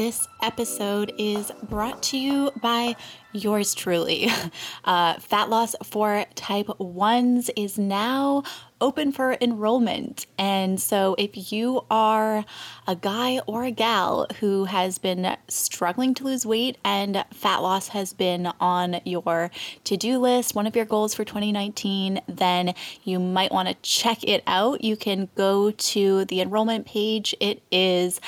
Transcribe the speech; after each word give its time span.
This 0.00 0.26
episode 0.40 1.12
is 1.18 1.52
brought 1.62 2.02
to 2.04 2.16
you 2.16 2.52
by 2.62 2.96
yours 3.34 3.74
truly. 3.74 4.30
Uh, 4.82 5.18
Fat 5.20 5.50
Loss 5.50 5.76
for 5.84 6.24
Type 6.34 6.66
1s 6.66 7.50
is 7.54 7.78
now 7.78 8.42
open 8.80 9.12
for 9.12 9.36
enrollment. 9.40 10.26
And 10.38 10.80
so, 10.80 11.14
if 11.18 11.52
you 11.52 11.84
are 11.90 12.46
a 12.86 12.96
guy 12.96 13.40
or 13.46 13.64
a 13.64 13.70
gal 13.70 14.26
who 14.40 14.64
has 14.64 14.96
been 14.96 15.36
struggling 15.48 16.14
to 16.14 16.24
lose 16.24 16.46
weight 16.46 16.78
and 16.82 17.22
fat 17.34 17.58
loss 17.58 17.88
has 17.88 18.14
been 18.14 18.50
on 18.58 19.02
your 19.04 19.50
to 19.84 19.96
do 19.98 20.18
list, 20.18 20.54
one 20.54 20.66
of 20.66 20.74
your 20.74 20.86
goals 20.86 21.14
for 21.14 21.24
2019, 21.24 22.22
then 22.26 22.74
you 23.04 23.18
might 23.18 23.52
want 23.52 23.68
to 23.68 23.74
check 23.82 24.24
it 24.24 24.42
out. 24.46 24.82
You 24.82 24.96
can 24.96 25.28
go 25.34 25.70
to 25.70 26.24
the 26.24 26.40
enrollment 26.40 26.86
page. 26.86 27.34
It 27.38 27.62
is 27.70 28.18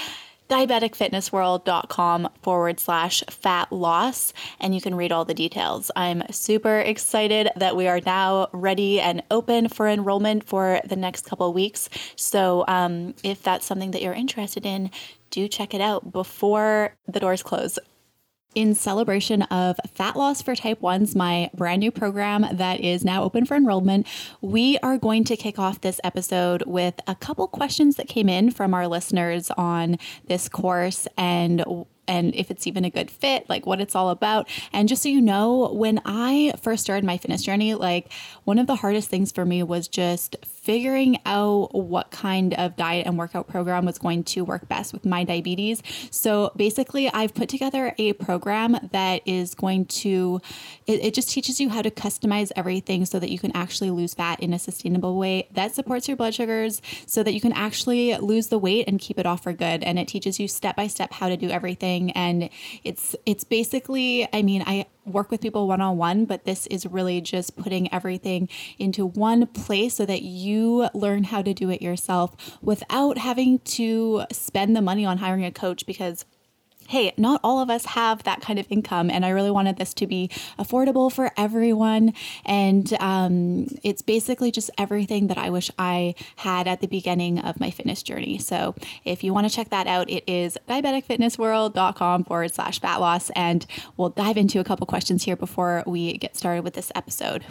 diabeticfitnessworld.com 0.53 2.29
forward 2.43 2.79
slash 2.79 3.25
fat 3.31 3.73
loss, 3.73 4.35
and 4.61 4.75
you 4.75 4.83
can 4.83 4.95
read 4.95 5.11
all 5.11 5.25
the 5.25 5.33
details. 5.33 5.91
I'm 5.97 6.23
super 6.31 6.79
excited 6.81 7.49
that 7.57 7.75
we 7.75 7.89
are 7.89 8.01
now 8.05 8.49
ready 8.53 9.01
and 9.01 9.23
open 9.31 9.69
for 9.69 9.89
enrollment 9.89 10.45
for 10.45 10.83
the 10.85 10.97
next 10.97 11.25
couple 11.25 11.51
weeks. 11.55 11.89
So, 12.17 12.65
um, 12.69 13.15
if 13.25 13.43
that's 13.43 13.65
something 13.65 13.93
that 13.93 14.03
you're 14.03 14.13
interested 14.13 14.67
in, 14.67 14.91
do 15.31 15.49
check 15.49 15.73
it 15.73 15.81
out 15.81 16.13
before 16.13 16.95
the 17.09 17.19
doors 17.19 17.43
close 17.43 17.79
in 18.55 18.75
celebration 18.75 19.43
of 19.43 19.79
Fat 19.95 20.17
Loss 20.17 20.43
for 20.43 20.55
Type 20.55 20.81
1s, 20.81 21.15
my 21.15 21.51
brand 21.55 21.81
new 21.81 21.91
program 21.91 22.47
that 22.53 22.81
is 22.81 23.05
now 23.05 23.23
open 23.23 23.47
for 23.47 23.57
enrollment, 23.57 24.07
we 24.41 24.79
are 24.79 24.99
going 24.99 25.25
to 25.25 25.37
kick 25.37 25.59
off 25.59 25.81
this 25.81 26.01
episode 26.05 26.65
with 26.67 26.95
a 27.07 27.15
couple 27.15 27.47
questions 27.49 27.97
that 27.97 28.09
came 28.09 28.29
in 28.29 28.51
from 28.51 28.75
our 28.75 28.87
listeners 28.89 29.51
on 29.53 29.99
this 30.27 30.49
course 30.49 31.07
and 31.17 31.65
and 32.09 32.35
if 32.35 32.51
it's 32.51 32.67
even 32.67 32.85
a 32.85 32.91
good 32.91 33.11
fit, 33.11 33.49
like 33.49 33.65
what 33.65 33.81
it's 33.81 33.95
all 33.95 34.11
about. 34.11 34.49
And 34.73 34.89
just 34.89 35.03
so 35.03 35.09
you 35.09 35.21
know, 35.21 35.73
when 35.73 36.01
I 36.05 36.53
first 36.61 36.83
started 36.83 37.05
my 37.05 37.17
fitness 37.17 37.43
journey, 37.43 37.75
like 37.75 38.13
one 38.45 38.59
of 38.59 38.67
the 38.67 38.77
hardest 38.77 39.09
things 39.09 39.31
for 39.31 39.45
me 39.45 39.63
was 39.63 39.89
just 39.89 40.37
figuring 40.63 41.19
out 41.27 41.75
what 41.75 42.13
kind 42.13 42.55
of 42.55 42.77
diet 42.77 43.05
and 43.05 43.19
workout 43.19 43.49
program 43.49 43.85
was 43.85 43.99
going 43.99 44.23
to 44.23 44.43
work 44.43 44.69
best 44.69 44.93
with 44.93 45.05
my 45.05 45.25
diabetes. 45.25 45.83
So 46.13 46.53
basically, 46.57 47.09
I've 47.13 47.35
put 47.35 47.49
together 47.49 47.93
a 47.99 48.13
program 48.13 48.79
that 48.93 49.23
is 49.27 49.57
going 49.57 49.87
to, 49.87 50.41
it, 50.87 51.05
it 51.05 51.15
just 51.15 51.31
teaches 51.31 51.61
you 51.61 51.69
how 51.69 51.83
to 51.83 51.91
customize 51.91 52.53
everything 52.55 53.05
so 53.05 53.19
that 53.19 53.31
you 53.31 53.41
can 53.41 53.51
actually 53.57 53.91
lose 53.91 54.15
fat 54.15 54.39
in 54.41 54.55
a 54.55 54.59
sustainable 54.59 55.19
way 55.19 55.49
that 55.53 55.75
supports 55.75 56.07
your 56.07 56.17
blood 56.17 56.35
sugars 56.35 56.81
so 57.07 57.25
that 57.25 57.33
you 57.33 57.41
can 57.41 57.53
actually 57.53 58.17
lose 58.19 58.47
the 58.47 58.59
weight 58.59 58.87
and 58.87 59.01
keep 59.01 59.19
it 59.19 59.27
off 59.27 59.43
for 59.43 59.53
good. 59.53 59.83
And 59.83 59.99
it 59.99 60.07
teaches 60.07 60.39
you 60.39 60.47
step 60.47 60.77
by 60.77 60.87
step 60.87 61.13
how 61.13 61.29
to 61.29 61.37
do 61.37 61.51
everything. 61.51 62.13
And 62.13 62.51
it's, 62.85 63.17
it's 63.27 63.43
basically, 63.43 64.29
I 64.33 64.43
mean, 64.43 64.63
I, 64.65 64.87
work 65.05 65.31
with 65.31 65.41
people 65.41 65.67
one 65.69 65.81
on 65.81 65.97
one, 65.97 66.25
but 66.25 66.45
this 66.45 66.67
is 66.69 66.87
really 66.87 67.21
just 67.21 67.57
putting 67.57 67.93
everything 67.93 68.49
into 68.79 69.07
one 69.07 69.47
place 69.47 69.95
so 69.95 70.07
that 70.07 70.23
you 70.23 70.89
learn 70.95 71.25
how 71.25 71.43
to 71.43 71.53
do 71.55 71.71
it 71.71 71.83
yourself 71.83 72.59
without 72.63 73.19
having 73.19 73.59
to 73.61 74.25
spend 74.31 74.77
the 74.77 74.83
money 74.83 75.05
on 75.05 75.19
hiring 75.19 75.45
a 75.45 75.53
coach 75.53 75.87
because 75.87 76.25
hey, 76.89 77.13
not 77.17 77.41
all 77.43 77.61
of 77.61 77.71
us 77.71 77.85
have 77.87 78.23
that 78.25 78.41
kind 78.41 78.59
of 78.59 78.67
income. 78.71 79.11
And 79.11 79.25
I 79.25 79.31
really 79.31 79.51
wanted 79.51 79.77
this 79.77 79.95
to 79.95 80.07
be 80.07 80.29
affordable 80.59 81.13
for 81.13 81.31
everyone. 81.37 82.13
And 82.45 82.93
um, 83.01 83.67
it's 83.83 84.03
basically 84.03 84.51
just 84.51 84.71
everything 84.79 85.29
that 85.29 85.39
I 85.39 85.51
wish 85.51 85.71
I 85.79 86.15
had 86.37 86.69
at 86.69 86.81
the 86.81 86.87
beginning 86.87 87.39
of 87.39 87.61
my 87.61 87.71
fitness 87.71 88.03
journey. 88.03 88.39
So 88.39 88.75
if 89.05 89.25
you 89.25 89.33
want 89.33 89.49
to 89.49 89.55
check 89.55 89.71
that 89.71 89.87
out, 89.87 90.11
it 90.11 90.25
is 90.27 90.59
diabeticfitnessworld.com 90.69 92.25
forward 92.25 92.55
slash 92.55 92.81
fat 92.81 93.01
loss. 93.01 93.31
And 93.31 93.67
we'll 93.97 94.11
dive 94.11 94.37
into 94.37 94.61
a 94.61 94.65
couple 94.65 94.87
questions 94.87 95.25
here 95.25 95.37
before 95.37 95.83
we 95.87 96.19
get 96.19 96.37
started 96.37 96.65
with 96.65 96.75
this 96.75 96.93
episode. 96.95 97.45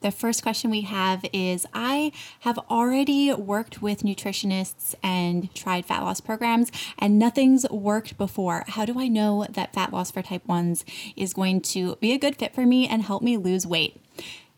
The 0.00 0.10
first 0.10 0.42
question 0.42 0.70
we 0.70 0.80
have 0.82 1.26
is 1.30 1.66
I 1.74 2.12
have 2.40 2.58
already 2.70 3.34
worked 3.34 3.82
with 3.82 4.02
nutritionists 4.02 4.94
and 5.02 5.54
tried 5.54 5.84
fat 5.84 6.00
loss 6.00 6.22
programs, 6.22 6.72
and 6.98 7.18
nothing's 7.18 7.68
worked 7.68 8.16
before. 8.16 8.64
How 8.68 8.86
do 8.86 8.98
I 8.98 9.08
know 9.08 9.46
that 9.50 9.74
fat 9.74 9.92
loss 9.92 10.10
for 10.10 10.22
type 10.22 10.46
1s 10.48 10.84
is 11.16 11.34
going 11.34 11.60
to 11.62 11.96
be 11.96 12.12
a 12.12 12.18
good 12.18 12.36
fit 12.36 12.54
for 12.54 12.64
me 12.64 12.88
and 12.88 13.02
help 13.02 13.22
me 13.22 13.36
lose 13.36 13.66
weight? 13.66 14.00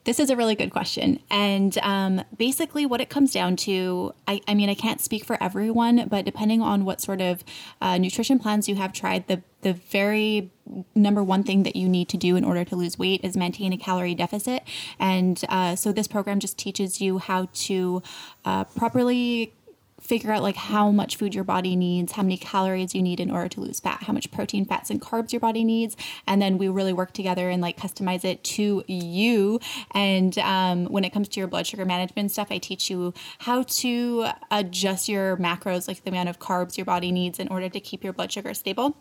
This 0.04 0.18
is 0.18 0.30
a 0.30 0.36
really 0.36 0.56
good 0.56 0.72
question. 0.72 1.20
And 1.30 1.78
um, 1.78 2.24
basically, 2.36 2.86
what 2.86 3.00
it 3.00 3.08
comes 3.08 3.32
down 3.32 3.54
to, 3.56 4.12
I, 4.26 4.40
I, 4.48 4.54
mean, 4.54 4.68
I 4.68 4.74
can't 4.74 5.00
speak 5.00 5.24
for 5.24 5.40
everyone, 5.40 6.08
but 6.08 6.24
depending 6.24 6.60
on 6.60 6.84
what 6.84 7.00
sort 7.00 7.20
of 7.20 7.44
uh, 7.80 7.98
nutrition 7.98 8.40
plans 8.40 8.68
you 8.68 8.74
have 8.74 8.92
tried, 8.92 9.28
the, 9.28 9.42
the 9.60 9.74
very 9.74 10.50
number 10.94 11.22
one 11.22 11.44
thing 11.44 11.62
that 11.62 11.76
you 11.76 11.88
need 11.88 12.08
to 12.08 12.16
do 12.16 12.34
in 12.34 12.44
order 12.44 12.64
to 12.64 12.74
lose 12.74 12.98
weight 12.98 13.20
is 13.22 13.36
maintain 13.36 13.72
a 13.72 13.76
calorie 13.76 14.14
deficit. 14.14 14.64
And 14.98 15.40
uh, 15.48 15.76
so, 15.76 15.92
this 15.92 16.08
program 16.08 16.40
just 16.40 16.58
teaches 16.58 17.00
you 17.00 17.18
how 17.18 17.48
to 17.52 18.02
uh, 18.44 18.64
properly 18.64 19.52
figure 20.02 20.32
out 20.32 20.42
like 20.42 20.56
how 20.56 20.90
much 20.90 21.16
food 21.16 21.34
your 21.34 21.44
body 21.44 21.76
needs, 21.76 22.12
how 22.12 22.22
many 22.22 22.36
calories 22.36 22.94
you 22.94 23.02
need 23.02 23.20
in 23.20 23.30
order 23.30 23.48
to 23.48 23.60
lose 23.60 23.80
fat, 23.80 24.02
how 24.02 24.12
much 24.12 24.30
protein, 24.30 24.64
fats, 24.64 24.90
and 24.90 25.00
carbs 25.00 25.32
your 25.32 25.40
body 25.40 25.64
needs, 25.64 25.96
and 26.26 26.42
then 26.42 26.58
we 26.58 26.68
really 26.68 26.92
work 26.92 27.12
together 27.12 27.48
and 27.48 27.62
like 27.62 27.78
customize 27.78 28.24
it 28.24 28.42
to 28.44 28.84
you. 28.86 29.60
And 29.92 30.36
um, 30.38 30.86
when 30.86 31.04
it 31.04 31.10
comes 31.10 31.28
to 31.30 31.40
your 31.40 31.48
blood 31.48 31.66
sugar 31.66 31.84
management 31.84 32.30
stuff, 32.30 32.48
I 32.50 32.58
teach 32.58 32.90
you 32.90 33.14
how 33.38 33.62
to 33.62 34.26
adjust 34.50 35.08
your 35.08 35.36
macros, 35.36 35.88
like 35.88 36.02
the 36.04 36.10
amount 36.10 36.28
of 36.28 36.38
carbs 36.38 36.76
your 36.76 36.84
body 36.84 37.12
needs 37.12 37.38
in 37.38 37.48
order 37.48 37.68
to 37.68 37.80
keep 37.80 38.04
your 38.04 38.12
blood 38.12 38.32
sugar 38.32 38.52
stable. 38.54 38.96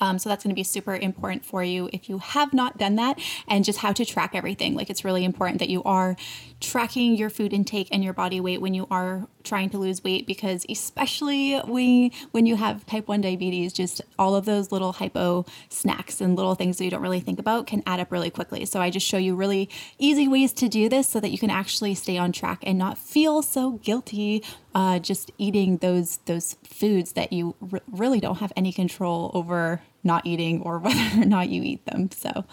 Um, 0.00 0.18
so 0.18 0.28
that's 0.28 0.42
going 0.42 0.54
to 0.54 0.58
be 0.58 0.64
super 0.64 0.96
important 0.96 1.44
for 1.44 1.62
you 1.62 1.88
if 1.92 2.08
you 2.08 2.18
have 2.18 2.52
not 2.52 2.78
done 2.78 2.96
that 2.96 3.18
and 3.46 3.64
just 3.64 3.78
how 3.78 3.92
to 3.92 4.04
track 4.04 4.34
everything. 4.34 4.74
Like 4.74 4.90
it's 4.90 5.04
really 5.04 5.24
important 5.24 5.58
that 5.60 5.68
you 5.68 5.82
are 5.84 6.16
tracking 6.60 7.16
your 7.16 7.30
food 7.30 7.52
intake 7.52 7.88
and 7.90 8.04
your 8.04 8.12
body 8.12 8.40
weight 8.40 8.60
when 8.60 8.74
you 8.74 8.86
are 8.90 9.26
trying 9.42 9.70
to 9.70 9.78
lose 9.78 10.04
weight 10.04 10.26
because 10.26 10.66
especially 10.68 11.58
when 11.60 12.10
when 12.32 12.46
you 12.46 12.56
have 12.56 12.84
type 12.86 13.08
1 13.08 13.22
diabetes 13.22 13.72
just 13.72 14.02
all 14.18 14.34
of 14.36 14.44
those 14.44 14.70
little 14.70 14.92
hypo 14.92 15.46
snacks 15.70 16.20
and 16.20 16.36
little 16.36 16.54
things 16.54 16.76
that 16.76 16.84
you 16.84 16.90
don't 16.90 17.00
really 17.00 17.20
think 17.20 17.38
about 17.38 17.66
can 17.66 17.82
add 17.86 18.00
up 18.00 18.12
really 18.12 18.30
quickly 18.30 18.66
so 18.66 18.80
i 18.80 18.90
just 18.90 19.06
show 19.06 19.16
you 19.16 19.34
really 19.34 19.68
easy 19.98 20.28
ways 20.28 20.52
to 20.52 20.68
do 20.68 20.88
this 20.88 21.08
so 21.08 21.20
that 21.20 21.30
you 21.30 21.38
can 21.38 21.50
actually 21.50 21.94
stay 21.94 22.18
on 22.18 22.32
track 22.32 22.58
and 22.62 22.78
not 22.78 22.98
feel 22.98 23.40
so 23.40 23.72
guilty 23.82 24.42
uh, 24.74 24.98
just 24.98 25.30
eating 25.38 25.78
those 25.78 26.18
those 26.26 26.56
foods 26.64 27.12
that 27.12 27.32
you 27.32 27.54
r- 27.72 27.80
really 27.90 28.20
don't 28.20 28.38
have 28.38 28.52
any 28.56 28.72
control 28.72 29.30
over 29.34 29.82
not 30.02 30.24
eating 30.26 30.62
or 30.62 30.78
whether 30.80 31.22
or 31.22 31.24
not 31.24 31.48
you 31.48 31.62
eat 31.62 31.84
them 31.86 32.10
so 32.10 32.44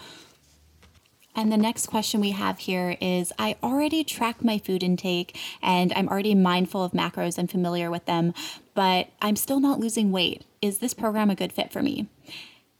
and 1.38 1.52
the 1.52 1.56
next 1.56 1.86
question 1.86 2.20
we 2.20 2.32
have 2.32 2.58
here 2.58 2.96
is 3.00 3.32
I 3.38 3.54
already 3.62 4.02
track 4.02 4.42
my 4.42 4.58
food 4.58 4.82
intake 4.82 5.38
and 5.62 5.92
I'm 5.94 6.08
already 6.08 6.34
mindful 6.34 6.82
of 6.82 6.90
macros 6.90 7.38
and 7.38 7.48
familiar 7.48 7.92
with 7.92 8.06
them, 8.06 8.34
but 8.74 9.10
I'm 9.22 9.36
still 9.36 9.60
not 9.60 9.78
losing 9.78 10.10
weight. 10.10 10.44
Is 10.60 10.78
this 10.78 10.94
program 10.94 11.30
a 11.30 11.36
good 11.36 11.52
fit 11.52 11.72
for 11.72 11.80
me? 11.80 12.08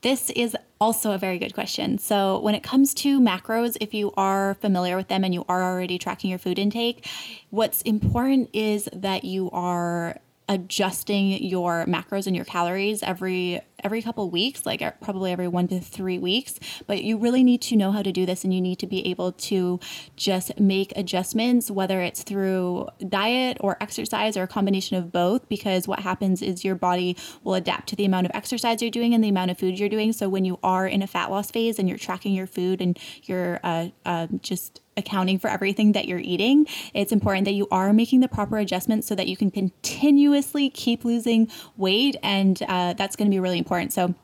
This 0.01 0.31
is 0.31 0.57
also 0.81 1.13
a 1.13 1.19
very 1.19 1.39
good 1.39 1.55
question. 1.55 1.99
So, 1.99 2.39
when 2.39 2.55
it 2.55 2.63
comes 2.63 2.95
to 2.95 3.21
macros, 3.21 3.77
if 3.81 3.93
you 3.93 4.13
are 4.17 4.55
familiar 4.55 4.97
with 4.97 5.09
them 5.09 5.25
and 5.25 5.35
you 5.35 5.45
are 5.49 5.63
already 5.63 5.99
tracking 5.99 6.31
your 6.31 6.39
food 6.39 6.59
intake, 6.59 7.09
what's 7.51 7.83
important 7.83 8.51
is 8.53 8.89
that 8.93 9.25
you 9.25 9.51
are 9.51 10.19
adjusting 10.49 11.43
your 11.45 11.85
macros 11.87 12.27
and 12.27 12.35
your 12.35 12.45
calories 12.45 13.03
every 13.03 13.61
every 13.85 14.03
couple 14.03 14.29
weeks, 14.29 14.67
like 14.67 14.83
uh, 14.83 14.91
probably 15.01 15.31
every 15.31 15.47
one 15.47 15.69
to 15.69 15.81
three 15.81 16.19
weeks. 16.19 16.59
But 16.87 17.05
you 17.05 17.17
really 17.17 17.45
need 17.45 17.63
to 17.63 17.77
know 17.77 17.93
how 17.93 18.03
to 18.03 18.11
do 18.11 18.27
this 18.27 18.43
and 18.45 18.53
you 18.53 18.61
need 18.61 18.79
to 18.81 18.87
be 18.87 19.07
able 19.07 19.33
to 19.33 19.79
just 20.17 20.59
make 20.59 20.93
adjustments, 20.97 21.71
whether 21.71 22.01
it's 22.01 22.23
through 22.23 22.89
diet 23.09 23.59
or 23.61 23.77
exercise 23.81 24.37
or 24.37 24.43
a 24.43 24.49
combination 24.49 24.97
of 24.97 25.13
both, 25.13 25.49
because 25.49 25.87
what 25.87 26.01
happens 26.01 26.43
is 26.43 26.65
your 26.65 26.75
body 26.75 27.17
will 27.45 27.55
adapt 27.55 27.89
to 27.91 27.97
the 27.97 28.05
amount 28.05 28.27
of 28.27 28.33
exercise 28.35 28.83
you're 28.83 28.91
doing 28.91 29.15
and 29.15 29.23
the 29.23 29.29
amount 29.29 29.51
of 29.51 29.59
food 29.59 29.79
you're 29.79 29.89
doing. 29.89 30.13
So 30.13 30.29
when 30.29 30.45
you 30.45 30.59
are 30.63 30.87
in 30.87 31.03
a 31.03 31.07
fat 31.07 31.31
loss 31.31 31.51
phase 31.51 31.79
and 31.79 31.89
you're 31.89 31.99
tracking 31.99 32.35
your 32.35 32.47
food 32.47 32.81
and 32.81 32.99
you're 33.23 33.61
uh, 33.63 33.89
uh, 34.05 34.27
just 34.41 34.81
accounting 34.99 35.39
for 35.39 35.49
everything 35.49 35.93
that 35.93 36.07
you're 36.07 36.19
eating, 36.19 36.67
it's 36.93 37.13
important 37.13 37.47
that 37.47 37.53
you 37.53 37.67
are 37.71 37.93
making 37.93 38.21
the 38.21 38.29
proper 38.29 38.59
adjustments 38.59 39.07
so 39.07 39.15
that 39.15 39.29
you 39.29 39.37
can 39.37 39.51
continuously 39.51 40.69
keep 40.69 41.05
losing 41.05 41.49
weight. 41.77 42.17
And 42.23 42.63
uh, 42.69 42.93
that's 42.95 43.17
going 43.17 43.31
to 43.31 43.35
be 43.35 43.41
really 43.41 43.59
important. 43.59 43.93
So 43.93 44.15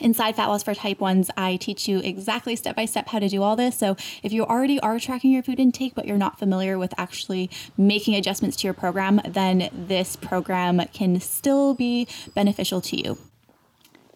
Inside 0.00 0.36
Fat 0.36 0.46
Loss 0.46 0.62
for 0.62 0.74
Type 0.74 0.98
1s, 0.98 1.28
I 1.36 1.56
teach 1.56 1.88
you 1.88 1.98
exactly 1.98 2.54
step 2.54 2.76
by 2.76 2.84
step 2.84 3.08
how 3.08 3.18
to 3.18 3.28
do 3.28 3.42
all 3.42 3.56
this. 3.56 3.76
So, 3.76 3.96
if 4.22 4.32
you 4.32 4.44
already 4.44 4.78
are 4.80 5.00
tracking 5.00 5.32
your 5.32 5.42
food 5.42 5.58
intake, 5.58 5.94
but 5.94 6.06
you're 6.06 6.16
not 6.16 6.38
familiar 6.38 6.78
with 6.78 6.94
actually 6.96 7.50
making 7.76 8.14
adjustments 8.14 8.56
to 8.58 8.66
your 8.66 8.74
program, 8.74 9.20
then 9.26 9.70
this 9.72 10.14
program 10.14 10.80
can 10.92 11.20
still 11.20 11.74
be 11.74 12.06
beneficial 12.34 12.80
to 12.82 12.96
you. 12.96 13.18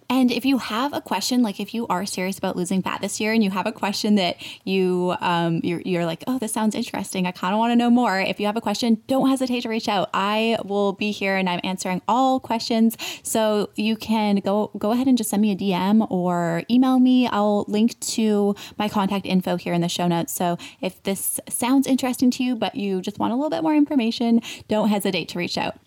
And 0.08 0.31
if 0.31 0.44
you 0.44 0.58
have 0.58 0.93
a 0.93 1.00
question, 1.00 1.43
like 1.43 1.60
if 1.60 1.75
you 1.75 1.87
are 1.88 2.04
serious 2.04 2.38
about 2.38 2.56
losing 2.56 2.82
fat 2.82 3.00
this 3.00 3.20
year 3.20 3.32
and 3.32 3.43
you 3.43 3.50
have 3.50 3.66
a 3.66 3.72
question 3.72 4.16
that 4.16 4.37
you 4.64 5.14
um, 5.20 5.60
you're, 5.62 5.81
you're 5.82 6.06
like, 6.06 6.25
oh, 6.26 6.38
this 6.38 6.52
sounds 6.52 6.75
interesting. 6.75 7.26
I 7.26 7.32
kind 7.32 7.54
of 7.54 7.58
want 7.58 7.72
to 7.72 7.76
know 7.76 7.90
more. 7.90 8.20
If 8.20 8.38
you 8.38 8.46
have 8.46 8.56
a 8.56 8.60
question, 8.60 9.02
don't 9.06 9.28
hesitate 9.28 9.62
to 9.62 9.69
reach 9.69 9.88
out. 9.88 10.10
I 10.12 10.58
will 10.64 10.93
be 10.93 11.10
here 11.10 11.37
and 11.37 11.49
I'm 11.49 11.60
answering 11.64 12.02
all 12.08 12.40
questions. 12.40 12.96
So 13.22 13.70
you 13.75 13.96
can 13.96 14.37
go 14.37 14.70
go 14.78 14.93
ahead 14.93 15.06
and 15.06 15.16
just 15.16 15.31
send 15.31 15.43
me 15.43 15.52
a 15.52 15.56
DM 15.56 16.06
or 16.10 16.62
email 16.70 16.98
me. 16.98 17.26
I'll 17.28 17.64
link 17.69 17.98
to 18.00 18.55
my 18.78 18.88
contact 18.88 19.26
info 19.26 19.56
here 19.56 19.72
in 19.72 19.81
the 19.81 19.88
show 19.88 20.08
notes. 20.08 20.32
So 20.32 20.58
if 20.81 21.02
this 21.02 21.40
sounds 21.48 21.87
interesting 21.87 22.31
to 22.32 22.44
you, 22.44 22.56
but 22.56 22.75
you 22.75 23.00
just 23.00 23.19
want 23.19 23.32
a 23.32 23.37
little 23.37 23.50
bit 23.50 23.62
more 23.62 23.75
information, 23.75 24.43
don't 24.69 24.88
hesitate 24.88 25.28
to 25.31 25.38
reach 25.38 25.56
out. 25.56 25.78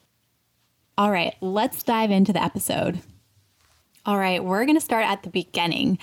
All 0.97 1.11
right, 1.11 1.35
let's 1.41 1.83
dive 1.83 2.09
into 2.09 2.31
the 2.31 2.41
episode. 2.41 3.01
All 4.07 4.19
right, 4.19 4.44
we're 4.44 4.66
going 4.66 4.78
to 4.78 4.81
start 4.81 5.04
at 5.04 5.24
the 5.24 5.31
beginning. 5.31 5.98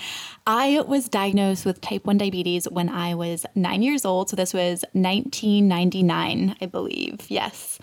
I 0.45 0.81
was 0.81 1.07
diagnosed 1.07 1.65
with 1.65 1.79
type 1.79 2.05
1 2.05 2.17
diabetes 2.17 2.65
when 2.65 2.89
I 2.89 3.15
was 3.15 3.45
nine 3.55 3.81
years 3.81 4.03
old. 4.03 4.29
So 4.29 4.35
this 4.35 4.53
was 4.53 4.83
1999, 4.91 6.57
I 6.59 6.65
believe. 6.65 7.21
Yes. 7.29 7.79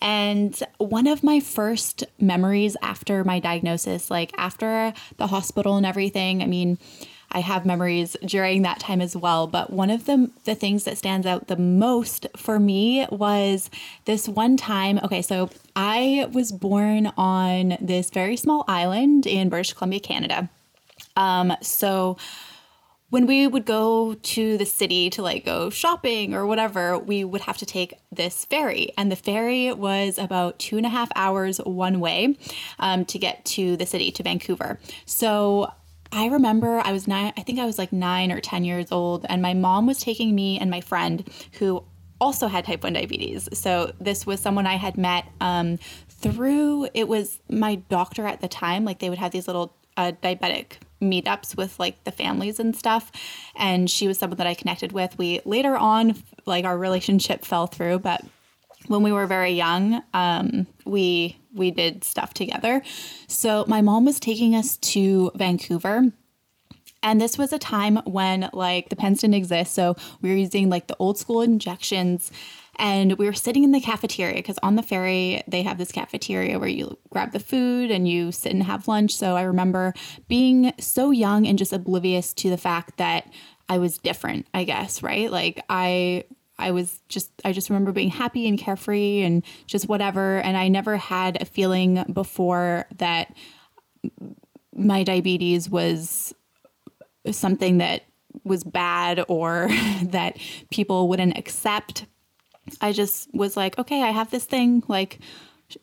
And 0.00 0.56
one 0.78 1.08
of 1.08 1.24
my 1.24 1.40
first 1.40 2.04
memories 2.20 2.76
after 2.82 3.24
my 3.24 3.40
diagnosis, 3.40 4.12
like 4.12 4.30
after 4.38 4.92
the 5.16 5.26
hospital 5.26 5.76
and 5.76 5.84
everything, 5.84 6.40
I 6.40 6.46
mean, 6.46 6.78
I 7.34 7.40
have 7.40 7.66
memories 7.66 8.16
during 8.24 8.62
that 8.62 8.80
time 8.80 9.00
as 9.00 9.16
well. 9.16 9.46
But 9.46 9.72
one 9.72 9.90
of 9.90 10.06
the, 10.06 10.30
the 10.44 10.54
things 10.54 10.84
that 10.84 10.96
stands 10.96 11.26
out 11.26 11.48
the 11.48 11.56
most 11.56 12.26
for 12.36 12.58
me 12.58 13.06
was 13.10 13.68
this 14.04 14.28
one 14.28 14.56
time. 14.56 15.00
Okay, 15.02 15.20
so 15.20 15.50
I 15.74 16.28
was 16.32 16.52
born 16.52 17.12
on 17.16 17.76
this 17.80 18.10
very 18.10 18.36
small 18.36 18.64
island 18.68 19.26
in 19.26 19.48
British 19.48 19.72
Columbia, 19.72 20.00
Canada. 20.00 20.48
Um, 21.16 21.52
so 21.60 22.16
when 23.10 23.26
we 23.26 23.46
would 23.46 23.64
go 23.64 24.14
to 24.14 24.58
the 24.58 24.66
city 24.66 25.08
to 25.10 25.22
like 25.22 25.44
go 25.44 25.70
shopping 25.70 26.34
or 26.34 26.46
whatever, 26.46 26.98
we 26.98 27.22
would 27.22 27.42
have 27.42 27.56
to 27.58 27.66
take 27.66 27.94
this 28.10 28.44
ferry. 28.44 28.92
And 28.98 29.10
the 29.10 29.16
ferry 29.16 29.72
was 29.72 30.18
about 30.18 30.58
two 30.58 30.76
and 30.76 30.86
a 30.86 30.88
half 30.88 31.10
hours 31.14 31.58
one 31.58 32.00
way 32.00 32.36
um, 32.80 33.04
to 33.06 33.18
get 33.18 33.44
to 33.44 33.76
the 33.76 33.86
city, 33.86 34.10
to 34.12 34.22
Vancouver. 34.22 34.80
So 35.06 35.72
I 36.14 36.26
remember 36.26 36.80
I 36.84 36.92
was 36.92 37.08
nine, 37.08 37.32
I 37.36 37.42
think 37.42 37.58
I 37.58 37.66
was 37.66 37.76
like 37.76 37.92
nine 37.92 38.30
or 38.30 38.40
10 38.40 38.64
years 38.64 38.92
old, 38.92 39.26
and 39.28 39.42
my 39.42 39.52
mom 39.52 39.86
was 39.86 39.98
taking 39.98 40.32
me 40.32 40.60
and 40.60 40.70
my 40.70 40.80
friend 40.80 41.28
who 41.58 41.82
also 42.20 42.46
had 42.46 42.64
type 42.64 42.84
1 42.84 42.92
diabetes. 42.92 43.48
So 43.52 43.92
this 44.00 44.24
was 44.24 44.38
someone 44.38 44.64
I 44.64 44.76
had 44.76 44.96
met 44.96 45.26
um, 45.40 45.76
through, 46.08 46.88
it 46.94 47.08
was 47.08 47.40
my 47.50 47.74
doctor 47.74 48.26
at 48.26 48.40
the 48.40 48.46
time. 48.46 48.84
Like 48.84 49.00
they 49.00 49.10
would 49.10 49.18
have 49.18 49.32
these 49.32 49.48
little 49.48 49.74
uh, 49.96 50.12
diabetic 50.22 50.74
meetups 51.02 51.56
with 51.56 51.80
like 51.80 52.04
the 52.04 52.12
families 52.12 52.60
and 52.60 52.76
stuff. 52.76 53.10
And 53.56 53.90
she 53.90 54.06
was 54.06 54.16
someone 54.16 54.36
that 54.38 54.46
I 54.46 54.54
connected 54.54 54.92
with. 54.92 55.18
We 55.18 55.40
later 55.44 55.76
on, 55.76 56.22
like 56.46 56.64
our 56.64 56.78
relationship 56.78 57.44
fell 57.44 57.66
through, 57.66 57.98
but 57.98 58.24
when 58.88 59.02
we 59.02 59.12
were 59.12 59.26
very 59.26 59.52
young, 59.52 60.02
um, 60.12 60.66
we 60.84 61.38
we 61.54 61.70
did 61.70 62.04
stuff 62.04 62.34
together. 62.34 62.82
So 63.28 63.64
my 63.68 63.80
mom 63.80 64.04
was 64.04 64.18
taking 64.18 64.54
us 64.54 64.76
to 64.78 65.30
Vancouver. 65.36 66.12
And 67.02 67.20
this 67.20 67.36
was 67.36 67.52
a 67.52 67.58
time 67.58 67.96
when 68.06 68.48
like 68.52 68.88
the 68.88 68.96
pens 68.96 69.20
didn't 69.20 69.34
exist. 69.34 69.74
So 69.74 69.94
we 70.22 70.30
were 70.30 70.36
using 70.36 70.70
like 70.70 70.86
the 70.86 70.96
old 70.98 71.18
school 71.18 71.42
injections 71.42 72.32
and 72.76 73.18
we 73.18 73.26
were 73.26 73.34
sitting 73.34 73.62
in 73.62 73.72
the 73.72 73.80
cafeteria 73.80 74.36
because 74.36 74.58
on 74.62 74.76
the 74.76 74.82
ferry 74.82 75.42
they 75.46 75.62
have 75.62 75.78
this 75.78 75.92
cafeteria 75.92 76.58
where 76.58 76.68
you 76.68 76.98
grab 77.10 77.32
the 77.32 77.40
food 77.40 77.90
and 77.90 78.08
you 78.08 78.32
sit 78.32 78.52
and 78.52 78.62
have 78.62 78.88
lunch. 78.88 79.14
So 79.14 79.36
I 79.36 79.42
remember 79.42 79.92
being 80.28 80.72
so 80.80 81.10
young 81.10 81.46
and 81.46 81.58
just 81.58 81.72
oblivious 81.72 82.32
to 82.34 82.50
the 82.50 82.56
fact 82.56 82.96
that 82.96 83.30
I 83.68 83.78
was 83.78 83.98
different, 83.98 84.46
I 84.52 84.64
guess, 84.64 85.02
right? 85.02 85.30
Like 85.30 85.62
I 85.68 86.24
I 86.58 86.70
was 86.70 87.00
just, 87.08 87.30
I 87.44 87.52
just 87.52 87.68
remember 87.68 87.92
being 87.92 88.10
happy 88.10 88.48
and 88.48 88.58
carefree 88.58 89.22
and 89.22 89.44
just 89.66 89.88
whatever. 89.88 90.38
And 90.38 90.56
I 90.56 90.68
never 90.68 90.96
had 90.96 91.40
a 91.42 91.44
feeling 91.44 92.04
before 92.12 92.86
that 92.96 93.34
my 94.74 95.02
diabetes 95.02 95.68
was 95.68 96.34
something 97.30 97.78
that 97.78 98.04
was 98.44 98.64
bad 98.64 99.24
or 99.28 99.68
that 100.02 100.36
people 100.70 101.08
wouldn't 101.08 101.38
accept. 101.38 102.06
I 102.80 102.92
just 102.92 103.32
was 103.34 103.56
like, 103.56 103.78
okay, 103.78 104.02
I 104.02 104.10
have 104.10 104.30
this 104.30 104.44
thing. 104.44 104.82
Like, 104.88 105.18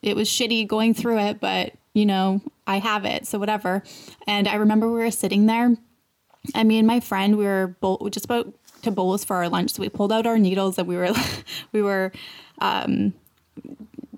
it 0.02 0.16
was 0.16 0.28
shitty 0.28 0.66
going 0.66 0.94
through 0.94 1.18
it, 1.18 1.40
but 1.40 1.72
you 1.94 2.06
know, 2.06 2.40
I 2.66 2.78
have 2.78 3.04
it. 3.04 3.26
So, 3.26 3.38
whatever. 3.38 3.82
And 4.26 4.48
I 4.48 4.54
remember 4.56 4.88
we 4.88 5.00
were 5.00 5.10
sitting 5.10 5.46
there. 5.46 5.76
and 6.54 6.68
me 6.68 6.78
and 6.78 6.86
my 6.86 7.00
friend, 7.00 7.36
we 7.36 7.44
were 7.44 7.76
both 7.80 8.10
just 8.10 8.24
about 8.24 8.52
to 8.82 8.90
bolus 8.90 9.24
for 9.24 9.36
our 9.36 9.48
lunch. 9.48 9.72
So 9.72 9.82
we 9.82 9.88
pulled 9.88 10.12
out 10.12 10.26
our 10.26 10.38
needles 10.38 10.78
and 10.78 10.86
we 10.86 10.96
were 10.96 11.12
we 11.72 11.82
were 11.82 12.12
um, 12.60 13.14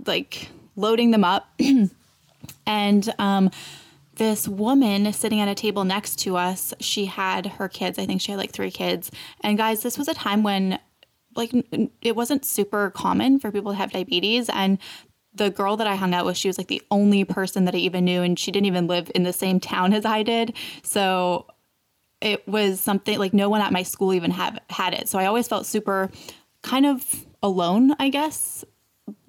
like 0.06 0.48
loading 0.76 1.10
them 1.10 1.24
up, 1.24 1.48
and 2.66 3.14
um, 3.18 3.50
this 4.16 4.46
woman 4.46 5.12
sitting 5.12 5.40
at 5.40 5.48
a 5.48 5.54
table 5.54 5.84
next 5.84 6.18
to 6.20 6.36
us, 6.36 6.74
she 6.80 7.06
had 7.06 7.46
her 7.46 7.68
kids. 7.68 7.98
I 7.98 8.06
think 8.06 8.20
she 8.20 8.32
had 8.32 8.38
like 8.38 8.52
three 8.52 8.70
kids. 8.70 9.10
And 9.40 9.56
guys, 9.56 9.82
this 9.82 9.98
was 9.98 10.08
a 10.08 10.14
time 10.14 10.42
when 10.42 10.78
like 11.36 11.52
it 12.00 12.14
wasn't 12.14 12.44
super 12.44 12.90
common 12.90 13.40
for 13.40 13.50
people 13.50 13.72
to 13.72 13.78
have 13.78 13.90
diabetes 13.92 14.48
and 14.48 14.78
the 15.34 15.50
girl 15.50 15.76
that 15.76 15.86
I 15.86 15.96
hung 15.96 16.14
out 16.14 16.24
with, 16.24 16.36
she 16.36 16.48
was 16.48 16.58
like 16.58 16.68
the 16.68 16.82
only 16.90 17.24
person 17.24 17.64
that 17.64 17.74
I 17.74 17.78
even 17.78 18.04
knew, 18.04 18.22
and 18.22 18.38
she 18.38 18.52
didn't 18.52 18.66
even 18.66 18.86
live 18.86 19.10
in 19.14 19.24
the 19.24 19.32
same 19.32 19.58
town 19.58 19.92
as 19.92 20.04
I 20.04 20.22
did. 20.22 20.54
So 20.82 21.46
it 22.24 22.46
was 22.48 22.80
something 22.80 23.18
like 23.18 23.34
no 23.34 23.48
one 23.48 23.60
at 23.60 23.72
my 23.72 23.82
school 23.82 24.14
even 24.14 24.30
have 24.32 24.58
had 24.70 24.94
it. 24.94 25.08
So 25.08 25.18
I 25.18 25.26
always 25.26 25.46
felt 25.46 25.66
super 25.66 26.10
kind 26.62 26.86
of 26.86 27.26
alone, 27.42 27.94
I 27.98 28.08
guess, 28.08 28.64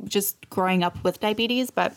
just 0.06 0.50
growing 0.50 0.84
up 0.84 1.04
with 1.04 1.20
diabetes, 1.20 1.70
but 1.70 1.94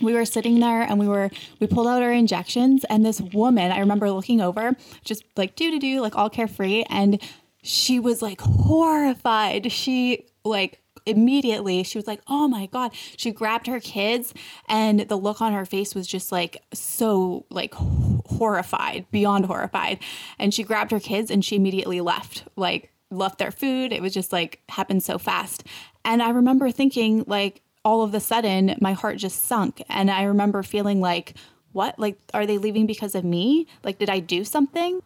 we 0.00 0.14
were 0.14 0.24
sitting 0.24 0.58
there 0.58 0.82
and 0.82 0.98
we 0.98 1.06
were 1.06 1.30
we 1.60 1.66
pulled 1.66 1.86
out 1.86 2.02
our 2.02 2.10
injections 2.10 2.82
and 2.88 3.04
this 3.04 3.20
woman 3.20 3.70
i 3.70 3.78
remember 3.78 4.10
looking 4.10 4.40
over 4.40 4.74
just 5.04 5.22
like 5.36 5.54
do 5.54 5.70
do 5.70 5.78
do 5.78 6.00
like 6.00 6.16
all 6.16 6.30
carefree. 6.30 6.84
And 6.88 7.20
she 7.62 7.98
was 8.00 8.20
like 8.20 8.40
horrified. 8.40 9.72
She 9.72 10.26
like 10.44 10.81
immediately 11.06 11.82
she 11.82 11.98
was 11.98 12.06
like 12.06 12.20
oh 12.28 12.48
my 12.48 12.66
god. 12.66 12.92
She 13.16 13.30
grabbed 13.30 13.66
her 13.66 13.80
kids 13.80 14.34
and 14.68 15.00
the 15.00 15.16
look 15.16 15.40
on 15.40 15.52
her 15.52 15.64
face 15.64 15.94
was 15.94 16.06
just 16.06 16.32
like 16.32 16.62
so 16.72 17.46
like 17.50 17.74
horrified 17.74 19.06
beyond 19.10 19.46
horrified. 19.46 19.98
And 20.38 20.52
she 20.52 20.62
grabbed 20.62 20.90
her 20.90 21.00
kids 21.00 21.30
and 21.30 21.44
she 21.44 21.56
immediately 21.56 22.00
left 22.00 22.44
like 22.56 22.90
left 23.10 23.38
their 23.38 23.50
food. 23.50 23.92
It 23.92 24.02
was 24.02 24.14
just 24.14 24.32
like 24.32 24.60
happened 24.68 25.02
so 25.02 25.18
fast. 25.18 25.64
And 26.04 26.22
i 26.22 26.30
remember 26.30 26.70
thinking 26.70 27.24
like 27.26 27.62
all 27.84 28.02
of 28.02 28.14
a 28.14 28.20
sudden 28.20 28.76
my 28.80 28.92
heart 28.92 29.18
just 29.18 29.44
sunk. 29.44 29.82
And 29.88 30.10
i 30.10 30.22
remember 30.24 30.62
feeling 30.62 31.00
like 31.00 31.34
what? 31.72 31.98
Like 31.98 32.18
are 32.34 32.46
they 32.46 32.58
leaving 32.58 32.86
because 32.86 33.14
of 33.14 33.24
me? 33.24 33.66
Like 33.82 33.98
did 33.98 34.10
i 34.10 34.18
do 34.18 34.44
something 34.44 35.00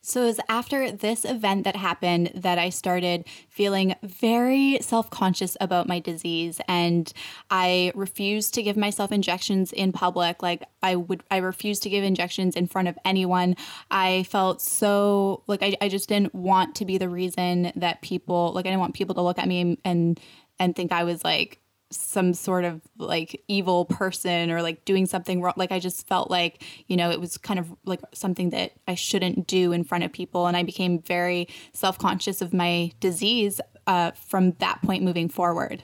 so 0.00 0.22
it 0.22 0.26
was 0.26 0.40
after 0.48 0.90
this 0.90 1.24
event 1.24 1.64
that 1.64 1.76
happened 1.76 2.30
that 2.34 2.58
I 2.58 2.70
started 2.70 3.24
feeling 3.50 3.94
very 4.02 4.78
self 4.80 5.10
conscious 5.10 5.56
about 5.60 5.88
my 5.88 5.98
disease. 5.98 6.60
And 6.68 7.12
I 7.50 7.92
refused 7.94 8.54
to 8.54 8.62
give 8.62 8.76
myself 8.76 9.10
injections 9.10 9.72
in 9.72 9.92
public. 9.92 10.42
Like, 10.42 10.62
I 10.82 10.96
would, 10.96 11.24
I 11.30 11.38
refused 11.38 11.82
to 11.82 11.90
give 11.90 12.04
injections 12.04 12.54
in 12.56 12.66
front 12.68 12.88
of 12.88 12.98
anyone. 13.04 13.56
I 13.90 14.22
felt 14.24 14.62
so 14.62 15.42
like 15.46 15.62
I, 15.62 15.76
I 15.80 15.88
just 15.88 16.08
didn't 16.08 16.34
want 16.34 16.76
to 16.76 16.84
be 16.84 16.98
the 16.98 17.08
reason 17.08 17.72
that 17.76 18.00
people, 18.00 18.52
like, 18.54 18.66
I 18.66 18.70
didn't 18.70 18.80
want 18.80 18.94
people 18.94 19.14
to 19.16 19.22
look 19.22 19.38
at 19.38 19.48
me 19.48 19.78
and, 19.84 20.20
and 20.58 20.76
think 20.76 20.92
I 20.92 21.04
was 21.04 21.24
like, 21.24 21.60
some 21.90 22.34
sort 22.34 22.64
of 22.64 22.82
like 22.98 23.42
evil 23.48 23.84
person 23.86 24.50
or 24.50 24.62
like 24.62 24.84
doing 24.84 25.06
something 25.06 25.40
wrong. 25.40 25.54
Like 25.56 25.72
I 25.72 25.78
just 25.78 26.06
felt 26.06 26.30
like, 26.30 26.62
you 26.86 26.96
know, 26.96 27.10
it 27.10 27.20
was 27.20 27.38
kind 27.38 27.58
of 27.58 27.74
like 27.84 28.00
something 28.12 28.50
that 28.50 28.72
I 28.86 28.94
shouldn't 28.94 29.46
do 29.46 29.72
in 29.72 29.84
front 29.84 30.04
of 30.04 30.12
people. 30.12 30.46
And 30.46 30.56
I 30.56 30.62
became 30.62 31.00
very 31.00 31.48
self 31.72 31.98
conscious 31.98 32.42
of 32.42 32.52
my 32.52 32.92
disease 33.00 33.60
uh, 33.86 34.10
from 34.12 34.52
that 34.58 34.82
point 34.82 35.02
moving 35.02 35.28
forward. 35.28 35.82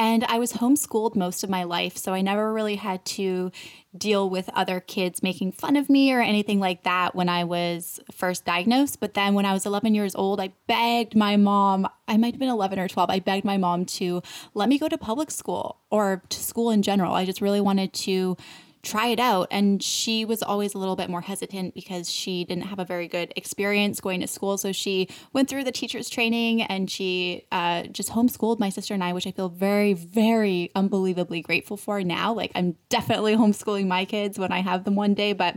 And 0.00 0.24
I 0.24 0.38
was 0.38 0.54
homeschooled 0.54 1.14
most 1.14 1.44
of 1.44 1.50
my 1.50 1.64
life, 1.64 1.98
so 1.98 2.14
I 2.14 2.22
never 2.22 2.54
really 2.54 2.76
had 2.76 3.04
to 3.04 3.52
deal 3.94 4.30
with 4.30 4.48
other 4.54 4.80
kids 4.80 5.22
making 5.22 5.52
fun 5.52 5.76
of 5.76 5.90
me 5.90 6.10
or 6.10 6.22
anything 6.22 6.58
like 6.58 6.84
that 6.84 7.14
when 7.14 7.28
I 7.28 7.44
was 7.44 8.00
first 8.10 8.46
diagnosed. 8.46 8.98
But 8.98 9.12
then 9.12 9.34
when 9.34 9.44
I 9.44 9.52
was 9.52 9.66
11 9.66 9.94
years 9.94 10.14
old, 10.14 10.40
I 10.40 10.54
begged 10.66 11.14
my 11.14 11.36
mom, 11.36 11.86
I 12.08 12.16
might 12.16 12.32
have 12.32 12.40
been 12.40 12.48
11 12.48 12.78
or 12.78 12.88
12, 12.88 13.10
I 13.10 13.18
begged 13.18 13.44
my 13.44 13.58
mom 13.58 13.84
to 13.84 14.22
let 14.54 14.70
me 14.70 14.78
go 14.78 14.88
to 14.88 14.96
public 14.96 15.30
school 15.30 15.76
or 15.90 16.22
to 16.30 16.40
school 16.42 16.70
in 16.70 16.80
general. 16.80 17.12
I 17.12 17.26
just 17.26 17.42
really 17.42 17.60
wanted 17.60 17.92
to 17.92 18.38
try 18.82 19.08
it 19.08 19.20
out. 19.20 19.48
And 19.50 19.82
she 19.82 20.24
was 20.24 20.42
always 20.42 20.74
a 20.74 20.78
little 20.78 20.96
bit 20.96 21.10
more 21.10 21.20
hesitant 21.20 21.74
because 21.74 22.10
she 22.10 22.44
didn't 22.44 22.64
have 22.64 22.78
a 22.78 22.84
very 22.84 23.08
good 23.08 23.32
experience 23.36 24.00
going 24.00 24.20
to 24.20 24.26
school. 24.26 24.56
So 24.56 24.72
she 24.72 25.08
went 25.32 25.50
through 25.50 25.64
the 25.64 25.72
teacher's 25.72 26.08
training 26.08 26.62
and 26.62 26.90
she 26.90 27.46
uh, 27.52 27.84
just 27.84 28.10
homeschooled 28.10 28.58
my 28.58 28.70
sister 28.70 28.94
and 28.94 29.04
I, 29.04 29.12
which 29.12 29.26
I 29.26 29.32
feel 29.32 29.48
very, 29.50 29.92
very 29.92 30.70
unbelievably 30.74 31.42
grateful 31.42 31.76
for 31.76 32.02
now. 32.02 32.32
Like 32.32 32.52
I'm 32.54 32.76
definitely 32.88 33.36
homeschooling 33.36 33.86
my 33.86 34.04
kids 34.04 34.38
when 34.38 34.52
I 34.52 34.60
have 34.60 34.84
them 34.84 34.94
one 34.94 35.14
day. 35.14 35.34
But 35.34 35.56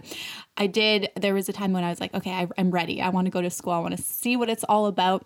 I 0.57 0.67
did, 0.67 1.09
there 1.15 1.33
was 1.33 1.47
a 1.47 1.53
time 1.53 1.71
when 1.71 1.83
I 1.83 1.89
was 1.89 2.01
like, 2.01 2.13
okay, 2.13 2.31
I, 2.31 2.47
I'm 2.57 2.71
ready. 2.71 3.01
I 3.01 3.09
want 3.09 3.25
to 3.25 3.31
go 3.31 3.41
to 3.41 3.49
school. 3.49 3.73
I 3.73 3.79
want 3.79 3.95
to 3.95 4.03
see 4.03 4.35
what 4.35 4.49
it's 4.49 4.65
all 4.65 4.85
about. 4.87 5.25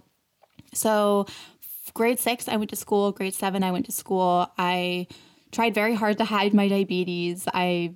So 0.73 1.25
grade 1.93 2.19
six, 2.19 2.47
I 2.47 2.57
went 2.57 2.69
to 2.69 2.75
school. 2.75 3.11
Grade 3.11 3.33
seven, 3.33 3.63
I 3.63 3.71
went 3.71 3.87
to 3.87 3.91
school. 3.91 4.51
I 4.57 5.07
tried 5.51 5.73
very 5.73 5.95
hard 5.95 6.17
to 6.17 6.25
hide 6.25 6.53
my 6.53 6.67
diabetes. 6.67 7.47
I 7.53 7.93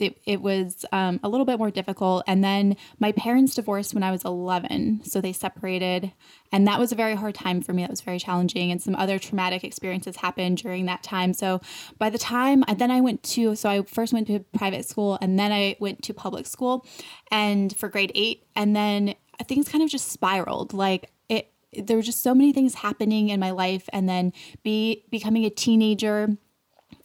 it, 0.00 0.18
it 0.24 0.40
was 0.40 0.84
um, 0.92 1.20
a 1.22 1.28
little 1.28 1.44
bit 1.44 1.58
more 1.58 1.70
difficult. 1.70 2.24
And 2.26 2.42
then 2.42 2.76
my 2.98 3.12
parents 3.12 3.54
divorced 3.54 3.94
when 3.94 4.02
I 4.02 4.10
was 4.10 4.24
11. 4.24 5.02
So 5.04 5.20
they 5.20 5.32
separated. 5.32 6.12
And 6.50 6.66
that 6.66 6.78
was 6.78 6.90
a 6.90 6.94
very 6.94 7.14
hard 7.14 7.34
time 7.34 7.60
for 7.60 7.72
me. 7.72 7.82
That 7.82 7.90
was 7.90 8.00
very 8.00 8.18
challenging. 8.18 8.70
And 8.70 8.82
some 8.82 8.96
other 8.96 9.18
traumatic 9.18 9.62
experiences 9.62 10.16
happened 10.16 10.58
during 10.58 10.86
that 10.86 11.02
time. 11.02 11.34
So 11.34 11.60
by 11.98 12.10
the 12.10 12.18
time, 12.18 12.64
I, 12.66 12.74
then 12.74 12.90
I 12.90 13.00
went 13.00 13.22
to, 13.24 13.54
so 13.54 13.68
I 13.68 13.82
first 13.82 14.12
went 14.12 14.26
to 14.28 14.40
private 14.56 14.86
school 14.86 15.18
and 15.20 15.38
then 15.38 15.52
I 15.52 15.76
went 15.78 16.02
to 16.04 16.14
public 16.14 16.46
school 16.46 16.86
and 17.30 17.76
for 17.76 17.88
grade 17.88 18.12
eight. 18.14 18.46
And 18.56 18.74
then 18.74 19.14
things 19.44 19.68
kind 19.68 19.84
of 19.84 19.90
just 19.90 20.08
spiraled. 20.08 20.72
Like 20.72 21.10
it, 21.28 21.52
there 21.74 21.96
were 21.96 22.02
just 22.02 22.22
so 22.22 22.34
many 22.34 22.52
things 22.52 22.74
happening 22.74 23.28
in 23.28 23.38
my 23.38 23.50
life. 23.50 23.88
And 23.92 24.08
then 24.08 24.32
be 24.62 25.04
becoming 25.10 25.44
a 25.44 25.50
teenager 25.50 26.38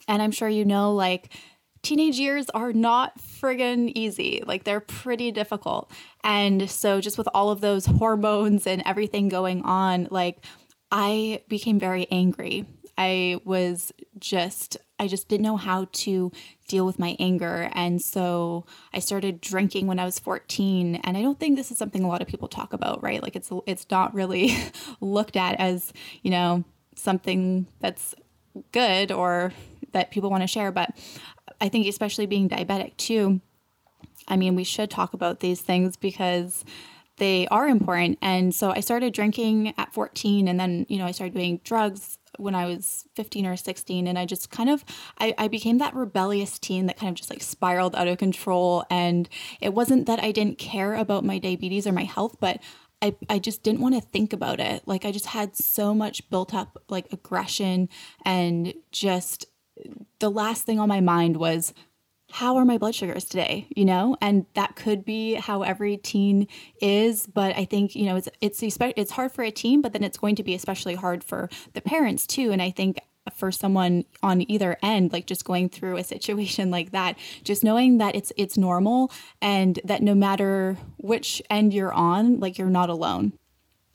and 0.08 0.22
I'm 0.22 0.30
sure 0.30 0.48
you 0.48 0.64
know, 0.64 0.92
like, 0.92 1.32
teenage 1.82 2.18
years 2.18 2.50
are 2.50 2.72
not 2.72 3.18
friggin' 3.18 3.92
easy. 3.94 4.42
Like, 4.46 4.64
they're 4.64 4.80
pretty 4.80 5.30
difficult. 5.30 5.90
And 6.24 6.68
so, 6.70 7.00
just 7.00 7.18
with 7.18 7.28
all 7.34 7.50
of 7.50 7.60
those 7.60 7.86
hormones 7.86 8.66
and 8.66 8.82
everything 8.84 9.28
going 9.28 9.62
on, 9.62 10.08
like, 10.10 10.44
I 10.90 11.42
became 11.48 11.78
very 11.78 12.06
angry. 12.10 12.66
I 12.98 13.40
was 13.44 13.92
just, 14.18 14.76
I 14.98 15.06
just 15.06 15.28
didn't 15.28 15.44
know 15.44 15.56
how 15.56 15.88
to 15.92 16.32
deal 16.68 16.86
with 16.86 16.98
my 16.98 17.16
anger. 17.18 17.68
And 17.72 18.00
so 18.00 18.64
I 18.92 19.00
started 19.00 19.40
drinking 19.40 19.86
when 19.86 19.98
I 19.98 20.04
was 20.04 20.18
14. 20.18 20.96
And 20.96 21.16
I 21.16 21.22
don't 21.22 21.38
think 21.38 21.56
this 21.56 21.70
is 21.70 21.78
something 21.78 22.02
a 22.02 22.08
lot 22.08 22.22
of 22.22 22.28
people 22.28 22.48
talk 22.48 22.72
about, 22.72 23.02
right? 23.02 23.22
Like 23.22 23.36
it's, 23.36 23.50
it's 23.66 23.86
not 23.90 24.14
really 24.14 24.56
looked 25.00 25.36
at 25.36 25.60
as, 25.60 25.92
you 26.22 26.30
know, 26.30 26.64
something 26.94 27.66
that's 27.80 28.14
good 28.72 29.12
or 29.12 29.52
that 29.96 30.10
people 30.10 30.30
want 30.30 30.42
to 30.42 30.46
share. 30.46 30.70
But 30.70 30.94
I 31.60 31.68
think, 31.68 31.86
especially 31.86 32.26
being 32.26 32.48
diabetic 32.48 32.96
too, 32.98 33.40
I 34.28 34.36
mean, 34.36 34.54
we 34.54 34.64
should 34.64 34.90
talk 34.90 35.14
about 35.14 35.40
these 35.40 35.62
things 35.62 35.96
because 35.96 36.64
they 37.16 37.48
are 37.48 37.66
important. 37.66 38.18
And 38.20 38.54
so 38.54 38.72
I 38.72 38.80
started 38.80 39.14
drinking 39.14 39.72
at 39.78 39.94
14, 39.94 40.48
and 40.48 40.60
then, 40.60 40.84
you 40.88 40.98
know, 40.98 41.06
I 41.06 41.12
started 41.12 41.34
doing 41.34 41.60
drugs 41.64 42.18
when 42.36 42.54
I 42.54 42.66
was 42.66 43.06
15 43.14 43.46
or 43.46 43.56
16. 43.56 44.06
And 44.06 44.18
I 44.18 44.26
just 44.26 44.50
kind 44.50 44.68
of, 44.68 44.84
I, 45.18 45.34
I 45.38 45.48
became 45.48 45.78
that 45.78 45.94
rebellious 45.94 46.58
teen 46.58 46.84
that 46.86 46.98
kind 46.98 47.08
of 47.08 47.16
just 47.16 47.30
like 47.30 47.42
spiraled 47.42 47.96
out 47.96 48.08
of 48.08 48.18
control. 48.18 48.84
And 48.90 49.26
it 49.62 49.72
wasn't 49.72 50.04
that 50.06 50.22
I 50.22 50.32
didn't 50.32 50.58
care 50.58 50.94
about 50.94 51.24
my 51.24 51.38
diabetes 51.38 51.86
or 51.86 51.92
my 51.92 52.04
health, 52.04 52.36
but 52.38 52.60
I, 53.00 53.14
I 53.30 53.38
just 53.38 53.62
didn't 53.62 53.80
want 53.80 53.94
to 53.94 54.00
think 54.02 54.34
about 54.34 54.60
it. 54.60 54.82
Like 54.84 55.06
I 55.06 55.12
just 55.12 55.26
had 55.26 55.56
so 55.56 55.94
much 55.94 56.28
built 56.28 56.52
up 56.54 56.82
like 56.90 57.10
aggression 57.10 57.88
and 58.24 58.74
just 58.92 59.46
the 60.18 60.30
last 60.30 60.64
thing 60.64 60.78
on 60.78 60.88
my 60.88 61.00
mind 61.00 61.36
was 61.36 61.72
how 62.32 62.56
are 62.56 62.64
my 62.64 62.76
blood 62.76 62.94
sugars 62.94 63.24
today 63.24 63.66
you 63.70 63.84
know? 63.84 64.16
And 64.20 64.46
that 64.54 64.76
could 64.76 65.04
be 65.04 65.34
how 65.34 65.62
every 65.62 65.96
teen 65.96 66.48
is 66.80 67.26
but 67.26 67.56
i 67.56 67.64
think 67.64 67.94
you 67.94 68.06
know 68.06 68.16
it's 68.16 68.28
it's 68.40 68.62
it's 68.62 69.10
hard 69.12 69.32
for 69.32 69.42
a 69.42 69.50
teen 69.50 69.80
but 69.80 69.92
then 69.92 70.04
it's 70.04 70.18
going 70.18 70.36
to 70.36 70.42
be 70.42 70.54
especially 70.54 70.94
hard 70.94 71.22
for 71.22 71.48
the 71.74 71.80
parents 71.80 72.26
too. 72.26 72.52
And 72.52 72.60
i 72.60 72.70
think 72.70 73.00
for 73.34 73.50
someone 73.50 74.04
on 74.22 74.48
either 74.50 74.76
end 74.82 75.12
like 75.12 75.26
just 75.26 75.44
going 75.44 75.68
through 75.68 75.96
a 75.96 76.04
situation 76.04 76.70
like 76.76 76.92
that 76.92 77.18
just 77.42 77.64
knowing 77.64 77.98
that 77.98 78.14
it's 78.14 78.32
it's 78.36 78.56
normal 78.56 79.10
and 79.40 79.80
that 79.84 80.02
no 80.02 80.14
matter 80.14 80.76
which 80.98 81.42
end 81.50 81.72
you're 81.74 81.92
on 81.92 82.40
like 82.40 82.58
you're 82.58 82.68
not 82.68 82.90
alone. 82.90 83.32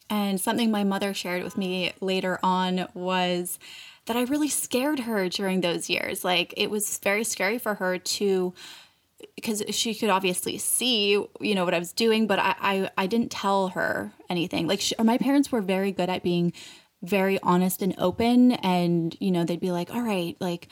And 0.09 0.41
something 0.41 0.71
my 0.71 0.83
mother 0.83 1.13
shared 1.13 1.41
with 1.41 1.57
me 1.57 1.93
later 2.01 2.37
on 2.43 2.87
was 2.93 3.57
that 4.05 4.15
I 4.17 4.23
really 4.23 4.49
scared 4.49 5.01
her 5.01 5.29
during 5.29 5.61
those 5.61 5.89
years. 5.89 6.23
Like 6.23 6.53
it 6.57 6.69
was 6.69 6.97
very 6.99 7.23
scary 7.23 7.57
for 7.57 7.75
her 7.75 7.97
to 7.97 8.53
because 9.35 9.63
she 9.69 9.93
could 9.93 10.09
obviously 10.09 10.57
see, 10.57 11.11
you 11.11 11.55
know, 11.55 11.63
what 11.63 11.73
I 11.73 11.79
was 11.79 11.93
doing, 11.93 12.27
but 12.27 12.39
I, 12.39 12.55
I, 12.59 12.89
I 12.97 13.07
didn't 13.07 13.31
tell 13.31 13.69
her 13.69 14.11
anything. 14.29 14.67
Like 14.67 14.81
she, 14.81 14.95
my 15.01 15.17
parents 15.17 15.51
were 15.51 15.61
very 15.61 15.91
good 15.91 16.09
at 16.09 16.23
being 16.23 16.53
very 17.03 17.39
honest 17.41 17.81
and 17.81 17.95
open, 17.97 18.53
and 18.53 19.15
you 19.19 19.31
know, 19.31 19.43
they'd 19.43 19.59
be 19.59 19.71
like, 19.71 19.93
"All 19.93 20.01
right, 20.01 20.35
like." 20.39 20.67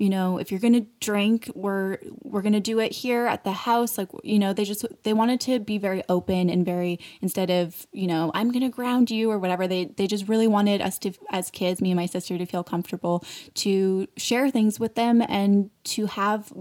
You 0.00 0.08
know 0.08 0.38
if 0.38 0.50
you're 0.50 0.60
gonna 0.60 0.86
drink 1.00 1.50
we're 1.54 1.98
we're 2.22 2.42
gonna 2.42 2.60
do 2.60 2.80
it 2.80 2.92
here 2.92 3.26
at 3.26 3.44
the 3.44 3.52
house 3.52 3.98
like 3.98 4.08
you 4.24 4.38
know 4.38 4.52
they 4.52 4.64
just 4.64 4.84
they 5.02 5.12
wanted 5.12 5.40
to 5.40 5.60
be 5.60 5.78
very 5.78 6.02
open 6.08 6.48
and 6.48 6.64
very 6.64 6.98
instead 7.20 7.50
of 7.50 7.86
you 7.92 8.06
know 8.06 8.30
i'm 8.34 8.50
gonna 8.50 8.70
ground 8.70 9.10
you 9.10 9.30
or 9.30 9.38
whatever 9.38 9.68
they 9.68 9.84
they 9.84 10.06
just 10.06 10.26
really 10.26 10.48
wanted 10.48 10.80
us 10.80 10.98
to 10.98 11.12
as 11.30 11.50
kids 11.50 11.80
me 11.80 11.90
and 11.90 11.96
my 11.96 12.06
sister 12.06 12.38
to 12.38 12.46
feel 12.46 12.64
comfortable 12.64 13.24
to 13.54 14.06
share 14.16 14.50
things 14.50 14.80
with 14.80 14.94
them 14.94 15.22
and 15.28 15.70
to 15.84 16.06
have 16.06 16.52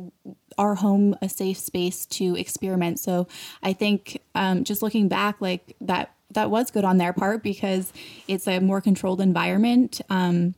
our 0.58 0.76
home 0.76 1.16
a 1.22 1.30
safe 1.30 1.58
space 1.58 2.06
to 2.06 2.36
experiment. 2.36 3.00
So 3.00 3.28
i 3.64 3.74
think 3.74 4.22
um, 4.36 4.64
just 4.64 4.82
looking 4.82 5.08
back 5.08 5.40
like 5.40 5.76
that 5.82 6.14
that 6.32 6.52
was 6.52 6.70
good 6.70 6.86
on 6.86 6.98
their 6.98 7.14
part 7.14 7.42
because 7.42 7.92
it's 8.28 8.48
a 8.48 8.60
more 8.60 8.82
controlled 8.82 9.20
environment. 9.20 10.00
Um, 10.12 10.54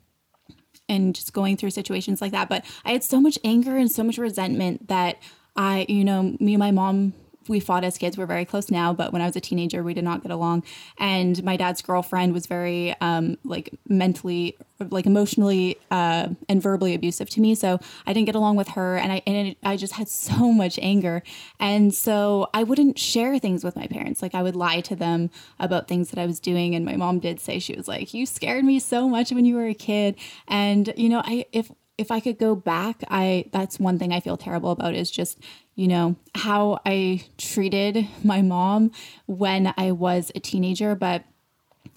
and 0.92 1.16
just 1.16 1.34
going 1.34 1.58
through 1.58 1.72
situations 1.72 2.22
like 2.22 2.32
that. 2.34 2.50
But 2.50 2.66
I 2.86 2.92
had 2.92 3.04
so 3.04 3.20
much 3.20 3.40
anger 3.44 3.78
and 3.78 3.92
so 3.92 4.04
much 4.04 4.18
resentment 4.18 4.88
that 4.90 5.18
I, 5.56 5.86
you 5.90 6.04
know, 6.04 6.36
me 6.40 6.54
and 6.54 6.60
my 6.60 6.72
mom 6.72 7.14
we 7.52 7.60
fought 7.60 7.84
as 7.84 7.98
kids. 7.98 8.18
We're 8.18 8.26
very 8.26 8.46
close 8.46 8.72
now, 8.72 8.94
but 8.94 9.14
when 9.14 9.22
I 9.22 9.26
was 9.26 9.36
a 9.36 9.42
teenager, 9.42 9.84
we 9.84 9.94
did 9.94 10.04
not 10.04 10.24
get 10.24 10.32
along. 10.32 10.64
And 10.98 11.44
my 11.44 11.58
dad's 11.58 11.82
girlfriend 11.82 12.34
was 12.34 12.48
very 12.48 12.96
um, 13.02 13.38
like 13.44 13.74
mentally, 13.88 14.58
like 14.80 15.06
emotionally 15.06 15.78
uh, 15.92 16.30
and 16.50 16.62
verbally 16.62 16.96
abusive 16.96 17.30
to 17.32 17.42
me. 17.42 17.54
So 17.54 17.80
I 18.08 18.14
didn't 18.14 18.26
get 18.26 18.36
along 18.36 18.56
with 18.56 18.70
her, 18.70 18.98
and 18.98 19.12
I 19.12 19.22
and 19.28 19.50
it, 19.50 19.58
I 19.64 19.78
just 19.78 19.94
had 19.94 20.08
so 20.08 20.52
much 20.52 20.80
anger. 20.82 21.22
And 21.60 21.94
so 21.94 22.50
I 22.54 22.64
wouldn't 22.64 22.98
share 22.98 23.38
things 23.38 23.64
with 23.64 23.76
my 23.76 23.86
parents. 23.88 24.22
Like 24.22 24.34
I 24.34 24.42
would 24.42 24.56
lie 24.56 24.82
to 24.82 24.96
them 24.96 25.30
about 25.60 25.88
things 25.88 26.10
that 26.10 26.20
I 26.20 26.26
was 26.26 26.40
doing. 26.40 26.74
And 26.74 26.86
my 26.86 26.96
mom 26.96 27.20
did 27.20 27.40
say 27.40 27.60
she 27.60 27.76
was 27.76 27.88
like, 27.88 28.14
"You 28.14 28.26
scared 28.26 28.66
me 28.66 28.80
so 28.80 29.08
much 29.08 29.32
when 29.32 29.46
you 29.46 29.56
were 29.56 29.68
a 29.68 29.76
kid." 29.76 30.16
And 30.48 30.94
you 30.96 31.10
know, 31.10 31.22
I 31.26 31.46
if 31.52 31.72
if 32.02 32.12
I 32.12 32.20
could 32.20 32.40
go 32.40 32.56
back, 32.56 33.04
I 33.10 33.46
that's 33.52 33.80
one 33.80 34.00
thing 34.00 34.12
I 34.12 34.20
feel 34.20 34.36
terrible 34.36 34.72
about 34.72 34.96
is 34.96 35.10
just, 35.10 35.40
you 35.76 35.88
know, 35.88 36.16
how 36.36 36.80
I 36.86 37.24
treated 37.38 38.08
my 38.24 38.42
mom 38.42 38.92
when 39.28 39.74
I 39.78 39.92
was 39.92 40.32
a 40.36 40.40
teenager, 40.40 40.96
but 40.96 41.24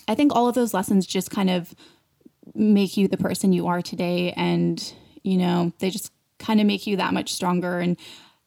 I 0.07 0.15
think 0.15 0.35
all 0.35 0.47
of 0.47 0.55
those 0.55 0.75
lessons 0.75 1.07
just 1.07 1.31
kind 1.31 1.49
of 1.49 1.75
make 2.55 2.97
you 2.97 3.09
the 3.09 3.17
person 3.17 3.55
you 3.55 3.67
are 3.67 3.81
today. 3.81 4.33
And, 4.37 4.95
you 5.23 5.39
know, 5.39 5.73
they 5.79 5.89
just 5.89 6.13
kind 6.39 6.61
of 6.61 6.67
make 6.67 6.87
you 6.87 6.97
that 6.99 7.15
much 7.15 7.33
stronger 7.33 7.81
and 7.81 7.97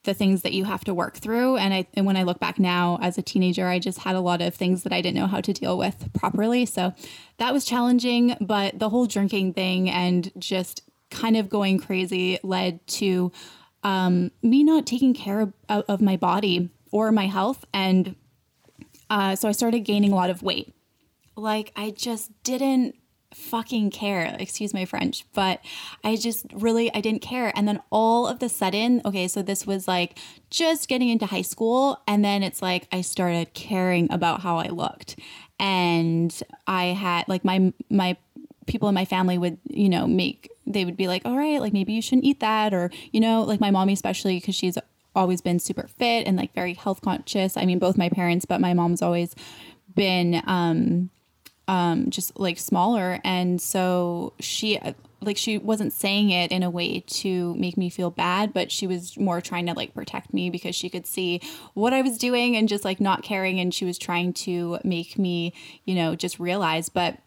the 0.03 0.13
things 0.13 0.43
that 0.43 0.53
you 0.53 0.63
have 0.63 0.85
to 0.85 0.93
work 0.93 1.17
through. 1.17 1.57
And 1.57 1.73
I 1.73 1.87
and 1.95 2.05
when 2.05 2.15
I 2.15 2.23
look 2.23 2.39
back 2.39 2.59
now 2.59 2.97
as 3.01 3.17
a 3.17 3.21
teenager 3.21 3.67
I 3.67 3.79
just 3.79 3.99
had 3.99 4.15
a 4.15 4.21
lot 4.21 4.41
of 4.41 4.55
things 4.55 4.83
that 4.83 4.93
I 4.93 5.01
didn't 5.01 5.17
know 5.17 5.27
how 5.27 5.41
to 5.41 5.51
deal 5.51 5.77
with 5.77 6.13
properly. 6.13 6.65
So 6.65 6.93
that 7.39 7.51
was 7.51 7.65
challenging 7.65 8.37
but 8.39 8.79
the 8.79 8.89
whole 8.89 9.05
drinking 9.05 9.53
thing 9.53 9.89
and 9.89 10.31
just 10.37 10.86
kind 11.17 11.37
of 11.37 11.49
going 11.49 11.79
crazy 11.79 12.39
led 12.43 12.85
to 12.87 13.31
um, 13.83 14.31
me 14.41 14.63
not 14.63 14.85
taking 14.85 15.13
care 15.13 15.41
of, 15.41 15.53
of, 15.69 16.01
my 16.01 16.17
body 16.17 16.69
or 16.91 17.11
my 17.11 17.27
health. 17.27 17.65
And 17.73 18.15
uh, 19.09 19.35
so 19.35 19.47
I 19.47 19.51
started 19.51 19.81
gaining 19.81 20.11
a 20.11 20.15
lot 20.15 20.29
of 20.29 20.43
weight. 20.43 20.73
Like, 21.35 21.71
I 21.75 21.91
just 21.91 22.31
didn't 22.43 22.95
fucking 23.33 23.91
care 23.91 24.35
excuse 24.39 24.73
my 24.73 24.85
french 24.85 25.25
but 25.33 25.59
i 26.03 26.15
just 26.15 26.45
really 26.53 26.91
i 26.95 27.01
didn't 27.01 27.21
care 27.21 27.51
and 27.55 27.67
then 27.67 27.79
all 27.91 28.25
of 28.25 28.39
the 28.39 28.47
sudden 28.47 29.01
okay 29.03 29.27
so 29.27 29.41
this 29.41 29.67
was 29.67 29.85
like 29.87 30.17
just 30.49 30.87
getting 30.87 31.09
into 31.09 31.25
high 31.25 31.41
school 31.41 32.01
and 32.07 32.23
then 32.23 32.41
it's 32.41 32.61
like 32.61 32.87
i 32.91 33.01
started 33.01 33.53
caring 33.53 34.09
about 34.11 34.41
how 34.41 34.57
i 34.57 34.67
looked 34.67 35.19
and 35.59 36.41
i 36.67 36.85
had 36.85 37.27
like 37.27 37.43
my 37.43 37.71
my 37.89 38.15
people 38.67 38.87
in 38.89 38.95
my 38.95 39.05
family 39.05 39.37
would 39.37 39.57
you 39.69 39.89
know 39.89 40.05
make 40.05 40.51
they 40.67 40.85
would 40.85 40.97
be 40.97 41.07
like, 41.07 41.23
all 41.25 41.37
right, 41.37 41.61
like 41.61 41.73
maybe 41.73 41.93
you 41.93 42.01
shouldn't 42.01 42.25
eat 42.25 42.41
that. 42.41 42.73
Or, 42.73 42.91
you 43.11 43.19
know, 43.19 43.41
like 43.43 43.59
my 43.59 43.71
mommy, 43.71 43.93
especially 43.93 44.39
because 44.39 44.55
she's 44.55 44.77
always 45.15 45.41
been 45.41 45.59
super 45.59 45.87
fit 45.87 46.27
and 46.27 46.37
like 46.37 46.53
very 46.53 46.73
health 46.73 47.01
conscious. 47.01 47.57
I 47.57 47.65
mean, 47.65 47.79
both 47.79 47.97
my 47.97 48.09
parents, 48.09 48.45
but 48.45 48.61
my 48.61 48.73
mom's 48.73 49.01
always 49.01 49.33
been, 49.95 50.43
um, 50.45 51.09
um, 51.67 52.09
just 52.09 52.39
like 52.39 52.59
smaller. 52.59 53.19
And 53.23 53.61
so 53.61 54.33
she, 54.39 54.79
like 55.21 55.37
she 55.37 55.57
wasn't 55.57 55.91
saying 55.91 56.29
it 56.29 56.51
in 56.51 56.63
a 56.63 56.69
way 56.69 56.99
to 57.07 57.55
make 57.55 57.77
me 57.77 57.89
feel 57.89 58.11
bad, 58.11 58.53
but 58.53 58.71
she 58.71 58.85
was 58.85 59.17
more 59.17 59.41
trying 59.41 59.65
to 59.65 59.73
like 59.73 59.93
protect 59.93 60.33
me 60.33 60.49
because 60.49 60.75
she 60.75 60.89
could 60.89 61.07
see 61.07 61.41
what 61.73 61.93
I 61.93 62.01
was 62.01 62.17
doing 62.17 62.55
and 62.55 62.69
just 62.69 62.85
like 62.85 63.01
not 63.01 63.23
caring 63.23 63.59
and 63.59 63.73
she 63.73 63.85
was 63.85 63.97
trying 63.97 64.33
to 64.33 64.79
make 64.83 65.17
me, 65.17 65.53
you 65.85 65.95
know, 65.95 66.15
just 66.15 66.39
realize 66.39 66.89
but 66.89 67.17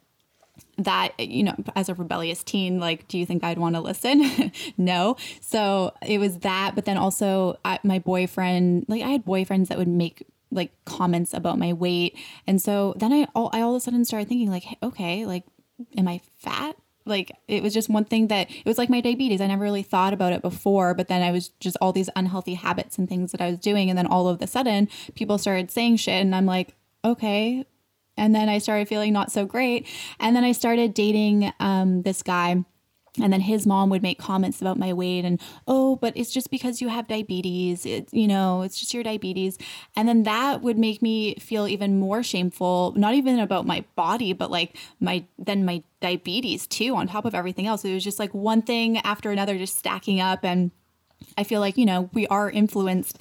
that 0.85 1.19
you 1.19 1.43
know 1.43 1.55
as 1.77 1.89
a 1.89 1.95
rebellious 1.95 2.43
teen 2.43 2.79
like 2.81 3.07
do 3.09 3.19
you 3.19 3.27
think 3.27 3.45
i'd 3.45 3.59
want 3.59 3.75
to 3.75 3.81
listen? 3.81 4.53
No. 4.77 5.17
So 5.41 5.93
it 6.07 6.19
was 6.19 6.39
that 6.39 6.75
but 6.75 6.85
then 6.85 6.97
also 6.97 7.59
I, 7.65 7.79
my 7.83 7.99
boyfriend 7.99 8.87
like 8.89 9.03
i 9.03 9.09
had 9.09 9.25
boyfriends 9.25 9.69
that 9.69 9.79
would 9.79 9.89
make 9.89 10.27
like 10.51 10.73
comments 10.85 11.33
about 11.33 11.59
my 11.59 11.73
weight. 11.73 12.17
And 12.47 12.61
so 12.61 12.95
then 12.97 13.13
i 13.13 13.27
all, 13.35 13.51
I 13.53 13.61
all 13.61 13.71
of 13.71 13.77
a 13.77 13.81
sudden 13.81 14.05
started 14.05 14.29
thinking 14.29 14.51
like 14.51 14.65
okay 14.83 15.27
like 15.27 15.45
am 15.97 16.09
i 16.09 16.21
fat? 16.39 16.77
Like 17.07 17.33
it 17.49 17.63
was 17.63 17.75
just 17.75 17.89
one 17.89 18.05
thing 18.05 18.29
that 18.29 18.51
it 18.51 18.67
was 18.67 18.79
like 18.79 18.91
my 18.91 19.01
diabetes. 19.01 19.41
I 19.41 19.47
never 19.47 19.63
really 19.63 19.83
thought 19.83 20.13
about 20.13 20.33
it 20.33 20.43
before 20.43 20.95
but 20.95 21.09
then 21.09 21.23
i 21.23 21.31
was 21.31 21.49
just 21.61 21.77
all 21.81 21.93
these 21.93 22.11
unhealthy 22.17 22.55
habits 22.55 22.99
and 22.99 23.09
things 23.09 23.33
that 23.33 23.41
i 23.41 23.51
was 23.51 23.59
doing. 23.59 23.89
And 23.91 23.99
then 23.99 24.07
all 24.07 24.29
of 24.29 24.41
a 24.41 24.47
sudden 24.47 24.89
people 25.15 25.39
started 25.39 25.71
saying 25.71 25.97
shit 25.97 26.21
and 26.21 26.35
i'm 26.35 26.47
like 26.47 26.75
okay 27.05 27.65
and 28.17 28.35
then 28.35 28.49
I 28.49 28.59
started 28.59 28.89
feeling 28.89 29.13
not 29.13 29.33
so 29.33 29.47
great. 29.47 29.87
And 30.19 30.37
then 30.37 30.45
I 30.45 30.53
started 30.53 30.95
dating 30.95 31.53
um, 31.61 32.03
this 32.03 32.23
guy. 32.23 32.65
And 33.21 33.33
then 33.33 33.41
his 33.41 33.67
mom 33.67 33.91
would 33.91 34.03
make 34.03 34.21
comments 34.21 34.61
about 34.61 34.79
my 34.79 34.93
weight 34.93 35.25
and, 35.25 35.41
oh, 35.67 35.97
but 35.97 36.17
it's 36.17 36.31
just 36.31 36.49
because 36.49 36.81
you 36.81 36.89
have 36.89 37.09
diabetes. 37.09 37.85
It, 37.85 38.09
you 38.13 38.29
know, 38.29 38.63
it's 38.63 38.79
just 38.79 38.95
your 38.95 39.03
diabetes. 39.03 39.59
And 39.97 40.09
then 40.09 40.23
that 40.23 40.63
would 40.63 40.79
make 40.79 41.03
me 41.03 41.35
feel 41.35 41.67
even 41.67 41.99
more 41.99 42.23
shameful, 42.23 42.95
not 42.97 43.15
even 43.15 43.41
about 43.41 43.67
my 43.67 43.85
body, 43.97 44.33
but 44.33 44.51
like 44.51 44.77
my, 45.01 45.25
then 45.39 45.65
my 45.65 45.83
diabetes 46.01 46.69
too, 46.69 46.95
on 46.95 47.09
top 47.09 47.25
of 47.25 47.35
everything 47.35 47.67
else. 47.67 47.85
It 47.85 47.93
was 47.93 48.05
just 48.05 48.21
like 48.21 48.33
one 48.33 48.63
thing 48.63 48.99
after 48.99 49.33
another, 49.33 49.59
just 49.59 49.77
stacking 49.77 50.21
up. 50.21 50.45
And 50.45 50.71
I 51.37 51.43
feel 51.43 51.61
like, 51.61 51.77
you 51.77 51.87
know, 51.87 52.11
we 52.13 52.29
are 52.29 52.49
influenced 52.49 53.21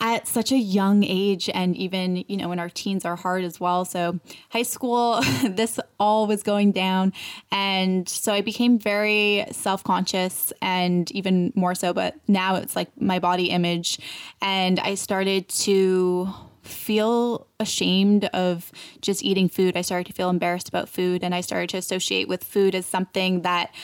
at 0.00 0.28
such 0.28 0.52
a 0.52 0.56
young 0.56 1.02
age 1.02 1.50
and 1.52 1.76
even 1.76 2.24
you 2.28 2.36
know 2.36 2.48
when 2.48 2.60
our 2.60 2.68
teens 2.68 3.04
are 3.04 3.16
hard 3.16 3.44
as 3.44 3.58
well. 3.58 3.84
So 3.84 4.20
high 4.50 4.62
school 4.62 5.20
this 5.44 5.80
all 5.98 6.26
was 6.26 6.42
going 6.42 6.72
down. 6.72 7.12
And 7.50 8.08
so 8.08 8.32
i 8.32 8.40
became 8.40 8.78
very 8.78 9.44
self-conscious 9.50 10.52
and 10.62 11.10
even 11.12 11.52
more 11.56 11.74
so 11.74 11.92
but 11.92 12.14
now 12.28 12.56
it's 12.56 12.76
like 12.76 12.88
my 13.00 13.18
body 13.18 13.50
image. 13.50 13.98
And 14.40 14.78
i 14.80 14.94
started 14.94 15.48
to 15.48 16.32
feel 16.62 17.46
ashamed 17.58 18.26
of 18.26 18.70
just 19.00 19.24
eating 19.24 19.48
food. 19.48 19.74
I 19.76 19.80
started 19.80 20.06
to 20.08 20.12
feel 20.12 20.28
embarrassed 20.28 20.68
about 20.68 20.88
food 20.88 21.24
and 21.24 21.34
i 21.34 21.40
started 21.40 21.70
to 21.70 21.76
associate 21.76 22.28
with 22.28 22.44
food 22.44 22.74
as 22.74 22.86
something 22.86 23.42
that 23.42 23.74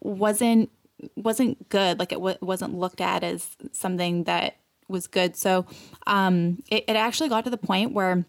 wasn't 0.00 0.70
wasn't 1.16 1.68
good. 1.68 1.98
Like 1.98 2.12
it 2.12 2.16
w- 2.16 2.36
wasn't 2.40 2.74
looked 2.74 3.00
at 3.00 3.24
as 3.24 3.56
something 3.72 4.24
that 4.24 4.56
was 4.92 5.06
good. 5.06 5.36
So 5.36 5.66
um, 6.06 6.62
it, 6.70 6.84
it 6.86 6.96
actually 6.96 7.28
got 7.28 7.44
to 7.44 7.50
the 7.50 7.56
point 7.58 7.92
where 7.92 8.24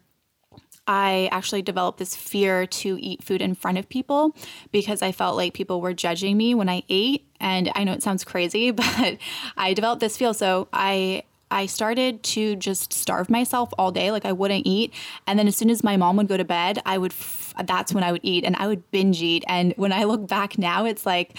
I 0.86 1.30
actually 1.32 1.62
developed 1.62 2.00
this 2.00 2.16
fear 2.16 2.66
to 2.66 2.98
eat 3.00 3.24
food 3.24 3.42
in 3.42 3.56
front 3.56 3.78
of 3.78 3.88
people 3.88 4.36
because 4.72 5.02
I 5.02 5.12
felt 5.12 5.38
like 5.38 5.54
people 5.54 5.80
were 5.80 5.94
judging 5.94 6.36
me 6.36 6.56
when 6.56 6.68
I 6.68 6.84
ate. 6.90 7.26
And 7.40 7.72
I 7.76 7.84
know 7.84 7.94
it 7.94 8.04
sounds 8.04 8.24
crazy, 8.24 8.72
but 8.72 9.18
I 9.56 9.74
developed 9.74 10.02
this 10.02 10.18
feel. 10.18 10.34
So 10.34 10.68
I 10.74 11.24
I 11.54 11.68
started 11.68 12.24
to 12.24 12.56
just 12.56 12.92
starve 12.92 13.30
myself 13.30 13.70
all 13.78 13.92
day. 13.92 14.10
Like 14.10 14.26
I 14.26 14.32
wouldn't 14.32 14.66
eat. 14.66 14.92
And 15.28 15.38
then 15.38 15.48
as 15.48 15.56
soon 15.56 15.70
as 15.70 15.84
my 15.84 15.98
mom 15.98 16.18
would 16.18 16.28
go 16.28 16.36
to 16.36 16.44
bed, 16.44 16.82
I 16.84 16.98
would, 16.98 17.12
f- 17.12 17.54
that's 17.66 17.94
when 17.94 18.04
I 18.04 18.12
would 18.12 18.22
eat 18.24 18.44
and 18.44 18.56
I 18.56 18.66
would 18.66 18.90
binge 18.90 19.22
eat. 19.22 19.44
And 19.48 19.72
when 19.78 19.94
I 19.94 20.06
look 20.06 20.28
back 20.28 20.58
now, 20.58 20.86
it's 20.86 21.06
like, 21.06 21.38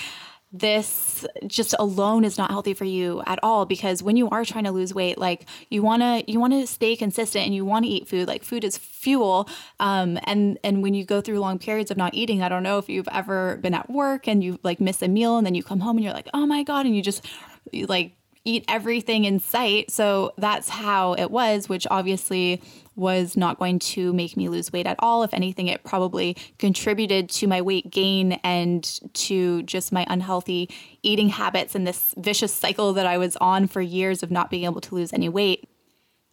this 0.54 1.26
just 1.48 1.74
alone 1.80 2.24
is 2.24 2.38
not 2.38 2.48
healthy 2.48 2.74
for 2.74 2.84
you 2.84 3.20
at 3.26 3.40
all 3.42 3.66
because 3.66 4.04
when 4.04 4.14
you 4.14 4.28
are 4.30 4.44
trying 4.44 4.62
to 4.62 4.70
lose 4.70 4.94
weight 4.94 5.18
like 5.18 5.46
you 5.68 5.82
want 5.82 6.00
to 6.00 6.30
you 6.30 6.38
want 6.38 6.52
to 6.52 6.64
stay 6.64 6.94
consistent 6.94 7.44
and 7.44 7.52
you 7.52 7.64
want 7.64 7.84
to 7.84 7.90
eat 7.90 8.06
food. 8.06 8.28
Like 8.28 8.44
food 8.44 8.62
is 8.62 8.78
fuel 8.78 9.48
um, 9.80 10.16
and 10.22 10.56
and 10.62 10.80
when 10.80 10.94
you 10.94 11.04
go 11.04 11.20
through 11.20 11.40
long 11.40 11.58
periods 11.58 11.90
of 11.90 11.96
not 11.96 12.14
eating 12.14 12.40
i 12.40 12.48
don't 12.48 12.62
know 12.62 12.78
if 12.78 12.88
you've 12.88 13.08
ever 13.08 13.56
been 13.56 13.74
at 13.74 13.90
work 13.90 14.28
and 14.28 14.44
you 14.44 14.60
like 14.62 14.80
miss 14.80 15.02
a 15.02 15.08
meal 15.08 15.36
and 15.36 15.44
then 15.44 15.56
you 15.56 15.62
come 15.62 15.80
home 15.80 15.96
and 15.96 16.04
you're 16.04 16.14
like 16.14 16.28
oh 16.32 16.46
my 16.46 16.62
god 16.62 16.86
and 16.86 16.94
you 16.94 17.02
just 17.02 17.26
you 17.72 17.86
like 17.86 18.12
eat 18.44 18.64
everything 18.68 19.24
in 19.24 19.38
sight. 19.38 19.90
So 19.90 20.32
that's 20.36 20.68
how 20.68 21.14
it 21.14 21.30
was, 21.30 21.68
which 21.68 21.86
obviously 21.90 22.62
was 22.96 23.36
not 23.36 23.58
going 23.58 23.78
to 23.78 24.12
make 24.12 24.36
me 24.36 24.48
lose 24.48 24.72
weight 24.72 24.86
at 24.86 24.96
all. 25.00 25.22
If 25.22 25.34
anything, 25.34 25.68
it 25.68 25.82
probably 25.82 26.36
contributed 26.58 27.28
to 27.30 27.46
my 27.46 27.60
weight 27.60 27.90
gain 27.90 28.32
and 28.44 28.84
to 29.14 29.62
just 29.62 29.92
my 29.92 30.06
unhealthy 30.08 30.70
eating 31.02 31.28
habits 31.30 31.74
and 31.74 31.86
this 31.86 32.14
vicious 32.16 32.52
cycle 32.52 32.92
that 32.92 33.06
I 33.06 33.18
was 33.18 33.36
on 33.36 33.66
for 33.66 33.80
years 33.80 34.22
of 34.22 34.30
not 34.30 34.50
being 34.50 34.64
able 34.64 34.80
to 34.82 34.94
lose 34.94 35.12
any 35.12 35.28
weight. 35.28 35.68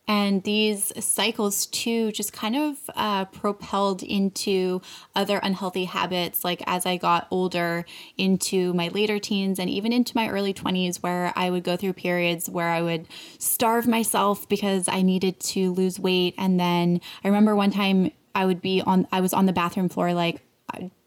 And 0.08 0.44
these 0.44 0.92
cycles, 1.04 1.68
too, 1.68 2.12
just 2.12 2.34
kind 2.34 2.56
of 2.56 2.78
uh, 2.96 3.26
propelled 3.26 4.04
into 4.04 4.82
other 5.16 5.38
unhealthy 5.38 5.86
habits. 5.86 6.44
Like 6.44 6.62
as 6.68 6.86
I 6.86 6.98
got 6.98 7.28
older, 7.32 7.86
into 8.18 8.74
my 8.74 8.90
later 8.90 9.20
teens, 9.20 9.60
and 9.60 9.70
even 9.70 9.94
into 9.94 10.16
my 10.16 10.28
early 10.28 10.54
20s, 10.54 10.98
where 10.98 11.32
I 11.36 11.50
would 11.50 11.64
go 11.64 11.78
through 11.78 11.94
periods 11.94 12.50
where 12.50 12.70
I 12.70 12.82
would 12.82 13.08
starve 13.38 13.88
myself 13.88 14.50
because 14.50 14.88
I 14.88 15.02
needed 15.02 15.40
to 15.42 15.72
lose 15.72 16.00
weight. 16.00 16.36
And 16.38 16.60
then 16.60 17.00
I 17.24 17.28
remember 17.28 17.56
one 17.56 17.72
time 17.72 18.12
I 18.36 18.46
would 18.46 18.62
be 18.62 18.82
on, 18.82 19.08
I 19.12 19.22
was 19.22 19.34
on 19.34 19.46
the 19.46 19.54
bathroom 19.54 19.88
floor, 19.88 20.14
like, 20.14 20.42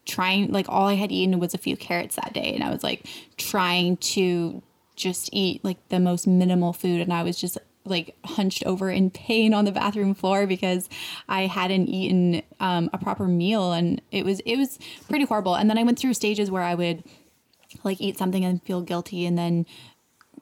trying, 0.06 0.52
like, 0.52 0.66
all 0.68 0.86
I 0.86 0.94
had 0.94 1.10
eaten 1.10 1.40
was 1.40 1.54
a 1.54 1.58
few 1.58 1.76
carrots 1.76 2.16
that 2.16 2.32
day. 2.32 2.54
And 2.54 2.62
I 2.62 2.70
was 2.70 2.82
like 2.82 3.06
trying 3.36 3.96
to 3.98 4.62
just 4.96 5.30
eat 5.32 5.64
like 5.64 5.88
the 5.88 6.00
most 6.00 6.26
minimal 6.26 6.72
food. 6.72 7.00
And 7.00 7.12
I 7.12 7.22
was 7.22 7.38
just 7.38 7.58
like 7.84 8.16
hunched 8.24 8.64
over 8.64 8.90
in 8.90 9.10
pain 9.10 9.52
on 9.52 9.64
the 9.64 9.72
bathroom 9.72 10.14
floor 10.14 10.46
because 10.46 10.88
I 11.28 11.46
hadn't 11.46 11.88
eaten 11.88 12.42
um, 12.60 12.88
a 12.92 12.98
proper 12.98 13.26
meal 13.26 13.72
and 13.72 14.00
it 14.10 14.24
was 14.24 14.40
it 14.40 14.56
was 14.56 14.78
pretty 15.08 15.24
horrible. 15.24 15.54
And 15.54 15.68
then 15.68 15.78
I 15.78 15.82
went 15.82 15.98
through 15.98 16.14
stages 16.14 16.50
where 16.50 16.62
I 16.62 16.74
would 16.74 17.04
like 17.82 18.00
eat 18.00 18.18
something 18.18 18.44
and 18.44 18.62
feel 18.62 18.80
guilty 18.80 19.26
and 19.26 19.36
then 19.36 19.66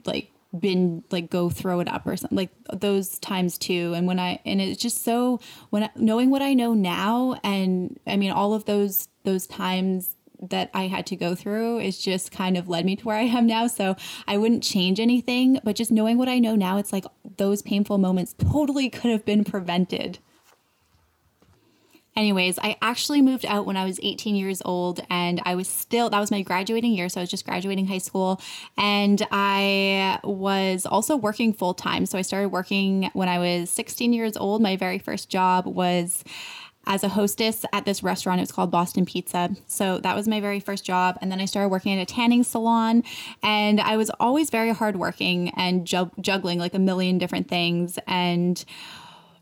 like 0.05 0.31
been 0.59 1.02
like 1.11 1.31
go 1.31 1.48
throw 1.48 1.81
it 1.81 1.88
up 1.88 2.07
or 2.07 2.16
something 2.16 2.37
like 2.37 2.50
those 2.72 3.18
times 3.20 3.57
too 3.57 3.94
and 3.96 4.07
when 4.07 4.18
i 4.18 4.38
and 4.44 4.61
it's 4.61 4.81
just 4.81 5.02
so 5.02 5.40
when 5.70 5.85
I, 5.85 5.90
knowing 5.96 6.28
what 6.28 6.42
i 6.42 6.52
know 6.52 6.74
now 6.74 7.40
and 7.42 7.98
i 8.07 8.16
mean 8.16 8.33
all 8.33 8.52
of 8.52 8.66
those 8.66 9.09
those 9.24 9.46
times 9.46 10.14
that 10.42 10.70
I 10.74 10.88
had 10.88 11.07
to 11.07 11.16
go 11.16 11.35
through 11.35 11.78
is 11.78 11.98
just 11.98 12.33
kind 12.33 12.57
of 12.57 12.68
led 12.68 12.85
me 12.85 12.96
to 12.96 13.05
where 13.05 13.16
I 13.16 13.22
am 13.22 13.46
now. 13.46 13.66
So 13.66 13.96
I 14.26 14.37
wouldn't 14.37 14.62
change 14.62 14.98
anything, 14.98 15.61
but 15.64 15.76
just 15.76 15.92
knowing 15.92 16.18
what 16.18 16.28
I 16.28 16.38
know 16.38 16.57
now, 16.57 16.78
it's 16.78 16.92
like 16.92 17.05
those 17.37 17.62
painful 17.62 17.98
moments 17.98 18.35
totally 18.38 18.90
could 18.90 19.11
have 19.11 19.24
been 19.24 19.44
prevented. 19.44 20.18
Anyways, 22.14 22.59
I 22.59 22.76
actually 22.83 23.22
moved 23.22 23.46
out 23.46 23.64
when 23.64 23.78
I 23.78 23.85
was 23.85 23.98
18 24.02 24.37
years 24.37 24.61
old 24.66 25.00
and 25.09 25.40
I 25.46 25.55
was 25.55 25.66
still, 25.66 26.11
that 26.11 26.20
was 26.20 26.31
my 26.31 26.42
graduating 26.42 26.92
year. 26.92 27.09
So 27.09 27.20
I 27.20 27.22
was 27.22 27.31
just 27.31 27.46
graduating 27.46 27.87
high 27.87 27.98
school 27.98 28.38
and 28.76 29.26
I 29.31 30.20
was 30.22 30.85
also 30.85 31.16
working 31.16 31.55
full 31.55 31.72
time. 31.72 32.05
So 32.05 32.18
I 32.18 32.22
started 32.22 32.50
working 32.50 33.09
when 33.14 33.31
I 33.31 33.38
was 33.38 33.70
16 33.70 34.12
years 34.12 34.37
old. 34.37 34.61
My 34.61 34.76
very 34.76 34.98
first 34.98 35.31
job 35.31 35.66
was 35.66 36.22
as 36.87 37.05
a 37.05 37.09
hostess 37.09 37.64
at 37.73 37.85
this 37.85 38.03
restaurant. 38.03 38.40
It 38.40 38.42
was 38.42 38.53
called 38.53 38.71
Boston 38.71 39.07
Pizza. 39.07 39.51
So 39.66 39.99
that 39.99 40.16
was 40.16 40.27
my 40.27 40.40
very 40.40 40.61
first 40.61 40.85
job. 40.85 41.16
And 41.21 41.31
then 41.31 41.40
I 41.40 41.45
started 41.45 41.68
working 41.68 41.99
at 41.99 42.03
a 42.03 42.12
tanning 42.12 42.42
salon. 42.42 43.05
And 43.42 43.81
I 43.81 43.97
was 43.97 44.11
always 44.18 44.51
very 44.51 44.73
hardworking 44.73 45.51
and 45.51 45.87
ju- 45.87 46.11
juggling 46.21 46.59
like 46.59 46.75
a 46.75 46.81
million 46.81 47.18
different 47.18 47.49
things. 47.49 47.99
And 48.07 48.64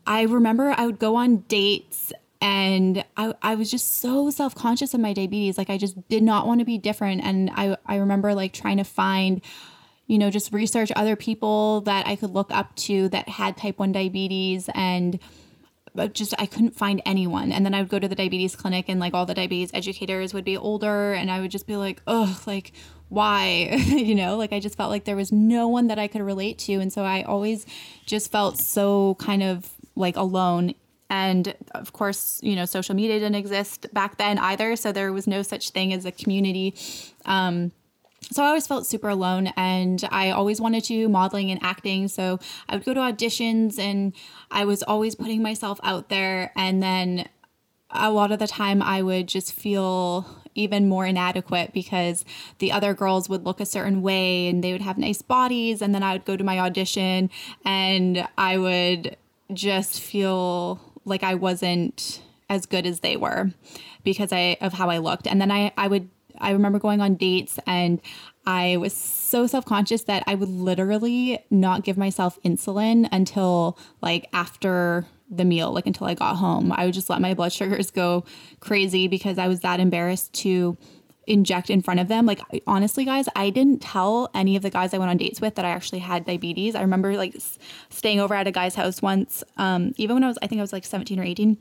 I 0.05 0.23
remember 0.23 0.73
I 0.77 0.85
would 0.85 0.99
go 0.99 1.15
on 1.15 1.37
dates 1.47 2.13
and 2.41 3.03
I, 3.15 3.33
I 3.41 3.55
was 3.55 3.69
just 3.69 3.99
so 3.99 4.29
self-conscious 4.29 4.93
of 4.93 4.99
my 4.99 5.13
diabetes 5.13 5.59
like 5.59 5.69
i 5.69 5.77
just 5.77 6.07
did 6.09 6.23
not 6.23 6.47
want 6.47 6.59
to 6.59 6.65
be 6.65 6.79
different 6.79 7.23
and 7.23 7.51
I, 7.55 7.77
I 7.85 7.97
remember 7.97 8.33
like 8.33 8.51
trying 8.51 8.77
to 8.77 8.83
find 8.83 9.41
you 10.07 10.17
know 10.17 10.31
just 10.31 10.51
research 10.51 10.91
other 10.95 11.15
people 11.15 11.81
that 11.81 12.07
i 12.07 12.15
could 12.15 12.31
look 12.31 12.49
up 12.51 12.75
to 12.77 13.09
that 13.09 13.29
had 13.29 13.57
type 13.57 13.77
1 13.77 13.91
diabetes 13.91 14.69
and 14.73 15.19
but 15.93 16.13
just 16.13 16.33
I 16.39 16.45
couldn't 16.45 16.75
find 16.75 17.01
anyone. 17.05 17.51
And 17.51 17.65
then 17.65 17.73
I 17.73 17.81
would 17.81 17.89
go 17.89 17.99
to 17.99 18.07
the 18.07 18.15
diabetes 18.15 18.55
clinic 18.55 18.85
and 18.87 18.99
like 18.99 19.13
all 19.13 19.25
the 19.25 19.33
diabetes 19.33 19.71
educators 19.73 20.33
would 20.33 20.45
be 20.45 20.57
older 20.57 21.13
and 21.13 21.29
I 21.31 21.41
would 21.41 21.51
just 21.51 21.67
be 21.67 21.75
like, 21.75 22.01
"Oh, 22.07 22.41
like 22.45 22.73
why?" 23.09 23.69
you 23.87 24.15
know, 24.15 24.37
like 24.37 24.53
I 24.53 24.59
just 24.59 24.75
felt 24.75 24.89
like 24.89 25.05
there 25.05 25.15
was 25.15 25.31
no 25.31 25.67
one 25.67 25.87
that 25.87 25.99
I 25.99 26.07
could 26.07 26.21
relate 26.21 26.57
to 26.59 26.73
and 26.73 26.91
so 26.91 27.03
I 27.03 27.23
always 27.23 27.65
just 28.05 28.31
felt 28.31 28.57
so 28.57 29.15
kind 29.15 29.43
of 29.43 29.69
like 29.95 30.15
alone 30.15 30.75
and 31.09 31.53
of 31.71 31.91
course, 31.91 32.39
you 32.41 32.55
know, 32.55 32.63
social 32.65 32.95
media 32.95 33.19
didn't 33.19 33.35
exist 33.35 33.93
back 33.93 34.17
then 34.17 34.37
either. 34.37 34.77
So 34.77 34.93
there 34.93 35.11
was 35.11 35.27
no 35.27 35.41
such 35.41 35.71
thing 35.71 35.91
as 35.91 36.05
a 36.05 36.11
community. 36.11 36.73
Um, 37.25 37.73
so 38.31 38.43
I 38.43 38.47
always 38.47 38.65
felt 38.65 38.87
super 38.87 39.09
alone 39.09 39.47
and 39.57 40.07
I 40.09 40.31
always 40.31 40.61
wanted 40.61 40.85
to 40.85 41.09
modeling 41.09 41.51
and 41.51 41.61
acting. 41.61 42.07
So 42.07 42.39
I 42.69 42.75
would 42.75 42.85
go 42.85 42.93
to 42.93 42.99
auditions 43.01 43.77
and 43.77 44.13
I 44.49 44.63
was 44.65 44.83
always 44.83 45.15
putting 45.15 45.43
myself 45.43 45.79
out 45.83 46.09
there. 46.09 46.51
And 46.55 46.81
then 46.81 47.27
a 47.89 48.09
lot 48.09 48.31
of 48.31 48.39
the 48.39 48.47
time 48.47 48.81
I 48.81 49.01
would 49.01 49.27
just 49.27 49.53
feel 49.53 50.25
even 50.55 50.87
more 50.87 51.05
inadequate 51.05 51.73
because 51.73 52.23
the 52.59 52.71
other 52.71 52.93
girls 52.93 53.27
would 53.29 53.45
look 53.45 53.59
a 53.59 53.65
certain 53.65 54.01
way 54.01 54.47
and 54.47 54.63
they 54.63 54.71
would 54.71 54.81
have 54.81 54.97
nice 54.97 55.21
bodies 55.21 55.81
and 55.81 55.93
then 55.93 56.03
I 56.03 56.13
would 56.13 56.25
go 56.25 56.37
to 56.37 56.43
my 56.43 56.59
audition 56.59 57.29
and 57.65 58.27
I 58.37 58.57
would 58.57 59.17
just 59.53 59.99
feel 59.99 60.79
like 61.03 61.23
I 61.23 61.35
wasn't 61.35 62.21
as 62.49 62.65
good 62.65 62.85
as 62.85 62.99
they 62.99 63.15
were 63.15 63.51
because 64.03 64.33
I 64.33 64.57
of 64.61 64.73
how 64.73 64.89
I 64.89 64.97
looked. 64.97 65.27
And 65.27 65.39
then 65.39 65.51
I 65.51 65.71
I 65.77 65.87
would 65.87 66.09
I 66.41 66.51
remember 66.51 66.79
going 66.79 67.01
on 67.01 67.15
dates 67.15 67.59
and 67.65 68.01
I 68.45 68.77
was 68.77 68.93
so 68.93 69.47
self 69.47 69.65
conscious 69.65 70.03
that 70.03 70.23
I 70.27 70.35
would 70.35 70.49
literally 70.49 71.43
not 71.49 71.83
give 71.83 71.97
myself 71.97 72.39
insulin 72.43 73.07
until 73.11 73.77
like 74.01 74.27
after 74.33 75.05
the 75.29 75.45
meal, 75.45 75.71
like 75.71 75.87
until 75.87 76.07
I 76.07 76.13
got 76.13 76.35
home. 76.35 76.71
I 76.71 76.85
would 76.85 76.93
just 76.93 77.09
let 77.09 77.21
my 77.21 77.33
blood 77.33 77.53
sugars 77.53 77.91
go 77.91 78.25
crazy 78.59 79.07
because 79.07 79.37
I 79.37 79.47
was 79.47 79.61
that 79.61 79.79
embarrassed 79.79 80.33
to 80.41 80.77
inject 81.27 81.69
in 81.69 81.81
front 81.81 81.99
of 81.99 82.07
them. 82.07 82.25
Like 82.25 82.41
honestly, 82.67 83.05
guys, 83.05 83.29
I 83.35 83.51
didn't 83.51 83.81
tell 83.81 84.29
any 84.33 84.55
of 84.55 84.63
the 84.63 84.69
guys 84.69 84.93
I 84.93 84.97
went 84.97 85.11
on 85.11 85.17
dates 85.17 85.39
with 85.39 85.55
that 85.55 85.65
I 85.65 85.69
actually 85.69 85.99
had 85.99 86.25
diabetes. 86.25 86.75
I 86.75 86.81
remember 86.81 87.15
like 87.15 87.35
staying 87.89 88.19
over 88.19 88.33
at 88.33 88.47
a 88.47 88.51
guy's 88.51 88.75
house 88.75 89.01
once, 89.01 89.43
um, 89.57 89.93
even 89.97 90.15
when 90.15 90.23
I 90.23 90.27
was, 90.27 90.37
I 90.41 90.47
think 90.47 90.59
I 90.59 90.63
was 90.63 90.73
like 90.73 90.85
17 90.85 91.19
or 91.19 91.23
18 91.23 91.57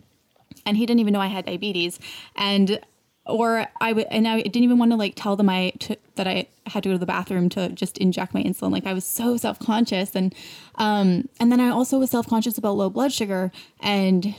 and 0.67 0.77
he 0.77 0.87
didn't 0.87 1.01
even 1.01 1.13
know 1.13 1.21
I 1.21 1.29
had 1.29 1.47
diabetes. 1.47 1.99
And 2.37 2.81
or 3.27 3.67
I 3.81 3.93
would, 3.93 4.07
and 4.11 4.27
I 4.27 4.41
didn't 4.41 4.65
even 4.65 4.79
want 4.79 4.93
to 4.93 4.97
like 4.97 5.15
tell 5.17 5.37
them 5.37 5.49
I 5.49 5.73
to, 5.81 5.97
that 6.17 6.27
I 6.27 6.47
had 6.67 6.83
to 6.83 6.89
go 6.89 6.93
to 6.95 6.99
the 6.99 7.07
bathroom 7.07 7.49
to 7.51 7.69
just 7.71 7.99
inject 7.99 8.35
my 8.35 8.43
insulin. 8.43 8.73
Like 8.73 8.87
I 8.87 8.93
was 8.93 9.05
so 9.05 9.37
self 9.37 9.59
conscious, 9.59 10.15
and 10.15 10.35
um, 10.77 11.29
and 11.39 11.53
then 11.53 11.61
I 11.61 11.69
also 11.69 11.99
was 11.99 12.11
self 12.11 12.27
conscious 12.27 12.59
about 12.59 12.77
low 12.77 12.91
blood 12.91 13.13
sugar. 13.13 13.53
And 13.81 14.35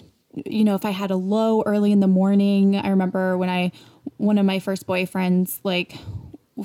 you 0.45 0.63
know, 0.63 0.75
if 0.75 0.85
I 0.85 0.91
had 0.91 1.11
a 1.11 1.15
low 1.15 1.61
early 1.63 1.91
in 1.91 1.99
the 1.99 2.07
morning, 2.07 2.75
I 2.75 2.89
remember 2.89 3.37
when 3.37 3.49
I 3.49 3.71
one 4.17 4.37
of 4.37 4.45
my 4.45 4.59
first 4.59 4.87
boyfriends 4.87 5.59
like 5.63 5.95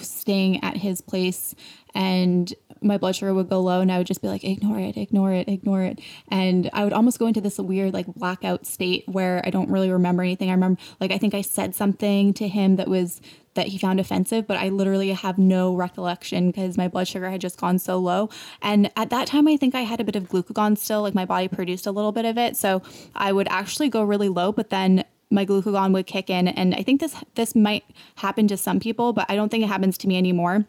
staying 0.01 0.63
at 0.63 0.77
his 0.77 1.01
place 1.01 1.55
and 1.95 2.53
my 2.87 2.99
blood 2.99 3.17
sugar 3.17 3.35
would 3.35 3.49
go 3.49 3.61
low 3.61 3.81
and 3.81 3.91
I 3.91 3.99
would 3.99 4.07
just 4.07 4.23
be 4.23 4.29
like, 4.29 4.45
ignore 4.45 4.79
it, 4.79 4.97
ignore 4.97 5.33
it, 5.33 5.49
ignore 5.49 5.83
it. 5.83 6.01
And 6.29 6.71
I 6.73 6.85
would 6.85 6.93
almost 6.93 7.19
go 7.19 7.27
into 7.27 7.41
this 7.41 7.59
weird 7.59 7.93
like 7.93 8.07
blackout 8.07 8.67
state 8.67 9.05
where 9.07 9.43
I 9.45 9.51
don't 9.51 9.71
really 9.71 9.91
remember 9.91 10.23
anything. 10.23 10.51
I 10.51 10.53
remember 10.53 10.81
like 11.01 11.11
I 11.11 11.19
think 11.19 11.35
I 11.35 11.43
said 11.43 11.75
something 11.75 12.33
to 12.35 12.49
him 12.49 12.77
that 12.77 12.89
was 12.89 13.21
that 13.55 13.69
he 13.69 13.79
found 13.79 13.99
offensive, 13.99 14.47
but 14.47 14.59
I 14.59 14.69
literally 14.69 15.13
have 15.13 15.39
no 15.39 15.75
recollection 15.75 16.51
because 16.51 16.77
my 16.77 16.89
blood 16.89 17.09
sugar 17.09 17.29
had 17.31 17.41
just 17.41 17.59
gone 17.59 17.79
so 17.79 17.99
low. 17.99 18.31
And 18.63 18.91
at 18.97 19.11
that 19.11 19.27
time, 19.27 19.49
I 19.49 19.57
think 19.57 19.75
I 19.75 19.81
had 19.81 20.01
a 20.01 20.05
bit 20.05 20.15
of 20.15 20.29
glucagon 20.29 20.79
still, 20.79 21.03
like 21.03 21.15
my 21.15 21.25
body 21.25 21.49
produced 21.49 21.87
a 21.87 21.91
little 21.91 22.13
bit 22.13 22.25
of 22.25 22.39
it. 22.39 22.57
So 22.57 22.83
I 23.15 23.33
would 23.33 23.49
actually 23.49 23.89
go 23.89 24.03
really 24.03 24.29
low, 24.29 24.53
but 24.53 24.71
then 24.71 25.05
my 25.31 25.45
glucagon 25.45 25.93
would 25.93 26.07
kick 26.07 26.31
in. 26.31 26.49
And 26.49 26.75
I 26.75 26.83
think 26.83 27.01
this 27.01 27.17
this 27.35 27.57
might 27.57 27.85
happen 28.17 28.47
to 28.49 28.57
some 28.57 28.79
people, 28.79 29.13
but 29.13 29.27
I 29.29 29.35
don't 29.35 29.49
think 29.49 29.65
it 29.65 29.69
happens 29.69 29.99
to 29.99 30.09
me 30.09 30.17
anymore 30.17 30.67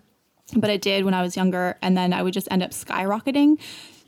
but 0.56 0.70
it 0.70 0.82
did 0.82 1.06
when 1.06 1.14
I 1.14 1.22
was 1.22 1.36
younger 1.36 1.78
and 1.82 1.98
then 1.98 2.14
I 2.14 2.24
would 2.24 2.34
just 2.34 2.48
end 2.52 2.64
up 2.64 2.72
skyrocketing. 2.72 3.60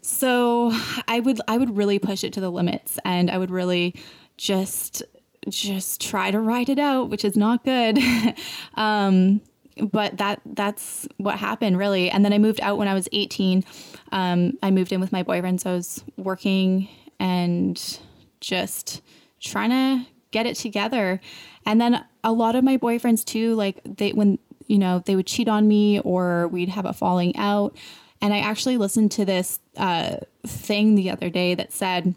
So 0.02 0.72
I 1.08 1.20
would 1.20 1.42
I 1.48 1.58
would 1.58 1.76
really 1.76 2.00
push 2.00 2.24
it 2.24 2.34
to 2.34 2.42
the 2.42 2.50
limits 2.50 2.98
and 3.04 3.30
I 3.30 3.38
would 3.38 3.52
really 3.52 3.96
just 4.38 5.04
just 5.48 6.02
try 6.02 6.32
to 6.32 6.40
ride 6.40 6.70
it 6.70 6.80
out, 6.80 7.10
which 7.10 7.26
is 7.26 7.36
not 7.36 7.64
good. 7.64 8.00
um, 8.76 9.42
but 9.82 10.18
that 10.18 10.42
that's 10.46 11.08
what 11.18 11.38
happened 11.38 11.78
really. 11.78 12.10
And 12.10 12.24
then 12.24 12.34
I 12.34 12.38
moved 12.38 12.60
out 12.62 12.78
when 12.78 12.88
I 12.88 12.94
was 12.94 13.08
18. 13.12 13.64
Um, 14.12 14.58
I 14.62 14.72
moved 14.72 14.92
in 14.92 15.00
with 15.00 15.12
my 15.12 15.24
boyfriend, 15.24 15.62
so 15.62 15.72
I 15.72 15.74
was 15.74 16.04
working 16.18 16.88
and 17.20 18.00
just 18.42 19.02
trying 19.40 19.70
to 19.70 20.10
get 20.32 20.46
it 20.46 20.56
together. 20.56 21.20
And 21.66 21.80
then 21.80 22.04
a 22.24 22.32
lot 22.32 22.56
of 22.56 22.64
my 22.64 22.78
boyfriends 22.78 23.24
too, 23.24 23.56
like 23.56 23.80
they 23.84 24.12
when 24.12 24.40
you 24.70 24.78
know, 24.78 25.00
they 25.06 25.16
would 25.16 25.28
cheat 25.28 25.50
on 25.50 25.68
me 25.68 26.00
or 26.00 26.48
we'd 26.48 26.70
have 26.70 26.86
a 26.86 26.94
falling 26.94 27.36
out. 27.36 27.76
And 28.22 28.34
I 28.34 28.40
actually 28.40 28.78
listened 28.78 29.12
to 29.14 29.26
this 29.26 29.60
uh, 29.76 30.18
thing 30.46 30.96
the 30.96 31.10
other 31.10 31.30
day 31.30 31.56
that 31.56 31.74
said, 31.74 32.16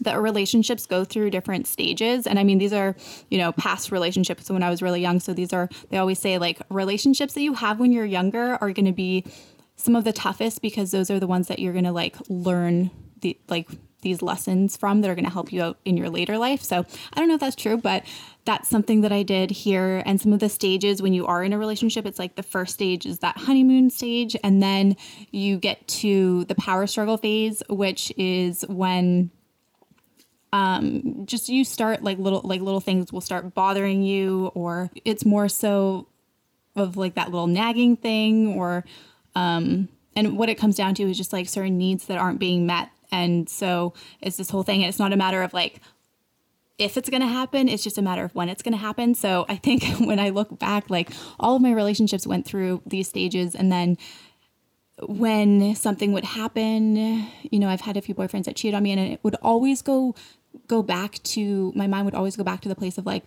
that 0.00 0.20
relationships 0.20 0.86
go 0.86 1.04
through 1.04 1.30
different 1.30 1.66
stages 1.66 2.24
and 2.24 2.38
i 2.38 2.44
mean 2.44 2.58
these 2.58 2.72
are 2.72 2.94
you 3.28 3.36
know 3.36 3.50
past 3.50 3.90
relationships 3.90 4.48
when 4.48 4.62
i 4.62 4.70
was 4.70 4.82
really 4.82 5.00
young 5.00 5.18
so 5.18 5.34
these 5.34 5.52
are 5.52 5.68
they 5.88 5.98
always 5.98 6.16
say 6.16 6.38
like 6.38 6.60
relationships 6.68 7.34
that 7.34 7.40
you 7.40 7.54
have 7.54 7.80
when 7.80 7.90
you're 7.90 8.04
younger 8.04 8.56
are 8.60 8.70
going 8.70 8.86
to 8.86 8.92
be 8.92 9.24
some 9.74 9.96
of 9.96 10.04
the 10.04 10.12
toughest 10.12 10.62
because 10.62 10.92
those 10.92 11.10
are 11.10 11.18
the 11.18 11.26
ones 11.26 11.48
that 11.48 11.58
you're 11.58 11.72
going 11.72 11.84
to 11.84 11.90
like 11.90 12.16
learn 12.28 12.88
the 13.20 13.36
like 13.48 13.68
these 14.02 14.22
lessons 14.22 14.76
from 14.76 15.00
that 15.00 15.10
are 15.10 15.14
going 15.14 15.24
to 15.24 15.30
help 15.30 15.52
you 15.52 15.62
out 15.62 15.78
in 15.84 15.96
your 15.96 16.10
later 16.10 16.38
life. 16.38 16.62
So 16.62 16.84
I 17.12 17.18
don't 17.18 17.28
know 17.28 17.34
if 17.34 17.40
that's 17.40 17.56
true, 17.56 17.76
but 17.76 18.04
that's 18.44 18.68
something 18.68 19.02
that 19.02 19.12
I 19.12 19.22
did 19.22 19.50
here. 19.50 20.02
And 20.06 20.20
some 20.20 20.32
of 20.32 20.40
the 20.40 20.48
stages 20.48 21.02
when 21.02 21.12
you 21.12 21.26
are 21.26 21.44
in 21.44 21.52
a 21.52 21.58
relationship, 21.58 22.06
it's 22.06 22.18
like 22.18 22.36
the 22.36 22.42
first 22.42 22.74
stage 22.74 23.06
is 23.06 23.18
that 23.20 23.36
honeymoon 23.36 23.90
stage. 23.90 24.36
And 24.42 24.62
then 24.62 24.96
you 25.30 25.58
get 25.58 25.86
to 25.88 26.44
the 26.46 26.54
power 26.54 26.86
struggle 26.86 27.16
phase, 27.16 27.62
which 27.68 28.12
is 28.16 28.64
when 28.68 29.30
um 30.52 31.24
just 31.26 31.48
you 31.48 31.64
start 31.64 32.02
like 32.02 32.18
little 32.18 32.40
like 32.42 32.60
little 32.60 32.80
things 32.80 33.12
will 33.12 33.20
start 33.20 33.54
bothering 33.54 34.02
you 34.02 34.50
or 34.54 34.90
it's 35.04 35.24
more 35.24 35.48
so 35.48 36.08
of 36.74 36.96
like 36.96 37.14
that 37.14 37.30
little 37.30 37.46
nagging 37.46 37.96
thing 37.96 38.48
or 38.54 38.84
um 39.36 39.88
and 40.16 40.36
what 40.36 40.48
it 40.48 40.56
comes 40.56 40.74
down 40.74 40.94
to 40.94 41.04
is 41.04 41.16
just 41.16 41.32
like 41.32 41.48
certain 41.48 41.78
needs 41.78 42.06
that 42.06 42.18
aren't 42.18 42.40
being 42.40 42.66
met 42.66 42.90
and 43.12 43.48
so 43.48 43.94
it's 44.20 44.36
this 44.36 44.50
whole 44.50 44.62
thing. 44.62 44.82
And 44.82 44.88
it's 44.88 44.98
not 44.98 45.12
a 45.12 45.16
matter 45.16 45.42
of 45.42 45.52
like, 45.52 45.80
if 46.78 46.96
it's 46.96 47.10
going 47.10 47.20
to 47.20 47.28
happen, 47.28 47.68
it's 47.68 47.84
just 47.84 47.98
a 47.98 48.02
matter 48.02 48.24
of 48.24 48.34
when 48.34 48.48
it's 48.48 48.62
going 48.62 48.72
to 48.72 48.78
happen. 48.78 49.14
So 49.14 49.44
I 49.48 49.56
think 49.56 49.84
when 50.00 50.18
I 50.18 50.30
look 50.30 50.58
back, 50.58 50.88
like 50.88 51.10
all 51.38 51.56
of 51.56 51.62
my 51.62 51.72
relationships 51.72 52.26
went 52.26 52.46
through 52.46 52.82
these 52.86 53.08
stages. 53.08 53.54
And 53.54 53.70
then 53.70 53.98
when 55.06 55.74
something 55.74 56.12
would 56.12 56.24
happen, 56.24 57.26
you 57.42 57.58
know, 57.58 57.68
I've 57.68 57.82
had 57.82 57.96
a 57.96 58.02
few 58.02 58.14
boyfriends 58.14 58.44
that 58.44 58.56
cheated 58.56 58.74
on 58.74 58.82
me 58.82 58.92
and 58.92 59.00
it 59.00 59.20
would 59.22 59.36
always 59.42 59.82
go 59.82 60.14
go 60.66 60.82
back 60.82 61.22
to 61.22 61.72
my 61.76 61.86
mind 61.86 62.04
would 62.04 62.14
always 62.14 62.36
go 62.36 62.42
back 62.42 62.60
to 62.60 62.68
the 62.68 62.74
place 62.74 62.98
of 62.98 63.06
like 63.06 63.22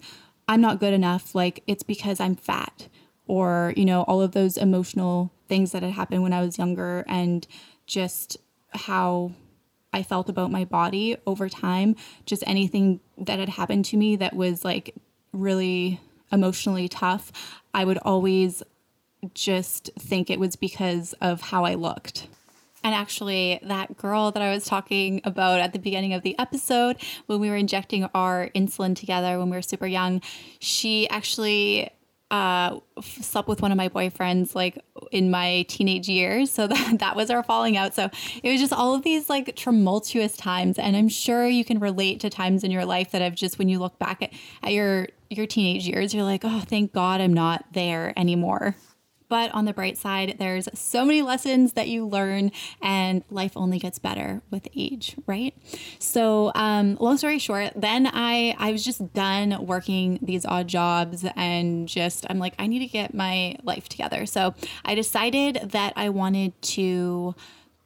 I'm 0.48 0.60
not 0.60 0.80
good 0.80 0.94
enough, 0.94 1.34
like 1.34 1.64
it's 1.68 1.84
because 1.84 2.20
I'm 2.20 2.36
fat 2.36 2.90
or, 3.28 3.74
you 3.78 3.86
know, 3.86 4.04
all 4.04 4.22
of 4.22 4.34
those 4.34 4.58
emotional 4.58 5.32
things 5.48 5.72
that 5.72 5.84
had 5.84 5.94
happened 5.94 6.24
when 6.24 6.34
I 6.34 6.42
was 6.42 6.58
younger 6.58 7.06
and 7.08 7.48
just 7.86 8.38
how 8.72 9.32
I 9.94 10.04
felt 10.04 10.30
about 10.30 10.52
my 10.52 10.66
body 10.66 11.16
over 11.28 11.48
time, 11.50 11.96
just 12.26 12.44
anything 12.48 13.00
that 13.18 13.40
had 13.40 13.50
happened 13.50 13.86
to 13.86 13.98
me 13.98 14.16
that 14.18 14.36
was 14.36 14.66
like 14.66 14.96
really 15.32 16.00
emotionally 16.32 16.88
tough, 16.88 17.32
I 17.74 17.86
would 17.86 18.00
always 18.00 18.64
just 19.34 19.92
think 19.98 20.30
it 20.30 20.40
was 20.40 20.56
because 20.56 21.14
of 21.22 21.42
how 21.42 21.64
I 21.66 21.76
looked. 21.76 22.28
And 22.84 22.94
actually, 22.94 23.60
that 23.64 23.98
girl 23.98 24.32
that 24.32 24.44
I 24.44 24.54
was 24.54 24.66
talking 24.66 25.22
about 25.24 25.62
at 25.62 25.72
the 25.72 25.80
beginning 25.80 26.14
of 26.14 26.22
the 26.22 26.38
episode, 26.38 26.98
when 27.28 27.40
we 27.40 27.50
were 27.50 27.56
injecting 27.56 28.04
our 28.14 28.50
insulin 28.54 28.94
together 28.94 29.40
when 29.40 29.50
we 29.50 29.56
were 29.56 29.62
super 29.62 29.88
young, 29.88 30.22
she 30.60 31.10
actually 31.10 31.90
uh, 32.34 32.80
slept 33.00 33.48
with 33.48 33.62
one 33.62 33.72
of 33.72 33.78
my 33.78 33.88
boyfriends 33.90 34.56
like 34.56 34.84
in 35.12 35.30
my 35.30 35.64
teenage 35.70 36.10
years. 36.10 36.50
So 36.50 36.66
that, 36.68 36.98
that 37.00 37.16
was 37.16 37.30
our 37.30 37.44
falling 37.44 37.78
out. 37.78 37.94
So 37.94 38.10
it 38.42 38.52
was 38.52 38.60
just 38.60 38.74
all 38.74 38.96
of 38.96 39.04
these 39.04 39.30
like 39.30 39.56
tumultuous 39.56 40.36
times. 40.36 40.80
And 40.80 40.98
I'm 40.98 41.10
sure 41.10 41.48
you 41.48 41.64
can 41.64 41.80
relate 41.80 42.20
to 42.22 42.32
times 42.32 42.64
in 42.64 42.72
your 42.72 42.86
life 42.86 43.12
that 43.12 43.22
have 43.22 43.36
just, 43.36 43.60
when 43.60 43.70
you 43.70 43.78
look 43.78 44.00
back 44.00 44.24
at, 44.24 44.32
at 44.64 44.74
your, 44.74 45.10
your 45.30 45.46
teenage 45.46 45.88
years, 45.88 46.12
you're 46.12 46.24
like, 46.24 46.42
oh, 46.44 46.62
thank 46.62 46.92
God 46.92 47.22
I'm 47.22 47.36
not 47.36 47.66
there 47.74 48.18
anymore. 48.18 48.76
But 49.34 49.52
on 49.56 49.66
the 49.66 49.74
bright 49.74 49.98
side, 49.98 50.36
there's 50.38 50.70
so 50.76 51.04
many 51.06 51.24
lessons 51.24 51.74
that 51.74 51.88
you 51.88 52.06
learn, 52.06 52.52
and 52.84 53.24
life 53.32 53.54
only 53.56 53.80
gets 53.80 53.98
better 53.98 54.44
with 54.52 54.68
age, 54.76 55.16
right? 55.26 55.56
So, 55.98 56.52
um, 56.54 56.98
long 57.00 57.18
story 57.18 57.40
short, 57.40 57.72
then 57.76 58.06
I 58.06 58.56
I 58.60 58.72
was 58.72 58.86
just 58.86 59.12
done 59.12 59.66
working 59.66 60.20
these 60.22 60.46
odd 60.46 60.68
jobs, 60.68 61.26
and 61.36 61.88
just 61.88 62.28
I'm 62.30 62.38
like, 62.38 62.54
I 62.60 62.68
need 62.68 62.80
to 62.80 62.86
get 62.86 63.16
my 63.16 63.56
life 63.64 63.90
together. 63.90 64.28
So 64.28 64.54
I 64.86 64.94
decided 64.94 65.72
that 65.72 65.94
I 65.96 66.10
wanted 66.10 66.54
to 66.76 67.34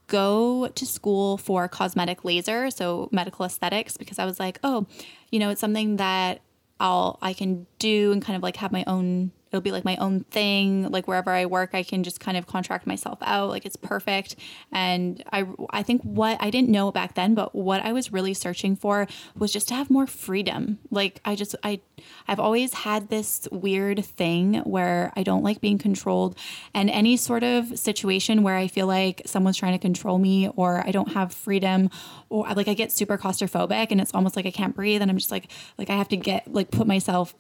go 0.07 0.67
to 0.67 0.85
school 0.85 1.37
for 1.37 1.69
cosmetic 1.69 2.25
laser, 2.25 2.69
so 2.71 3.07
medical 3.13 3.45
aesthetics, 3.45 3.95
because 3.95 4.19
I 4.19 4.25
was 4.25 4.37
like, 4.37 4.59
oh, 4.65 4.85
you 5.31 5.39
know, 5.39 5.49
it's 5.51 5.61
something 5.61 5.95
that 5.95 6.41
I'll 6.81 7.17
I 7.21 7.31
can 7.31 7.67
do 7.79 8.11
and 8.11 8.21
kind 8.21 8.35
of 8.35 8.43
like 8.43 8.57
have 8.57 8.73
my 8.73 8.83
own 8.85 9.31
it'll 9.49 9.61
be 9.61 9.71
like 9.71 9.85
my 9.85 9.95
own 9.97 10.21
thing. 10.25 10.89
Like 10.91 11.07
wherever 11.07 11.31
i 11.31 11.45
work 11.45 11.71
i 11.73 11.83
can 11.83 12.03
just 12.03 12.19
kind 12.19 12.37
of 12.37 12.47
contract 12.47 12.87
myself 12.87 13.19
out. 13.21 13.49
Like 13.49 13.65
it's 13.65 13.75
perfect. 13.75 14.35
And 14.71 15.23
i 15.31 15.45
i 15.71 15.83
think 15.83 16.01
what 16.03 16.37
i 16.39 16.49
didn't 16.49 16.69
know 16.69 16.91
back 16.91 17.15
then 17.15 17.35
but 17.35 17.55
what 17.55 17.81
i 17.83 17.93
was 17.93 18.11
really 18.11 18.33
searching 18.33 18.75
for 18.75 19.07
was 19.37 19.51
just 19.51 19.67
to 19.69 19.75
have 19.75 19.89
more 19.89 20.07
freedom. 20.07 20.79
Like 20.91 21.21
i 21.25 21.35
just 21.35 21.55
i 21.63 21.81
i've 22.27 22.39
always 22.39 22.73
had 22.73 23.09
this 23.09 23.47
weird 23.51 24.03
thing 24.03 24.55
where 24.59 25.11
i 25.15 25.23
don't 25.23 25.43
like 25.43 25.61
being 25.61 25.77
controlled. 25.77 26.37
And 26.73 26.89
any 26.89 27.17
sort 27.17 27.43
of 27.43 27.77
situation 27.77 28.43
where 28.43 28.55
i 28.55 28.67
feel 28.67 28.87
like 28.87 29.21
someone's 29.25 29.57
trying 29.57 29.73
to 29.73 29.79
control 29.79 30.17
me 30.17 30.49
or 30.55 30.85
i 30.85 30.91
don't 30.91 31.13
have 31.13 31.33
freedom 31.33 31.89
or 32.29 32.47
like 32.53 32.67
i 32.67 32.73
get 32.73 32.91
super 32.91 33.17
claustrophobic 33.17 33.87
and 33.91 34.01
it's 34.01 34.13
almost 34.13 34.35
like 34.35 34.45
i 34.45 34.51
can't 34.51 34.75
breathe 34.75 35.01
and 35.01 35.09
i'm 35.09 35.17
just 35.17 35.31
like 35.31 35.51
like 35.77 35.89
i 35.89 35.95
have 35.95 36.09
to 36.09 36.17
get 36.17 36.51
like 36.51 36.71
put 36.71 36.87
myself 36.87 37.35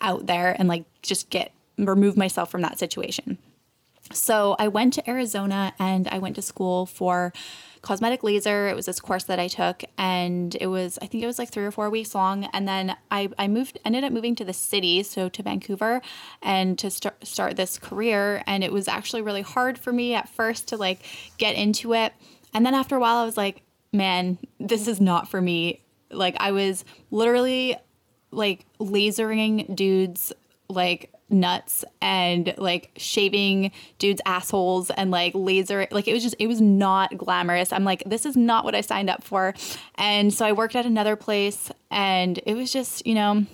out 0.00 0.26
there 0.26 0.54
and 0.58 0.68
like 0.68 0.84
just 1.02 1.30
get 1.30 1.52
remove 1.78 2.16
myself 2.16 2.50
from 2.50 2.62
that 2.62 2.78
situation. 2.78 3.38
So 4.12 4.56
I 4.58 4.68
went 4.68 4.92
to 4.94 5.10
Arizona 5.10 5.74
and 5.78 6.08
I 6.08 6.18
went 6.18 6.36
to 6.36 6.42
school 6.42 6.86
for 6.86 7.32
cosmetic 7.82 8.22
laser. 8.22 8.68
It 8.68 8.76
was 8.76 8.86
this 8.86 9.00
course 9.00 9.24
that 9.24 9.38
I 9.38 9.48
took, 9.48 9.84
and 9.96 10.56
it 10.60 10.66
was 10.66 10.98
I 11.02 11.06
think 11.06 11.22
it 11.22 11.26
was 11.26 11.38
like 11.38 11.50
three 11.50 11.64
or 11.64 11.70
four 11.70 11.90
weeks 11.90 12.14
long. 12.14 12.44
And 12.52 12.66
then 12.66 12.96
I 13.10 13.30
I 13.38 13.48
moved 13.48 13.78
ended 13.84 14.04
up 14.04 14.12
moving 14.12 14.34
to 14.36 14.44
the 14.44 14.52
city, 14.52 15.02
so 15.02 15.28
to 15.28 15.42
Vancouver, 15.42 16.02
and 16.42 16.78
to 16.78 16.90
start 16.90 17.26
start 17.26 17.56
this 17.56 17.78
career. 17.78 18.42
And 18.46 18.64
it 18.64 18.72
was 18.72 18.88
actually 18.88 19.22
really 19.22 19.42
hard 19.42 19.78
for 19.78 19.92
me 19.92 20.14
at 20.14 20.28
first 20.28 20.68
to 20.68 20.76
like 20.76 21.00
get 21.38 21.56
into 21.56 21.94
it. 21.94 22.12
And 22.54 22.64
then 22.64 22.74
after 22.74 22.96
a 22.96 23.00
while, 23.00 23.16
I 23.16 23.24
was 23.24 23.36
like, 23.36 23.62
man, 23.92 24.38
this 24.58 24.88
is 24.88 25.00
not 25.00 25.28
for 25.28 25.40
me. 25.40 25.82
Like 26.10 26.36
I 26.38 26.52
was 26.52 26.84
literally 27.10 27.76
like 28.30 28.66
lasering 28.78 29.74
dudes 29.74 30.32
like 30.68 31.12
nuts 31.28 31.84
and 32.00 32.54
like 32.56 32.90
shaving 32.96 33.72
dudes' 33.98 34.20
assholes 34.26 34.90
and 34.90 35.10
like 35.10 35.32
laser. 35.34 35.88
Like 35.90 36.06
it 36.08 36.12
was 36.12 36.22
just, 36.22 36.36
it 36.38 36.46
was 36.46 36.60
not 36.60 37.16
glamorous. 37.16 37.72
I'm 37.72 37.84
like, 37.84 38.02
this 38.06 38.26
is 38.26 38.36
not 38.36 38.64
what 38.64 38.74
I 38.74 38.80
signed 38.80 39.10
up 39.10 39.24
for. 39.24 39.54
And 39.96 40.32
so 40.32 40.46
I 40.46 40.52
worked 40.52 40.76
at 40.76 40.86
another 40.86 41.16
place 41.16 41.70
and 41.90 42.38
it 42.46 42.54
was 42.54 42.72
just, 42.72 43.06
you 43.06 43.14
know, 43.14 43.44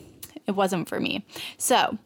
it 0.46 0.52
wasn't 0.52 0.88
for 0.88 0.98
me. 1.00 1.24
So 1.56 1.98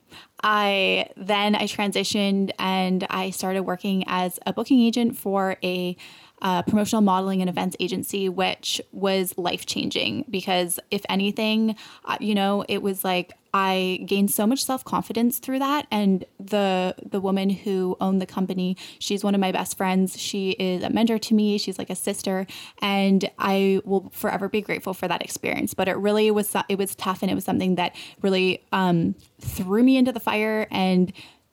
I 0.43 1.09
then 1.17 1.55
I 1.55 1.65
transitioned 1.65 2.51
and 2.59 3.07
I 3.11 3.31
started 3.31 3.63
working 3.63 4.05
as 4.07 4.39
a 4.47 4.53
booking 4.53 4.81
agent 4.81 5.17
for 5.17 5.57
a 5.65 5.97
uh, 6.43 6.63
promotional 6.63 7.03
modeling 7.03 7.41
and 7.41 7.49
events 7.49 7.77
agency, 7.81 8.29
which 8.29 8.81
was 8.93 9.37
life 9.39 9.67
changing 9.67 10.25
because, 10.29 10.79
if 10.91 11.03
anything, 11.09 11.77
uh, 12.05 12.19
you 12.21 12.35
know, 12.35 12.65
it 12.69 12.83
was 12.83 13.05
like 13.05 13.33
I 13.55 14.05
gained 14.05 14.31
so 14.31 14.47
much 14.47 14.63
self 14.63 14.85
confidence 14.85 15.39
through 15.39 15.61
that. 15.61 15.87
And 15.91 16.27
the 16.39 16.95
the 17.03 17.23
woman 17.23 17.49
who 17.49 17.97
owned 18.03 18.21
the 18.21 18.27
company, 18.27 18.77
she's 18.99 19.25
one 19.25 19.35
of 19.35 19.41
my 19.41 19.51
best 19.51 19.79
friends. 19.79 20.21
She 20.21 20.51
is 20.51 20.83
a 20.83 20.91
mentor 20.91 21.19
to 21.21 21.35
me. 21.35 21.57
She's 21.57 21.79
like 21.79 21.89
a 21.89 21.95
sister, 21.95 22.47
and 22.83 23.31
I 23.39 23.81
will 23.87 24.11
forever 24.13 24.51
be 24.51 24.61
grateful 24.61 24.93
for 24.93 25.09
that 25.09 25.23
experience. 25.23 25.73
But 25.73 25.89
it 25.89 25.97
really 25.97 26.31
was 26.31 26.55
it 26.69 26.77
was 26.77 26.95
tough, 26.95 27.23
and 27.23 27.31
it 27.31 27.35
was 27.35 27.45
something 27.45 27.77
that 27.77 27.97
really 28.21 28.63
um, 28.73 29.15
threw 29.41 29.83
me 29.83 29.97
into 29.97 30.13
the 30.13 30.21
fire, 30.21 30.69
and 30.71 31.11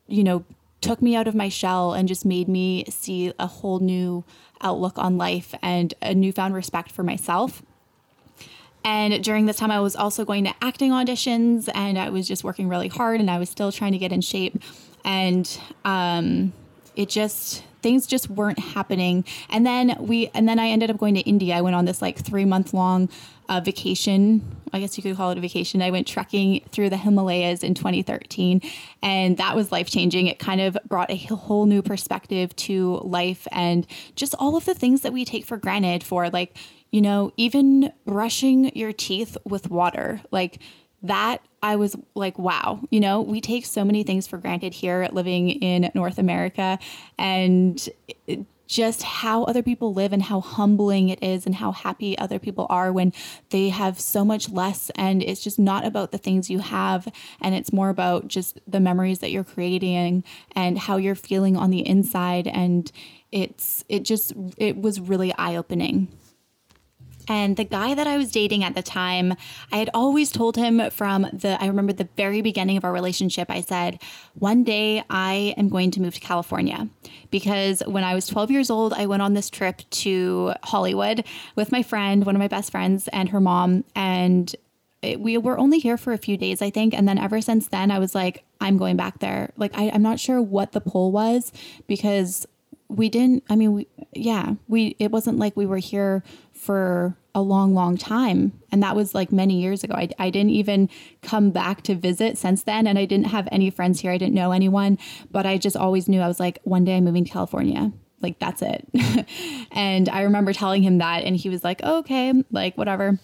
you 0.08 0.26
know 0.26 0.44
took 0.82 1.02
me 1.02 1.16
out 1.16 1.30
of 1.30 1.34
my 1.34 1.48
shell 1.48 1.94
and 1.94 2.10
just 2.10 2.26
made 2.26 2.50
me 2.50 2.84
see 2.90 3.32
a 3.40 3.48
whole 3.48 3.80
new 3.80 4.26
outlook 4.64 4.98
on 4.98 5.18
life 5.18 5.54
and 5.62 5.94
a 6.02 6.14
newfound 6.16 6.54
respect 6.54 6.92
for 6.92 7.04
myself. 7.04 7.62
And 8.86 9.24
during 9.24 9.46
this 9.46 9.58
time, 9.58 9.72
I 9.72 9.80
was 9.80 9.96
also 9.96 10.26
going 10.26 10.44
to 10.44 10.54
acting 10.62 10.92
auditions 10.92 11.70
and 11.74 11.98
I 11.98 12.10
was 12.10 12.28
just 12.28 12.44
working 12.44 12.68
really 12.68 12.90
hard 12.90 13.20
and 13.20 13.30
I 13.30 13.40
was 13.40 13.50
still 13.50 13.72
trying 13.72 13.94
to 13.94 13.98
get 13.98 14.12
in 14.12 14.22
shape. 14.22 14.62
And 15.06 15.60
um, 15.86 16.54
it 16.96 17.10
just, 17.10 17.64
things 17.84 18.08
just 18.08 18.30
weren't 18.30 18.60
happening. 18.60 19.26
And 19.50 19.66
then 19.66 19.96
we, 20.00 20.30
and 20.34 20.48
then 20.50 20.58
I 20.58 20.70
ended 20.70 20.90
up 20.90 20.98
going 20.98 21.14
to 21.16 21.22
India. 21.22 21.56
I 21.56 21.62
went 21.62 21.76
on 21.76 21.86
this 21.86 22.02
like 22.02 22.18
three 22.18 22.46
month 22.46 22.74
long 22.74 23.10
uh, 23.50 23.60
vacation. 23.60 24.42
I 24.72 24.80
guess 24.80 24.98
you 24.98 25.04
could 25.04 25.16
call 25.16 25.30
it 25.32 25.38
a 25.38 25.42
vacation. 25.42 25.82
I 25.82 25.92
went 25.92 26.08
trekking 26.08 26.62
through 26.72 26.90
the 26.90 26.98
Himalayas 26.98 27.62
in 27.62 27.76
2013, 27.76 28.62
and 29.04 29.38
that 29.38 29.56
was 29.56 29.72
life 29.72 29.90
changing. 29.90 30.28
It 30.28 30.40
kind 30.40 30.62
of 30.62 30.78
brought 30.88 31.12
a 31.12 31.18
whole 31.18 31.66
new 31.66 31.84
perspective 31.84 32.56
to 32.56 32.98
life 33.04 33.48
and 33.52 33.86
just 34.16 34.34
all 34.40 34.56
of 34.56 34.66
the 34.66 34.74
things 34.74 35.02
that 35.02 35.14
we 35.14 35.26
take 35.26 35.46
for 35.46 35.58
granted 35.58 36.04
for 36.04 36.30
like, 36.30 36.58
you 36.90 37.02
know, 37.02 37.32
even 37.38 37.92
brushing 38.06 38.76
your 38.76 38.94
teeth 38.94 39.38
with 39.46 39.70
water. 39.70 40.22
Like, 40.32 40.60
that 41.04 41.42
I 41.62 41.76
was 41.76 41.96
like, 42.16 42.40
wow, 42.40 42.82
you 42.90 43.00
know, 43.00 43.22
we 43.22 43.42
take 43.42 43.66
so 43.66 43.84
many 43.84 44.04
things 44.04 44.26
for 44.26 44.38
granted 44.38 44.74
here 44.74 45.08
living 45.12 45.50
in 45.50 45.92
North 45.94 46.18
America. 46.18 46.80
And 47.18 47.90
just 48.66 49.04
how 49.04 49.44
other 49.44 49.62
people 49.62 49.94
live 49.94 50.14
and 50.14 50.24
how 50.24 50.40
humbling 50.40 51.10
it 51.10 51.22
is 51.22 51.46
and 51.46 51.56
how 51.56 51.72
happy 51.72 52.18
other 52.18 52.40
people 52.40 52.66
are 52.70 52.92
when 52.92 53.14
they 53.50 53.70
have 53.70 54.00
so 54.00 54.26
much 54.26 54.50
less. 54.50 54.90
And 54.96 55.22
it's 55.22 55.44
just 55.44 55.60
not 55.60 55.86
about 55.86 56.12
the 56.12 56.18
things 56.18 56.50
you 56.50 56.60
have. 56.60 57.08
And 57.40 57.54
it's 57.54 57.72
more 57.72 57.90
about 57.90 58.28
just 58.28 58.60
the 58.68 58.80
memories 58.80 59.20
that 59.20 59.32
you're 59.32 59.44
creating 59.44 60.24
and 60.56 60.80
how 60.80 60.98
you're 60.98 61.14
feeling 61.14 61.56
on 61.56 61.70
the 61.70 61.86
inside. 61.86 62.48
And 62.48 62.92
it's 63.32 63.84
it 63.90 64.04
just 64.04 64.34
it 64.58 64.78
was 64.78 65.00
really 65.00 65.34
eye 65.34 65.56
opening 65.56 66.08
and 67.28 67.58
the 67.58 67.64
guy 67.64 67.94
that 67.94 68.08
I 68.08 68.18
was 68.18 68.32
dating 68.32 68.64
at 68.64 68.76
the 68.76 68.82
time, 68.82 69.34
I 69.72 69.78
had 69.78 69.90
always 69.94 70.32
told 70.32 70.58
him 70.58 70.90
from 70.92 71.28
the, 71.34 71.58
I 71.62 71.68
remember 71.68 71.94
the 71.94 72.10
very 72.18 72.42
beginning 72.42 72.78
of 72.78 72.84
our 72.84 72.92
relationship, 72.92 73.50
I 73.50 73.62
said, 73.62 74.02
one 74.36 74.64
day 74.64 75.04
I 75.10 75.54
am 75.58 75.70
going 75.70 75.92
to 75.92 76.02
move 76.02 76.16
to 76.16 76.20
California. 76.20 76.88
Because 77.32 77.82
when 77.88 78.04
I 78.04 78.14
was 78.14 78.28
12 78.28 78.52
years 78.52 78.70
old, 78.70 78.94
I 78.94 79.06
went 79.06 79.22
on 79.22 79.34
this 79.34 79.50
trip 79.50 79.82
to 79.90 80.54
Hollywood 80.64 81.26
with 81.56 81.72
my 81.72 81.84
friend, 81.84 82.26
one 82.26 82.36
of 82.36 82.40
my 82.40 82.48
best 82.48 82.72
friends, 82.72 83.08
and 83.10 83.30
her 83.30 83.40
mom. 83.40 83.84
And 83.96 84.54
it, 85.02 85.20
we 85.20 85.38
were 85.38 85.58
only 85.58 85.80
here 85.80 85.98
for 85.98 86.14
a 86.14 86.18
few 86.18 86.38
days, 86.38 86.62
I 86.62 86.70
think. 86.70 86.94
And 86.94 87.08
then 87.08 87.18
ever 87.18 87.42
since 87.42 87.68
then, 87.68 87.92
I 87.92 88.00
was 88.00 88.16
like, 88.16 88.44
I'm 88.62 88.78
going 88.78 88.98
back 88.98 89.20
there. 89.20 89.52
Like, 89.58 89.72
I, 89.76 89.90
I'm 89.90 90.02
not 90.02 90.20
sure 90.20 90.42
what 90.42 90.72
the 90.72 90.82
pull 90.82 91.12
was 91.12 91.52
because 91.88 92.48
we 92.88 93.10
didn't, 93.10 93.44
I 93.50 93.56
mean, 93.56 93.74
we, 93.74 93.88
yeah, 94.14 94.54
we, 94.68 94.96
it 95.00 95.12
wasn't 95.12 95.40
like 95.40 95.58
we 95.58 95.66
were 95.66 95.78
here 95.78 96.24
for 96.64 97.18
a 97.36 97.42
long, 97.42 97.74
long 97.74 97.98
time. 97.98 98.54
And 98.72 98.82
that 98.84 98.96
was 98.96 99.14
like 99.14 99.32
many 99.32 99.60
years 99.62 99.84
ago. 99.84 99.96
I, 99.96 100.10
I 100.18 100.30
didn't 100.30 100.52
even 100.52 100.90
come 101.22 101.52
back 101.52 101.82
to 101.84 101.96
visit 101.96 102.38
since 102.38 102.64
then. 102.64 102.88
And 102.88 102.98
I 102.98 103.06
didn't 103.06 103.28
have 103.28 103.50
any 103.52 103.70
friends 103.70 104.00
here. 104.00 104.12
I 104.12 104.18
didn't 104.18 104.36
know 104.36 104.52
anyone, 104.52 104.98
but 105.32 105.46
I 105.46 105.58
just 105.58 105.76
always 105.76 106.08
knew 106.08 106.22
I 106.22 106.28
was 106.28 106.40
like, 106.40 106.60
one 106.64 106.86
day 106.86 106.98
I'm 106.98 107.04
moving 107.04 107.26
to 107.26 107.32
California. 107.32 107.92
Like, 108.22 108.40
that's 108.40 108.62
it. 108.62 108.88
and 109.72 110.08
I 110.08 110.22
remember 110.22 110.54
telling 110.54 110.82
him 110.82 111.00
that, 111.00 111.24
and 111.24 111.36
he 111.36 111.50
was 111.50 111.64
like, 111.64 111.82
oh, 111.84 112.00
okay, 112.00 112.34
like, 112.52 112.78
whatever. 112.78 113.20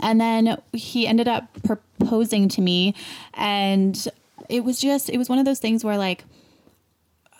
And 0.00 0.20
then 0.20 0.56
he 0.72 1.06
ended 1.06 1.28
up 1.28 1.58
proposing 1.64 2.48
to 2.50 2.62
me. 2.62 2.94
And 3.34 4.08
it 4.48 4.64
was 4.64 4.80
just, 4.80 5.10
it 5.10 5.18
was 5.18 5.28
one 5.28 5.38
of 5.38 5.44
those 5.44 5.58
things 5.58 5.84
where, 5.84 5.98
like, 5.98 6.24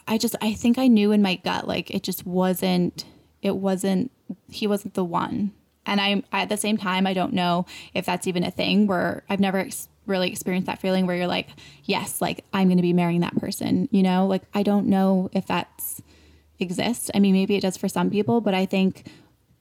I 0.07 0.19
just, 0.19 0.37
I 0.43 0.53
think 0.53 0.79
I 0.79 0.89
knew 0.89 1.13
in 1.13 1.23
my 1.23 1.37
gut, 1.37 1.67
like, 1.67 1.91
it 1.91 2.03
just 2.03 2.27
wasn't, 2.27 3.07
it 3.41 3.57
wasn't 3.57 4.11
he 4.49 4.67
wasn't 4.67 4.95
the 4.95 5.05
one. 5.05 5.53
And 5.85 6.01
I'm 6.01 6.25
at 6.33 6.49
the 6.49 6.57
same 6.57 6.77
time, 6.77 7.07
I 7.07 7.15
don't 7.15 7.33
know 7.33 7.67
if 7.95 8.07
that's 8.07 8.27
even 8.27 8.45
a 8.45 8.51
thing 8.51 8.87
where 8.87 9.25
I've 9.29 9.41
never 9.41 9.59
ex- 9.59 9.89
really 10.07 10.31
experienced 10.31 10.67
that 10.67 10.81
feeling 10.81 11.07
where 11.07 11.17
you're 11.17 11.27
like, 11.27 11.49
yes, 11.85 12.21
like 12.21 12.45
I'm 12.53 12.69
going 12.69 12.79
to 12.79 12.83
be 12.83 12.93
marrying 12.93 13.21
that 13.21 13.37
person, 13.37 13.89
you 13.91 14.03
know? 14.03 14.27
Like 14.27 14.43
I 14.55 14.63
don't 14.63 14.87
know 14.87 15.29
if 15.33 15.47
that's 15.47 16.01
exists. 16.61 17.11
I 17.15 17.19
mean, 17.19 17.35
maybe 17.35 17.57
it 17.57 17.63
does 17.63 17.77
for 17.77 17.89
some 17.89 18.11
people, 18.11 18.41
but 18.41 18.55
I 18.55 18.67
think 18.67 19.07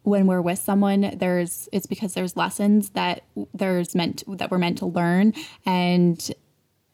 when 0.03 0.25
we're 0.25 0.41
with 0.41 0.60
someone, 0.60 1.13
there's 1.17 1.69
it's 1.71 1.86
because 1.86 2.13
there's 2.13 2.36
lessons 2.36 2.91
that 2.91 3.23
there's 3.53 3.93
meant 3.93 4.23
that 4.38 4.49
we're 4.49 4.57
meant 4.57 4.79
to 4.79 4.86
learn 4.86 5.34
and 5.65 6.31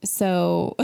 so 0.04 0.76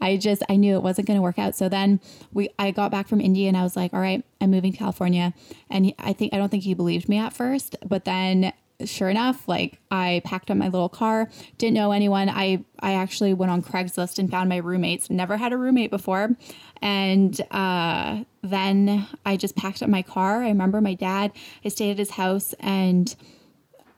I 0.00 0.18
just 0.20 0.42
I 0.48 0.56
knew 0.56 0.76
it 0.76 0.82
wasn't 0.82 1.06
going 1.06 1.18
to 1.18 1.22
work 1.22 1.38
out. 1.38 1.54
So 1.54 1.68
then 1.68 2.00
we 2.32 2.48
I 2.58 2.70
got 2.70 2.90
back 2.90 3.08
from 3.08 3.20
India 3.20 3.48
and 3.48 3.56
I 3.56 3.62
was 3.62 3.76
like, 3.76 3.92
all 3.92 4.00
right, 4.00 4.24
I'm 4.40 4.50
moving 4.50 4.72
to 4.72 4.78
California. 4.78 5.34
And 5.70 5.94
I 5.98 6.12
think 6.12 6.32
I 6.32 6.38
don't 6.38 6.48
think 6.48 6.64
he 6.64 6.74
believed 6.74 7.08
me 7.08 7.18
at 7.18 7.32
first, 7.32 7.76
but 7.86 8.04
then 8.04 8.52
sure 8.84 9.08
enough, 9.08 9.46
like 9.48 9.78
I 9.90 10.22
packed 10.24 10.50
up 10.50 10.56
my 10.56 10.68
little 10.68 10.88
car, 10.88 11.30
didn't 11.58 11.74
know 11.74 11.92
anyone. 11.92 12.28
I 12.28 12.64
I 12.80 12.94
actually 12.94 13.34
went 13.34 13.52
on 13.52 13.62
Craigslist 13.62 14.18
and 14.18 14.30
found 14.30 14.48
my 14.48 14.56
roommates. 14.56 15.10
Never 15.10 15.36
had 15.36 15.52
a 15.52 15.56
roommate 15.56 15.90
before, 15.90 16.36
and 16.80 17.40
uh, 17.50 18.24
then 18.42 19.06
I 19.24 19.36
just 19.36 19.56
packed 19.56 19.82
up 19.82 19.88
my 19.88 20.02
car. 20.02 20.42
I 20.42 20.48
remember 20.48 20.80
my 20.80 20.94
dad. 20.94 21.32
I 21.64 21.68
stayed 21.68 21.92
at 21.92 21.98
his 21.98 22.10
house 22.10 22.54
and 22.60 23.14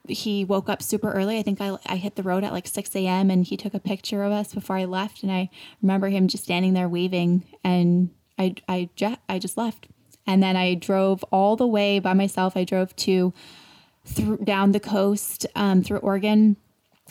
he 0.09 0.45
woke 0.45 0.69
up 0.69 0.81
super 0.81 1.11
early. 1.11 1.37
I 1.37 1.43
think 1.43 1.61
I, 1.61 1.77
I 1.85 1.97
hit 1.97 2.15
the 2.15 2.23
road 2.23 2.43
at 2.43 2.53
like 2.53 2.67
6 2.67 2.95
a.m. 2.95 3.29
and 3.29 3.45
he 3.45 3.57
took 3.57 3.73
a 3.73 3.79
picture 3.79 4.23
of 4.23 4.31
us 4.31 4.53
before 4.53 4.77
I 4.77 4.85
left. 4.85 5.23
And 5.23 5.31
I 5.31 5.49
remember 5.81 6.09
him 6.09 6.27
just 6.27 6.43
standing 6.43 6.73
there 6.73 6.89
waving. 6.89 7.43
And 7.63 8.09
I, 8.37 8.55
I, 8.67 8.89
I 9.29 9.39
just 9.39 9.57
left. 9.57 9.87
And 10.27 10.41
then 10.41 10.55
I 10.55 10.73
drove 10.73 11.23
all 11.25 11.55
the 11.55 11.67
way 11.67 11.99
by 11.99 12.13
myself. 12.13 12.57
I 12.57 12.63
drove 12.63 12.95
to 12.97 13.33
through, 14.05 14.37
down 14.37 14.71
the 14.71 14.79
coast 14.79 15.45
um, 15.55 15.83
through 15.83 15.99
Oregon. 15.99 16.57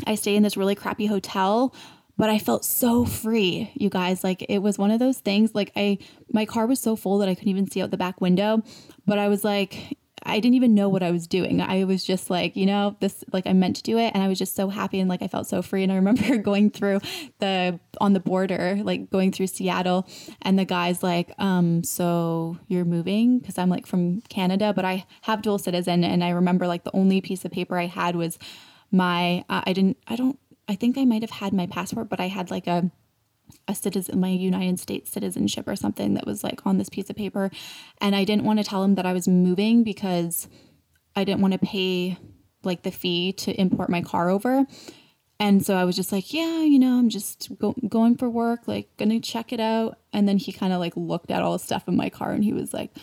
I 0.07 0.17
stayed 0.17 0.37
in 0.37 0.43
this 0.43 0.57
really 0.57 0.75
crappy 0.75 1.07
hotel 1.07 1.75
but 2.17 2.31
I 2.31 2.39
felt 2.39 2.65
so 2.65 3.05
free, 3.05 3.73
you 3.75 3.91
guys. 3.91 4.23
Like 4.23 4.45
it 4.49 4.59
was 4.59 4.79
one 4.79 4.91
of 4.91 4.99
those 4.99 5.19
things. 5.19 5.55
Like 5.55 5.73
I, 5.75 5.99
my 6.33 6.47
car 6.47 6.67
was 6.67 6.81
so 6.81 6.97
full 6.97 7.19
that 7.19 7.29
I 7.29 7.35
couldn't 7.35 7.51
even 7.51 7.69
see 7.69 7.83
out 7.83 7.91
the 7.91 7.97
back 7.97 8.21
window. 8.21 8.63
But 9.07 9.19
I 9.19 9.29
was 9.29 9.45
like, 9.45 9.99
I 10.27 10.41
didn't 10.41 10.55
even 10.55 10.75
know 10.75 10.89
what 10.89 11.03
I 11.03 11.11
was 11.11 11.27
doing. 11.27 11.61
I 11.61 11.85
was 11.85 12.05
just 12.05 12.31
like, 12.31 12.57
you 12.57 12.67
know, 12.67 12.97
this 13.01 13.25
like 13.33 13.47
I 13.47 13.53
meant 13.53 13.77
to 13.77 13.83
do 13.83 13.99
it. 13.99 14.13
And 14.15 14.23
I 14.23 14.29
was 14.29 14.39
just 14.39 14.57
so 14.57 14.69
happy 14.69 15.01
and 15.01 15.09
like 15.09 15.23
I 15.23 15.29
felt 15.29 15.47
so 15.47 15.63
free. 15.63 15.83
And 15.83 15.93
I 15.93 15.97
remember 15.97 16.37
going 16.39 16.71
through 16.71 17.01
the 17.39 17.79
on 18.01 18.13
the 18.13 18.21
border, 18.21 18.79
like 18.83 19.11
going 19.11 19.33
through 19.33 19.49
Seattle. 19.49 20.09
And 20.43 20.59
the 20.59 20.65
guy's 20.65 21.03
like, 21.03 21.33
um 21.39 21.85
so 21.85 22.59
you're 22.69 22.85
moving? 22.85 23.39
Because 23.39 23.59
I'm 23.59 23.69
like 23.69 23.87
from 23.87 24.21
Canada, 24.23 24.73
but 24.75 24.85
I 24.85 25.07
have 25.23 25.43
dual 25.43 25.59
citizen. 25.59 26.05
And 26.05 26.25
I 26.25 26.31
remember 26.31 26.67
like 26.67 26.85
the 26.85 26.95
only 26.95 27.21
piece 27.21 27.45
of 27.45 27.51
paper 27.51 27.79
I 27.79 27.87
had 27.87 28.17
was 28.17 28.39
my 28.91 29.45
uh, 29.49 29.63
I 29.67 29.73
didn't 29.73 29.99
I 30.07 30.17
don't 30.17 30.39
I 30.69 30.75
think 30.75 30.97
I 30.97 31.05
might 31.05 31.23
have 31.23 31.31
had 31.31 31.53
my 31.53 31.67
passport, 31.67 32.09
but 32.09 32.21
I 32.21 32.29
had 32.29 32.51
like 32.51 32.67
a 32.67 32.91
a 33.69 33.75
citizen 33.75 34.21
my 34.21 34.29
United 34.29 34.79
States 34.81 35.11
citizenship 35.11 35.69
or 35.69 35.77
something 35.77 36.15
that 36.15 36.27
was 36.27 36.43
like 36.43 36.67
on 36.67 36.79
this 36.79 36.89
piece 36.89 37.11
of 37.11 37.17
paper 37.17 37.51
and 38.01 38.15
I 38.15 38.25
didn't 38.25 38.45
want 38.45 38.59
to 38.59 38.65
tell 38.65 38.83
him 38.83 38.95
that 38.97 39.07
I 39.07 39.13
was 39.13 39.29
moving 39.29 39.85
because 39.85 40.49
I 41.17 41.25
didn't 41.25 41.41
want 41.41 41.53
to 41.53 41.59
pay 41.59 42.19
like 42.65 42.83
the 42.83 42.91
fee 42.91 43.33
to 43.33 43.59
import 43.61 43.91
my 43.91 44.03
car 44.03 44.31
over. 44.31 44.67
And 45.41 45.65
so 45.65 45.77
I 45.77 45.85
was 45.85 45.97
just 45.97 46.13
like, 46.13 46.33
yeah, 46.33 46.61
you 46.61 46.79
know, 46.79 46.99
I'm 46.99 47.09
just 47.09 47.51
go- 47.59 47.75
going 47.89 48.17
for 48.17 48.31
work, 48.31 48.67
like 48.67 48.97
gonna 48.97 49.21
check 49.21 49.53
it 49.53 49.61
out. 49.61 49.99
And 50.13 50.29
then 50.29 50.39
he 50.39 50.53
kind 50.53 50.73
of 50.73 50.81
like 50.81 50.97
looked 50.97 51.31
at 51.31 51.43
all 51.43 51.53
the 51.53 51.59
stuff 51.59 51.89
in 51.89 51.97
my 51.97 52.09
car 52.09 52.31
and 52.31 52.45
he 52.45 52.53
was 52.53 52.73
like, 52.73 52.97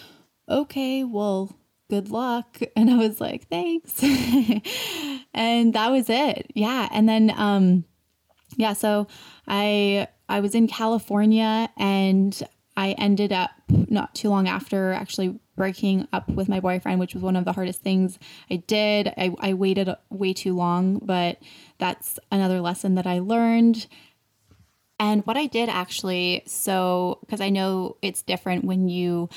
okay, 0.50 1.04
well, 1.04 1.58
good 1.90 2.10
luck. 2.10 2.60
And 2.76 2.90
I 2.90 2.96
was 2.96 3.20
like, 3.20 3.48
thanks. 3.50 4.02
and 5.34 5.74
that 5.74 5.92
was 5.92 6.10
it. 6.10 6.52
Yeah. 6.56 6.88
And 6.92 7.08
then, 7.08 7.34
um, 7.36 7.86
yeah, 8.58 8.74
so 8.74 9.08
I 9.52 10.08
I 10.30 10.40
was 10.40 10.56
in 10.56 10.68
California 10.68 11.70
and 11.78 12.42
I 12.78 12.94
ended 12.94 13.34
up 13.34 13.52
not 13.70 14.16
too 14.16 14.30
long 14.30 14.48
after 14.48 14.94
actually 14.94 15.40
breaking 15.58 16.08
up 16.14 16.28
with 16.30 16.48
my 16.48 16.62
boyfriend, 16.62 17.02
which 17.02 17.14
was 17.14 17.22
one 17.22 17.36
of 17.36 17.44
the 17.44 17.52
hardest 17.52 17.82
things 17.82 18.18
I 18.50 18.56
did. 18.56 19.10
I, 19.10 19.36
I 19.40 19.54
waited 19.54 19.94
way 20.10 20.34
too 20.34 20.56
long, 20.56 21.00
but 21.04 21.38
that's 21.78 22.18
another 22.32 22.62
lesson 22.62 22.96
that 22.96 23.06
I 23.06 23.20
learned. 23.20 23.88
And 25.00 25.26
what 25.26 25.36
I 25.36 25.48
did 25.48 25.68
actually, 25.68 26.44
so 26.48 27.20
because 27.22 27.42
I 27.42 27.50
know 27.50 27.98
it's 28.02 28.22
different 28.22 28.64
when 28.64 28.88
you 28.88 29.30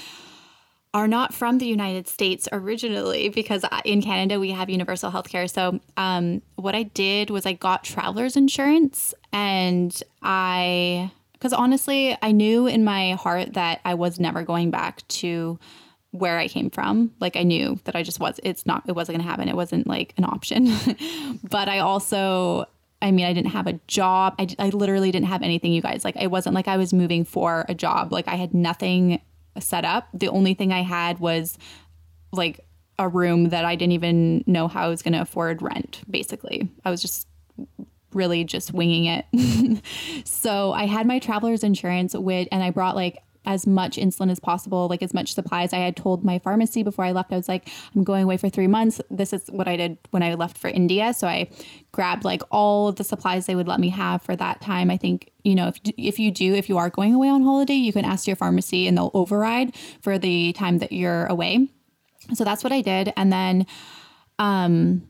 are 0.94 1.08
not 1.08 1.34
from 1.34 1.58
the 1.58 1.66
United 1.66 2.06
States 2.06 2.48
originally, 2.52 3.28
because 3.28 3.64
in 3.84 4.00
Canada 4.00 4.38
we 4.38 4.52
have 4.52 4.70
universal 4.70 5.10
health 5.10 5.28
care. 5.28 5.48
So, 5.48 5.80
um, 5.96 6.40
what 6.54 6.76
I 6.76 6.84
did 6.84 7.30
was 7.30 7.44
I 7.44 7.52
got 7.52 7.82
traveler's 7.82 8.36
insurance 8.36 9.12
and 9.32 10.00
I, 10.22 11.10
because 11.32 11.52
honestly, 11.52 12.16
I 12.22 12.30
knew 12.30 12.68
in 12.68 12.84
my 12.84 13.12
heart 13.14 13.54
that 13.54 13.80
I 13.84 13.94
was 13.94 14.20
never 14.20 14.44
going 14.44 14.70
back 14.70 15.06
to 15.08 15.58
where 16.12 16.38
I 16.38 16.46
came 16.46 16.70
from. 16.70 17.10
Like 17.18 17.36
I 17.36 17.42
knew 17.42 17.80
that 17.84 17.96
I 17.96 18.04
just 18.04 18.20
was, 18.20 18.38
it's 18.44 18.64
not, 18.64 18.84
it 18.86 18.92
wasn't 18.92 19.18
going 19.18 19.24
to 19.24 19.28
happen. 19.28 19.48
It 19.48 19.56
wasn't 19.56 19.88
like 19.88 20.14
an 20.16 20.24
option. 20.24 20.72
but 21.50 21.68
I 21.68 21.80
also, 21.80 22.66
I 23.02 23.10
mean, 23.10 23.26
I 23.26 23.32
didn't 23.32 23.50
have 23.50 23.66
a 23.66 23.80
job. 23.88 24.36
I, 24.38 24.46
I 24.60 24.68
literally 24.68 25.10
didn't 25.10 25.26
have 25.26 25.42
anything, 25.42 25.72
you 25.72 25.82
guys. 25.82 26.04
Like, 26.04 26.14
it 26.16 26.28
wasn't 26.28 26.54
like 26.54 26.68
I 26.68 26.76
was 26.76 26.94
moving 26.94 27.24
for 27.24 27.66
a 27.68 27.74
job. 27.74 28.12
Like, 28.12 28.28
I 28.28 28.36
had 28.36 28.54
nothing 28.54 29.20
set 29.60 29.84
up. 29.84 30.08
The 30.14 30.28
only 30.28 30.54
thing 30.54 30.72
I 30.72 30.82
had 30.82 31.18
was 31.18 31.58
like 32.32 32.60
a 32.98 33.08
room 33.08 33.50
that 33.50 33.64
I 33.64 33.74
didn't 33.74 33.92
even 33.92 34.44
know 34.46 34.68
how 34.68 34.84
I 34.84 34.88
was 34.88 35.02
going 35.02 35.14
to 35.14 35.20
afford 35.20 35.62
rent, 35.62 36.02
basically. 36.08 36.68
I 36.84 36.90
was 36.90 37.02
just 37.02 37.26
really 38.12 38.44
just 38.44 38.72
winging 38.72 39.06
it. 39.06 39.82
so 40.24 40.72
I 40.72 40.86
had 40.86 41.06
my 41.06 41.18
traveler's 41.18 41.64
insurance 41.64 42.14
with, 42.14 42.48
and 42.52 42.62
I 42.62 42.70
brought 42.70 42.94
like 42.94 43.18
as 43.44 43.66
much 43.66 43.96
insulin 43.96 44.30
as 44.30 44.40
possible, 44.40 44.88
like 44.88 45.02
as 45.02 45.14
much 45.14 45.34
supplies. 45.34 45.72
I 45.72 45.78
had 45.78 45.96
told 45.96 46.24
my 46.24 46.38
pharmacy 46.38 46.82
before 46.82 47.04
I 47.04 47.12
left, 47.12 47.32
I 47.32 47.36
was 47.36 47.48
like, 47.48 47.68
I'm 47.94 48.04
going 48.04 48.24
away 48.24 48.36
for 48.36 48.48
three 48.48 48.66
months. 48.66 49.00
This 49.10 49.32
is 49.32 49.48
what 49.48 49.68
I 49.68 49.76
did 49.76 49.98
when 50.10 50.22
I 50.22 50.34
left 50.34 50.58
for 50.58 50.68
India. 50.68 51.12
So 51.14 51.26
I 51.26 51.50
grabbed 51.92 52.24
like 52.24 52.42
all 52.50 52.92
the 52.92 53.04
supplies 53.04 53.46
they 53.46 53.54
would 53.54 53.68
let 53.68 53.80
me 53.80 53.90
have 53.90 54.22
for 54.22 54.36
that 54.36 54.60
time. 54.60 54.90
I 54.90 54.96
think, 54.96 55.30
you 55.42 55.54
know, 55.54 55.68
if, 55.68 55.80
if 55.96 56.18
you 56.18 56.30
do, 56.30 56.54
if 56.54 56.68
you 56.68 56.78
are 56.78 56.90
going 56.90 57.14
away 57.14 57.28
on 57.28 57.42
holiday, 57.42 57.74
you 57.74 57.92
can 57.92 58.04
ask 58.04 58.26
your 58.26 58.36
pharmacy 58.36 58.88
and 58.88 58.96
they'll 58.96 59.10
override 59.14 59.74
for 60.00 60.18
the 60.18 60.52
time 60.54 60.78
that 60.78 60.92
you're 60.92 61.26
away. 61.26 61.68
So 62.32 62.44
that's 62.44 62.64
what 62.64 62.72
I 62.72 62.80
did. 62.80 63.12
And 63.16 63.32
then, 63.32 63.66
um 64.38 65.02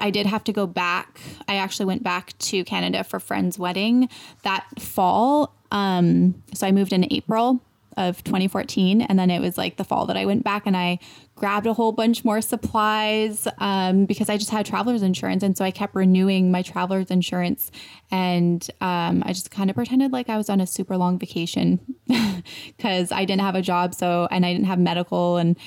I 0.00 0.10
did 0.10 0.26
have 0.26 0.44
to 0.44 0.52
go 0.52 0.66
back. 0.66 1.20
I 1.46 1.56
actually 1.56 1.86
went 1.86 2.02
back 2.02 2.36
to 2.38 2.64
Canada 2.64 3.04
for 3.04 3.20
friend's 3.20 3.58
wedding 3.58 4.08
that 4.42 4.66
fall 4.78 5.54
um, 5.70 6.42
so 6.54 6.66
I 6.66 6.72
moved 6.72 6.92
in 6.92 7.06
April 7.12 7.62
of 7.96 8.22
2014 8.22 9.02
and 9.02 9.18
then 9.18 9.28
it 9.28 9.40
was 9.40 9.58
like 9.58 9.76
the 9.76 9.82
fall 9.82 10.06
that 10.06 10.16
I 10.16 10.24
went 10.24 10.44
back 10.44 10.66
and 10.66 10.76
I 10.76 11.00
grabbed 11.34 11.66
a 11.66 11.72
whole 11.72 11.90
bunch 11.90 12.24
more 12.24 12.40
supplies 12.40 13.48
um, 13.58 14.06
because 14.06 14.28
I 14.28 14.36
just 14.36 14.50
had 14.50 14.64
traveler's 14.66 15.02
insurance 15.02 15.42
and 15.42 15.56
so 15.56 15.64
I 15.64 15.72
kept 15.72 15.96
renewing 15.96 16.52
my 16.52 16.62
traveler's 16.62 17.10
insurance 17.10 17.72
and 18.10 18.64
um, 18.80 19.24
I 19.26 19.32
just 19.32 19.50
kind 19.50 19.68
of 19.68 19.74
pretended 19.74 20.12
like 20.12 20.28
I 20.28 20.36
was 20.36 20.48
on 20.48 20.60
a 20.60 20.66
super 20.66 20.96
long 20.96 21.18
vacation 21.18 21.80
because 22.76 23.10
I 23.10 23.24
didn't 23.24 23.42
have 23.42 23.56
a 23.56 23.62
job 23.62 23.94
so 23.94 24.28
and 24.30 24.46
I 24.46 24.52
didn't 24.52 24.68
have 24.68 24.78
medical 24.78 25.36
and 25.36 25.58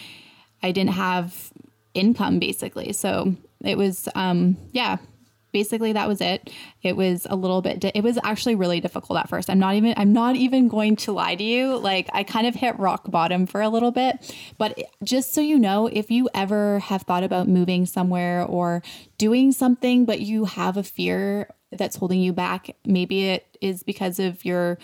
I 0.64 0.72
didn't 0.72 0.92
have 0.92 1.51
income 1.94 2.40
basically. 2.40 2.94
So 2.94 3.36
it 3.64 3.78
was 3.78 4.08
um, 4.16 4.58
yeah 4.72 4.98
basically 5.52 5.94
that 5.94 6.08
was 6.08 6.22
it. 6.22 6.50
It 6.82 6.96
was 6.96 7.28
a 7.30 7.36
little 7.36 7.62
bit 7.62 7.80
di- 7.80 7.92
it 7.94 8.04
was 8.04 8.18
actually 8.24 8.56
really 8.56 8.80
difficult 8.80 9.20
at 9.20 9.30
first. 9.30 9.50
I'm 9.50 9.60
not 9.60 9.76
even 9.76 9.94
i'm 9.98 10.14
not 10.14 10.36
even 10.36 10.68
going 10.68 10.96
to 10.98 11.12
lie 11.12 11.36
to 11.36 11.44
you. 11.44 11.78
Like 11.78 12.10
i 12.14 12.24
kind 12.24 12.48
of 12.48 12.56
hit 12.56 12.78
rock 12.80 13.10
bottom 13.10 13.46
for 13.46 13.62
a 13.62 13.70
little 13.70 13.92
bit. 13.92 14.34
But 14.58 14.80
just 15.04 15.34
so 15.34 15.42
you 15.42 15.60
know 15.60 15.88
if 15.88 16.10
you 16.12 16.30
ever 16.34 16.80
have 16.80 17.04
thought 17.04 17.24
about 17.24 17.48
moving 17.48 17.86
somewhere 17.86 18.44
or 18.44 18.82
doing 19.18 19.52
something 19.52 20.06
but 20.06 20.22
you 20.22 20.46
have 20.46 20.78
a 20.78 20.84
fear 20.84 21.50
that's 21.72 21.96
holding 21.96 22.20
you 22.20 22.34
back 22.34 22.76
maybe 22.86 23.30
it 23.30 23.58
is 23.62 23.84
because 23.84 24.20
of 24.20 24.44
your 24.44 24.78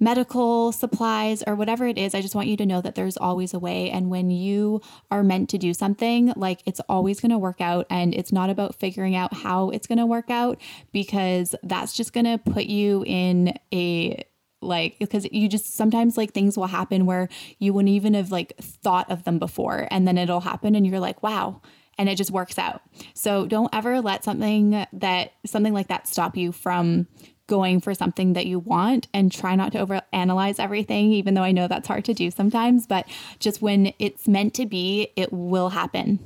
medical 0.00 0.72
supplies 0.72 1.42
or 1.46 1.54
whatever 1.54 1.86
it 1.86 1.98
is, 1.98 2.14
I 2.14 2.20
just 2.20 2.34
want 2.34 2.48
you 2.48 2.56
to 2.56 2.66
know 2.66 2.80
that 2.80 2.94
there's 2.94 3.16
always 3.16 3.54
a 3.54 3.58
way. 3.58 3.90
And 3.90 4.10
when 4.10 4.30
you 4.30 4.80
are 5.10 5.22
meant 5.22 5.48
to 5.50 5.58
do 5.58 5.74
something, 5.74 6.32
like 6.36 6.60
it's 6.66 6.80
always 6.88 7.20
going 7.20 7.30
to 7.30 7.38
work 7.38 7.60
out. 7.60 7.86
And 7.90 8.14
it's 8.14 8.32
not 8.32 8.50
about 8.50 8.74
figuring 8.74 9.16
out 9.16 9.34
how 9.34 9.70
it's 9.70 9.86
going 9.86 9.98
to 9.98 10.06
work 10.06 10.30
out 10.30 10.60
because 10.92 11.54
that's 11.62 11.92
just 11.92 12.12
going 12.12 12.26
to 12.26 12.38
put 12.38 12.64
you 12.64 13.04
in 13.06 13.54
a 13.72 14.24
like 14.60 14.98
because 14.98 15.26
you 15.30 15.48
just 15.48 15.76
sometimes 15.76 16.16
like 16.16 16.32
things 16.32 16.56
will 16.56 16.66
happen 16.66 17.06
where 17.06 17.28
you 17.58 17.72
wouldn't 17.72 17.94
even 17.94 18.14
have 18.14 18.32
like 18.32 18.56
thought 18.58 19.10
of 19.10 19.24
them 19.24 19.38
before 19.38 19.86
and 19.90 20.06
then 20.06 20.18
it'll 20.18 20.40
happen 20.40 20.74
and 20.74 20.84
you're 20.84 20.98
like 20.98 21.22
wow 21.22 21.60
and 21.96 22.08
it 22.08 22.16
just 22.16 22.32
works 22.32 22.58
out 22.58 22.82
so 23.14 23.46
don't 23.46 23.72
ever 23.72 24.00
let 24.00 24.24
something 24.24 24.84
that 24.92 25.32
something 25.46 25.72
like 25.72 25.86
that 25.86 26.08
stop 26.08 26.36
you 26.36 26.50
from 26.50 27.06
going 27.48 27.80
for 27.80 27.94
something 27.94 28.34
that 28.34 28.46
you 28.46 28.60
want 28.60 29.08
and 29.12 29.32
try 29.32 29.56
not 29.56 29.72
to 29.72 29.84
overanalyze 29.84 30.60
everything, 30.60 31.12
even 31.12 31.34
though 31.34 31.42
I 31.42 31.50
know 31.50 31.66
that's 31.66 31.88
hard 31.88 32.04
to 32.04 32.14
do 32.14 32.30
sometimes. 32.30 32.86
But 32.86 33.08
just 33.40 33.60
when 33.60 33.92
it's 33.98 34.28
meant 34.28 34.54
to 34.54 34.66
be, 34.66 35.08
it 35.16 35.32
will 35.32 35.70
happen. 35.70 36.20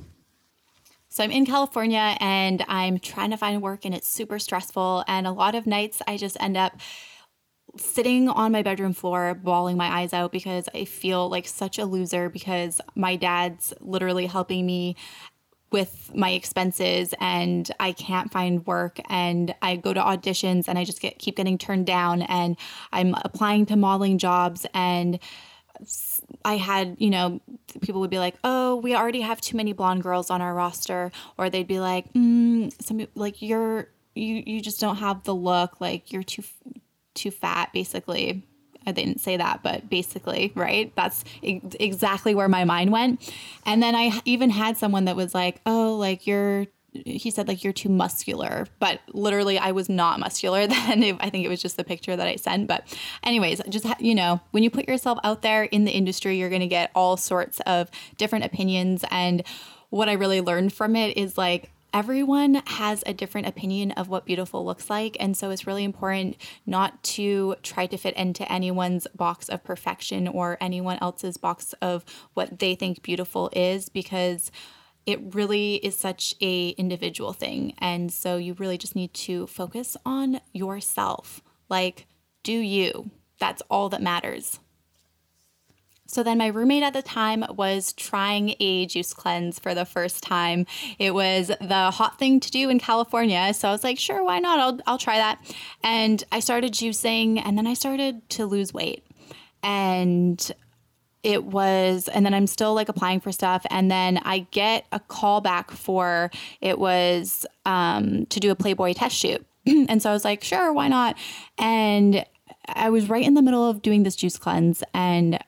So 1.09 1.23
I'm 1.23 1.31
in 1.31 1.45
California 1.45 2.17
and 2.19 2.63
I'm 2.67 2.99
trying 2.99 3.31
to 3.31 3.37
find 3.37 3.61
work 3.61 3.85
and 3.85 3.93
it's 3.93 4.07
super 4.07 4.39
stressful. 4.39 5.03
And 5.07 5.25
a 5.25 5.31
lot 5.31 5.55
of 5.55 5.65
nights 5.65 6.01
I 6.07 6.17
just 6.17 6.37
end 6.39 6.57
up 6.57 6.79
sitting 7.77 8.29
on 8.29 8.51
my 8.51 8.61
bedroom 8.61 8.93
floor, 8.93 9.33
bawling 9.33 9.77
my 9.77 9.87
eyes 9.87 10.13
out 10.13 10.31
because 10.31 10.69
I 10.75 10.85
feel 10.85 11.29
like 11.29 11.47
such 11.47 11.79
a 11.79 11.85
loser 11.85 12.29
because 12.29 12.81
my 12.95 13.15
dad's 13.15 13.73
literally 13.79 14.27
helping 14.27 14.65
me 14.65 14.95
with 15.73 16.11
my 16.15 16.31
expenses 16.31 17.13
and 17.19 17.69
I 17.79 17.91
can't 17.91 18.31
find 18.31 18.65
work 18.65 18.99
and 19.09 19.53
I 19.61 19.75
go 19.75 19.93
to 19.93 19.99
auditions 19.99 20.67
and 20.67 20.79
I 20.79 20.85
just 20.85 21.01
get 21.01 21.19
keep 21.19 21.35
getting 21.35 21.57
turned 21.57 21.87
down 21.87 22.21
and 22.21 22.55
I'm 22.93 23.15
applying 23.25 23.65
to 23.65 23.75
modeling 23.75 24.19
jobs 24.19 24.65
and 24.73 25.19
I 26.45 26.57
had, 26.57 26.97
you 26.99 27.09
know, 27.09 27.41
people 27.81 27.99
would 28.01 28.11
be 28.11 28.19
like, 28.19 28.35
"Oh, 28.43 28.75
we 28.77 28.95
already 28.95 29.21
have 29.21 29.41
too 29.41 29.57
many 29.57 29.73
blonde 29.73 30.03
girls 30.03 30.29
on 30.29 30.41
our 30.41 30.53
roster," 30.53 31.11
or 31.37 31.49
they'd 31.49 31.67
be 31.67 31.79
like, 31.79 32.13
mm, 32.13 32.71
"Some 32.81 33.07
like 33.15 33.41
you're 33.41 33.89
you 34.15 34.43
you 34.45 34.61
just 34.61 34.79
don't 34.79 34.97
have 34.97 35.23
the 35.23 35.33
look, 35.35 35.81
like 35.81 36.11
you're 36.13 36.23
too 36.23 36.43
too 37.15 37.31
fat, 37.31 37.73
basically." 37.73 38.43
I 38.85 38.91
didn't 38.91 39.19
say 39.19 39.37
that, 39.37 39.61
but 39.63 39.89
basically, 39.89 40.51
right? 40.55 40.93
That's 40.95 41.23
exactly 41.41 42.35
where 42.35 42.49
my 42.49 42.63
mind 42.63 42.91
went. 42.91 43.33
And 43.65 43.81
then 43.81 43.95
I 43.95 44.21
even 44.25 44.49
had 44.49 44.77
someone 44.77 45.05
that 45.05 45.15
was 45.15 45.33
like, 45.33 45.61
oh, 45.65 45.95
like 45.95 46.27
you're 46.27 46.67
he 46.93 47.31
said 47.31 47.47
like 47.47 47.63
you're 47.63 47.73
too 47.73 47.89
muscular 47.89 48.67
but 48.79 48.99
literally 49.13 49.57
i 49.57 49.71
was 49.71 49.89
not 49.89 50.19
muscular 50.19 50.67
then 50.67 51.17
i 51.19 51.29
think 51.29 51.43
it 51.43 51.49
was 51.49 51.61
just 51.61 51.75
the 51.75 51.83
picture 51.83 52.15
that 52.15 52.27
i 52.27 52.35
sent 52.35 52.67
but 52.67 52.85
anyways 53.23 53.61
just 53.69 53.85
you 53.99 54.13
know 54.13 54.39
when 54.51 54.63
you 54.63 54.69
put 54.69 54.87
yourself 54.87 55.17
out 55.23 55.41
there 55.41 55.63
in 55.63 55.85
the 55.85 55.91
industry 55.91 56.37
you're 56.37 56.49
going 56.49 56.61
to 56.61 56.67
get 56.67 56.91
all 56.93 57.17
sorts 57.17 57.59
of 57.61 57.89
different 58.17 58.45
opinions 58.45 59.03
and 59.09 59.43
what 59.89 60.07
i 60.07 60.13
really 60.13 60.39
learned 60.39 60.71
from 60.71 60.95
it 60.95 61.17
is 61.17 61.35
like 61.35 61.71
everyone 61.93 62.55
has 62.65 63.03
a 63.05 63.13
different 63.13 63.47
opinion 63.47 63.91
of 63.91 64.09
what 64.09 64.25
beautiful 64.25 64.65
looks 64.65 64.89
like. 64.89 65.15
And 65.19 65.37
so 65.37 65.51
it's 65.51 65.67
really 65.67 65.83
important 65.83 66.37
not 66.65 67.01
to 67.03 67.55
try 67.61 67.85
to 67.85 67.97
fit 67.97 68.15
into 68.15 68.51
anyone's 68.51 69.07
box 69.15 69.47
of 69.47 69.63
perfection 69.63 70.27
or 70.27 70.57
anyone 70.59 70.97
else's 71.01 71.37
box 71.37 71.73
of 71.81 72.03
what 72.33 72.59
they 72.59 72.75
think 72.75 73.03
beautiful 73.03 73.49
is 73.53 73.89
because 73.89 74.51
it 75.05 75.35
really 75.35 75.75
is 75.75 75.95
such 75.95 76.33
a 76.41 76.69
individual 76.69 77.33
thing. 77.33 77.75
And 77.77 78.11
so 78.11 78.37
you 78.37 78.53
really 78.53 78.77
just 78.77 78.95
need 78.95 79.13
to 79.13 79.47
focus 79.47 79.95
on 80.05 80.41
yourself. 80.51 81.41
Like 81.69 82.07
do 82.43 82.53
you? 82.53 83.11
That's 83.39 83.61
all 83.69 83.89
that 83.89 84.01
matters 84.01 84.59
So 86.13 86.21
then 86.21 86.37
my 86.37 86.47
roommate 86.47 86.83
at 86.83 86.93
the 86.93 87.01
time 87.01 87.43
was 87.49 87.93
trying 87.93 88.55
a 88.59 88.85
juice 88.85 89.13
cleanse 89.13 89.57
for 89.57 89.73
the 89.73 89.85
first 89.85 90.21
time. 90.21 90.67
It 90.99 91.13
was 91.13 91.47
the 91.47 91.91
hot 91.91 92.19
thing 92.19 92.39
to 92.39 92.51
do 92.51 92.69
in 92.69 92.79
California. 92.79 93.53
So 93.53 93.67
I 93.67 93.71
was 93.71 93.83
like, 93.83 93.97
sure, 93.97 94.23
why 94.23 94.39
not? 94.39 94.59
I'll, 94.59 94.79
I'll 94.85 94.97
try 94.99 95.17
that. 95.17 95.39
And 95.83 96.23
I 96.31 96.39
started 96.39 96.73
juicing 96.73 97.41
and 97.43 97.57
then 97.57 97.65
I 97.65 97.73
started 97.73 98.29
to 98.29 98.45
lose 98.45 98.73
weight. 98.73 99.05
And 99.63 100.51
it 101.23 101.45
was 101.45 102.09
and 102.09 102.25
then 102.25 102.33
i'm 102.33 102.45
still 102.45 102.73
like 102.73 102.89
applying 102.89 103.21
for 103.21 103.31
stuff 103.31 103.65
and 103.69 103.89
then 103.89 104.19
i 104.23 104.39
get 104.51 104.85
a 104.91 104.99
call 104.99 105.39
back 105.39 105.71
for 105.71 106.29
it 106.59 106.77
was 106.77 107.45
um, 107.65 108.25
to 108.25 108.41
do 108.41 108.51
a 108.51 108.55
playboy 108.55 108.93
test 108.93 109.15
shoot 109.15 109.45
and 109.65 110.01
so 110.01 110.09
i 110.09 110.13
was 110.13 110.25
like 110.25 110.43
sure 110.43 110.73
why 110.73 110.89
not 110.89 111.17
and 111.57 112.25
i 112.67 112.89
was 112.89 113.07
right 113.07 113.25
in 113.25 113.35
the 113.35 113.41
middle 113.41 113.69
of 113.69 113.81
doing 113.81 114.03
this 114.03 114.17
juice 114.17 114.37
cleanse 114.37 114.83
and 114.93 115.39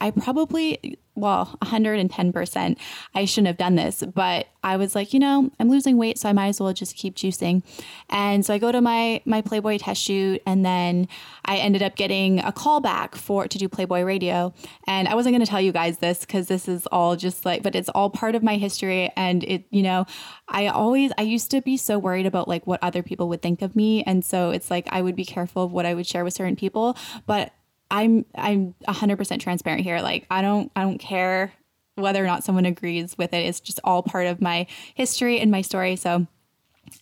I 0.00 0.12
probably, 0.12 0.98
well, 1.16 1.58
110%, 1.62 2.76
I 3.14 3.24
shouldn't 3.24 3.48
have 3.48 3.56
done 3.56 3.74
this, 3.74 4.04
but 4.14 4.46
I 4.62 4.76
was 4.76 4.94
like, 4.94 5.12
you 5.12 5.18
know, 5.18 5.50
I'm 5.58 5.68
losing 5.68 5.96
weight, 5.96 6.18
so 6.18 6.28
I 6.28 6.32
might 6.32 6.48
as 6.48 6.60
well 6.60 6.72
just 6.72 6.94
keep 6.94 7.16
juicing. 7.16 7.64
And 8.08 8.46
so 8.46 8.54
I 8.54 8.58
go 8.58 8.70
to 8.70 8.80
my 8.80 9.20
my 9.24 9.42
Playboy 9.42 9.78
test 9.78 10.00
shoot, 10.00 10.40
and 10.46 10.64
then 10.64 11.08
I 11.44 11.56
ended 11.56 11.82
up 11.82 11.96
getting 11.96 12.38
a 12.40 12.52
call 12.52 12.80
back 12.80 13.16
for 13.16 13.48
to 13.48 13.58
do 13.58 13.68
Playboy 13.68 14.02
radio. 14.02 14.54
And 14.86 15.08
I 15.08 15.16
wasn't 15.16 15.34
going 15.34 15.44
to 15.44 15.50
tell 15.50 15.60
you 15.60 15.72
guys 15.72 15.98
this 15.98 16.20
because 16.20 16.46
this 16.46 16.68
is 16.68 16.86
all 16.92 17.16
just 17.16 17.44
like, 17.44 17.64
but 17.64 17.74
it's 17.74 17.88
all 17.88 18.10
part 18.10 18.36
of 18.36 18.42
my 18.44 18.56
history. 18.56 19.10
And 19.16 19.42
it, 19.44 19.64
you 19.70 19.82
know, 19.82 20.06
I 20.48 20.68
always, 20.68 21.10
I 21.18 21.22
used 21.22 21.50
to 21.50 21.60
be 21.60 21.76
so 21.76 21.98
worried 21.98 22.26
about 22.26 22.46
like 22.46 22.66
what 22.66 22.78
other 22.82 23.02
people 23.02 23.28
would 23.30 23.42
think 23.42 23.62
of 23.62 23.74
me. 23.74 24.04
And 24.04 24.24
so 24.24 24.50
it's 24.50 24.70
like 24.70 24.86
I 24.92 25.02
would 25.02 25.16
be 25.16 25.24
careful 25.24 25.64
of 25.64 25.72
what 25.72 25.86
I 25.86 25.94
would 25.94 26.06
share 26.06 26.22
with 26.22 26.34
certain 26.34 26.56
people. 26.56 26.96
But 27.26 27.52
I'm 27.90 28.24
I'm 28.34 28.74
100% 28.86 29.40
transparent 29.40 29.82
here. 29.82 30.00
Like 30.00 30.26
I 30.30 30.42
don't 30.42 30.70
I 30.76 30.82
don't 30.82 30.98
care 30.98 31.52
whether 31.94 32.22
or 32.22 32.26
not 32.26 32.44
someone 32.44 32.66
agrees 32.66 33.16
with 33.18 33.32
it. 33.32 33.46
It's 33.46 33.60
just 33.60 33.80
all 33.84 34.02
part 34.02 34.26
of 34.26 34.40
my 34.40 34.66
history 34.94 35.40
and 35.40 35.50
my 35.50 35.62
story. 35.62 35.96
So 35.96 36.26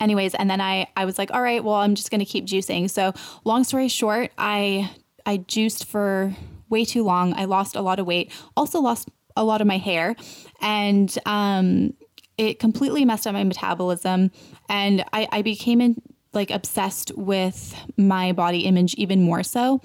anyways, 0.01 0.35
and 0.35 0.49
then 0.49 0.61
I 0.61 0.87
I 0.97 1.05
was 1.05 1.19
like, 1.19 1.33
all 1.33 1.43
right, 1.43 1.63
well, 1.63 1.77
I'm 1.77 1.95
just 1.95 2.11
going 2.11 2.21
to 2.21 2.25
keep 2.25 2.47
juicing. 2.47 2.89
So 2.89 3.13
long 3.45 3.65
story 3.65 3.89
short, 3.89 4.33
I 4.39 4.91
I 5.25 5.39
juiced 5.39 5.87
for 5.87 6.35
way 6.69 6.85
too 6.85 7.05
long. 7.05 7.35
I 7.35 7.45
lost 7.45 7.77
a 7.77 7.83
lot 7.83 7.99
of 7.99 8.07
weight. 8.07 8.33
Also 8.57 8.81
lost 8.81 9.11
a 9.37 9.45
lot 9.45 9.61
of 9.61 9.67
my 9.67 9.79
hair 9.79 10.17
and 10.63 11.17
um 11.27 11.93
it 12.39 12.59
completely 12.59 13.05
messed 13.05 13.27
up 13.27 13.33
my 13.33 13.45
metabolism 13.45 14.31
and 14.69 15.05
I, 15.13 15.29
I 15.33 15.43
became 15.43 15.81
in, 15.81 15.97
like 16.37 16.53
obsessed 16.53 17.11
with 17.17 17.75
my 17.97 18.31
body 18.31 18.61
image 18.61 18.95
even 18.95 19.23
more 19.23 19.43
so 19.43 19.81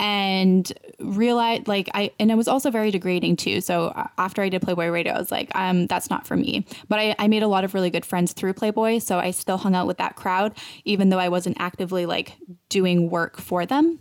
and 0.00 0.72
realized 0.98 1.68
like 1.68 1.90
I 1.92 2.12
and 2.18 2.30
it 2.30 2.36
was 2.36 2.48
also 2.48 2.70
very 2.70 2.90
degrading 2.90 3.36
too. 3.36 3.60
So 3.60 3.88
uh, 3.88 4.06
after 4.16 4.40
I 4.40 4.48
did 4.48 4.62
Playboy 4.62 4.88
Radio, 4.88 5.12
I 5.12 5.18
was 5.18 5.30
like, 5.30 5.50
um, 5.54 5.86
that's 5.86 6.08
not 6.08 6.26
for 6.26 6.36
me. 6.36 6.64
But 6.88 6.98
I, 7.00 7.14
I 7.18 7.28
made 7.28 7.42
a 7.42 7.48
lot 7.48 7.64
of 7.64 7.74
really 7.74 7.90
good 7.90 8.06
friends 8.06 8.32
through 8.32 8.54
Playboy. 8.54 8.98
So 9.00 9.18
I 9.18 9.32
still 9.32 9.58
hung 9.58 9.74
out 9.74 9.86
with 9.86 9.98
that 9.98 10.16
crowd, 10.16 10.56
even 10.84 11.10
though 11.10 11.18
I 11.18 11.28
wasn't 11.28 11.56
actively 11.58 12.06
like 12.06 12.36
doing 12.70 13.10
work 13.10 13.38
for 13.38 13.66
them 13.66 14.00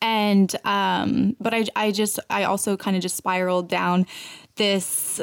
and 0.00 0.56
um 0.64 1.36
but 1.38 1.54
i 1.54 1.64
i 1.76 1.90
just 1.92 2.18
i 2.30 2.44
also 2.44 2.76
kind 2.76 2.96
of 2.96 3.02
just 3.02 3.16
spiraled 3.16 3.68
down 3.68 4.06
this 4.56 5.20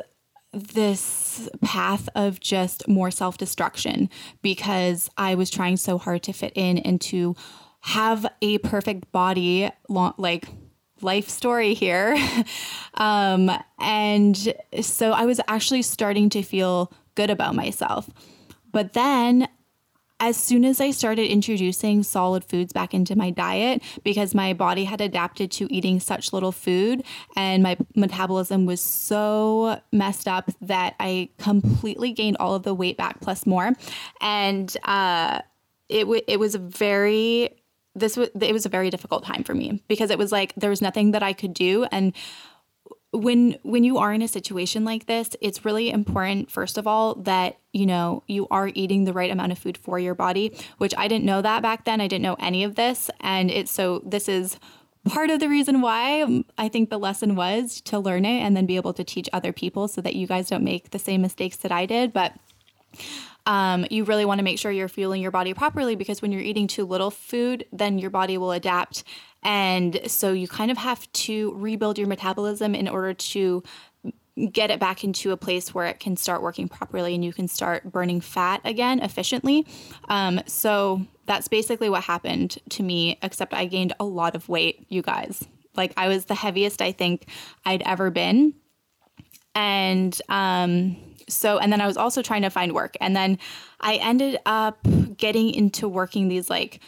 this 0.55 1.49
path 1.61 2.07
of 2.15 2.39
just 2.39 2.87
more 2.87 3.11
self 3.11 3.37
destruction 3.37 4.09
because 4.41 5.09
I 5.17 5.35
was 5.35 5.49
trying 5.49 5.77
so 5.77 5.97
hard 5.97 6.23
to 6.23 6.33
fit 6.33 6.53
in 6.55 6.77
and 6.79 6.99
to 7.01 7.35
have 7.81 8.25
a 8.41 8.57
perfect 8.59 9.11
body, 9.11 9.69
like 9.89 10.45
life 11.01 11.29
story 11.29 11.73
here. 11.73 12.17
um, 12.95 13.51
and 13.79 14.53
so 14.81 15.11
I 15.11 15.25
was 15.25 15.39
actually 15.47 15.83
starting 15.83 16.29
to 16.29 16.41
feel 16.41 16.91
good 17.15 17.29
about 17.29 17.53
myself. 17.53 18.09
But 18.71 18.93
then 18.93 19.47
as 20.19 20.37
soon 20.37 20.63
as 20.63 20.79
I 20.79 20.91
started 20.91 21.29
introducing 21.29 22.01
solid 22.01 22.45
foods 22.45 22.71
back 22.71 22.93
into 22.93 23.15
my 23.17 23.31
diet, 23.31 23.83
because 24.03 24.33
my 24.33 24.53
body 24.53 24.85
had 24.85 25.01
adapted 25.01 25.51
to 25.51 25.71
eating 25.73 25.99
such 25.99 26.31
little 26.31 26.53
food 26.53 27.03
and 27.35 27.61
my 27.61 27.77
metabolism 27.95 28.65
was 28.65 28.79
so 28.79 29.79
messed 29.91 30.27
up 30.27 30.49
that 30.61 30.95
I 30.99 31.29
completely 31.37 32.13
gained 32.13 32.37
all 32.39 32.55
of 32.55 32.63
the 32.63 32.73
weight 32.73 32.97
back 32.97 33.19
plus 33.19 33.45
more. 33.45 33.73
And 34.21 34.75
uh, 34.83 35.41
it, 35.89 36.01
w- 36.01 36.23
it 36.27 36.39
was 36.39 36.55
a 36.55 36.59
very, 36.59 37.49
this 37.93 38.15
was, 38.15 38.29
it 38.39 38.53
was 38.53 38.65
a 38.65 38.69
very 38.69 38.89
difficult 38.89 39.25
time 39.25 39.43
for 39.43 39.53
me 39.53 39.83
because 39.89 40.11
it 40.11 40.17
was 40.17 40.31
like 40.31 40.53
there 40.55 40.69
was 40.69 40.81
nothing 40.81 41.11
that 41.11 41.23
I 41.23 41.33
could 41.33 41.53
do. 41.53 41.85
And 41.91 42.13
when 43.15 43.57
when 43.63 43.83
you 43.83 43.97
are 43.97 44.13
in 44.13 44.21
a 44.21 44.27
situation 44.27 44.83
like 44.85 45.05
this 45.05 45.35
it's 45.41 45.65
really 45.65 45.89
important 45.89 46.51
first 46.51 46.77
of 46.77 46.87
all 46.87 47.15
that 47.15 47.57
you 47.71 47.85
know 47.85 48.23
you 48.27 48.47
are 48.49 48.69
eating 48.73 49.03
the 49.03 49.13
right 49.13 49.31
amount 49.31 49.51
of 49.51 49.57
food 49.57 49.77
for 49.77 49.99
your 49.99 50.15
body 50.15 50.55
which 50.77 50.93
i 50.97 51.07
didn't 51.07 51.25
know 51.25 51.41
that 51.41 51.61
back 51.61 51.83
then. 51.85 51.99
I 51.99 52.07
didn't 52.07 52.21
know 52.21 52.35
any 52.39 52.63
of 52.63 52.75
this. 52.75 53.09
And 53.21 53.49
it's 53.49 53.71
so 53.71 54.01
this 54.05 54.29
is 54.29 54.59
part 55.05 55.29
of 55.29 55.39
the 55.39 55.49
reason 55.49 55.81
why 55.81 56.43
i 56.57 56.67
think 56.67 56.89
the 56.89 56.97
lesson 56.97 57.35
was 57.35 57.79
to 57.81 57.99
learn 57.99 58.25
it 58.25 58.39
and 58.39 58.57
then 58.57 58.65
be 58.65 58.75
able 58.75 58.93
to 58.93 59.03
teach 59.03 59.29
other 59.31 59.53
people 59.53 59.87
so 59.87 60.01
that 60.01 60.15
you 60.15 60.25
guys 60.25 60.49
don't 60.49 60.63
make 60.63 60.89
the 60.89 60.99
same 60.99 61.21
mistakes 61.21 61.57
that 61.57 61.71
i 61.71 61.85
did. 61.85 62.13
But 62.13 62.33
um, 63.47 63.85
you 63.91 64.03
really 64.03 64.25
want 64.25 64.39
to 64.39 64.43
make 64.43 64.57
sure 64.57 64.71
you're 64.71 64.87
fueling 64.87 65.21
your 65.21 65.31
body 65.31 65.53
properly 65.53 65.95
because 65.95 66.21
when 66.21 66.31
you're 66.31 66.41
eating 66.41 66.65
too 66.65 66.85
little 66.85 67.11
food, 67.11 67.65
then 67.71 67.99
your 67.99 68.09
body 68.09 68.37
will 68.37 68.51
adapt 68.51 69.03
and 69.45 70.01
so 70.07 70.33
you 70.33 70.47
kind 70.47 70.71
of 70.71 70.77
have 70.77 71.09
to 71.13 71.53
rebuild 71.55 71.99
your 71.99 72.07
metabolism 72.07 72.73
in 72.73 72.87
order 72.87 73.13
to 73.13 73.63
get 74.51 74.71
it 74.71 74.79
back 74.79 75.03
into 75.03 75.31
a 75.31 75.37
place 75.37 75.73
where 75.73 75.85
it 75.85 75.99
can 75.99 76.17
start 76.17 76.41
working 76.41 76.67
properly 76.67 77.13
and 77.13 77.23
you 77.23 77.31
can 77.31 77.47
start 77.47 77.89
burning 77.89 78.19
fat 78.19 78.59
again 78.65 78.99
efficiently. 78.99 79.65
Um, 80.09 80.41
so 80.47 81.05
that's 81.27 81.47
basically 81.47 81.89
what 81.89 82.03
happened 82.03 82.57
to 82.69 82.83
me, 82.83 83.19
except 83.21 83.53
I 83.53 83.65
gained 83.65 83.93
a 83.99 84.03
lot 84.03 84.35
of 84.35 84.49
weight, 84.49 84.87
you 84.89 85.03
guys. 85.03 85.45
Like 85.75 85.93
I 85.95 86.07
was 86.07 86.25
the 86.25 86.35
heaviest 86.35 86.81
I 86.81 86.91
think 86.91 87.27
I'd 87.63 87.83
ever 87.83 88.09
been. 88.09 88.55
And 89.53 90.19
um, 90.27 90.97
so, 91.29 91.59
and 91.59 91.71
then 91.71 91.81
I 91.81 91.87
was 91.87 91.97
also 91.97 92.23
trying 92.23 92.41
to 92.41 92.49
find 92.49 92.73
work. 92.73 92.97
And 92.99 93.15
then 93.15 93.37
I 93.79 93.95
ended 93.97 94.39
up 94.45 94.79
getting 95.15 95.51
into 95.51 95.87
working 95.87 96.29
these 96.29 96.49
like 96.49 96.81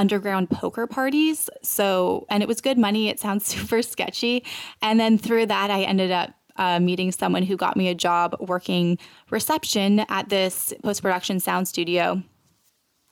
underground 0.00 0.48
poker 0.48 0.86
parties. 0.86 1.50
So, 1.62 2.26
and 2.30 2.42
it 2.42 2.48
was 2.48 2.62
good 2.62 2.78
money. 2.78 3.08
It 3.08 3.20
sounds 3.20 3.46
super 3.54 3.82
sketchy. 3.82 4.44
And 4.80 4.98
then 4.98 5.18
through 5.18 5.46
that, 5.46 5.70
I 5.70 5.82
ended 5.82 6.10
up 6.10 6.30
uh, 6.56 6.80
meeting 6.80 7.12
someone 7.12 7.42
who 7.42 7.56
got 7.56 7.76
me 7.76 7.88
a 7.88 7.94
job 7.94 8.34
working 8.40 8.98
reception 9.30 10.00
at 10.08 10.30
this 10.30 10.72
post 10.82 11.02
production 11.02 11.38
sound 11.38 11.68
studio. 11.68 12.22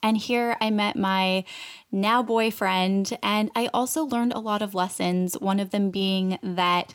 And 0.02 0.16
here 0.16 0.56
I 0.60 0.70
met 0.70 0.96
my 0.96 1.44
now 1.90 2.22
boyfriend, 2.22 3.18
and 3.22 3.50
I 3.56 3.68
also 3.74 4.04
learned 4.04 4.32
a 4.32 4.38
lot 4.38 4.62
of 4.62 4.74
lessons. 4.74 5.34
One 5.34 5.58
of 5.58 5.70
them 5.70 5.90
being 5.90 6.38
that 6.42 6.94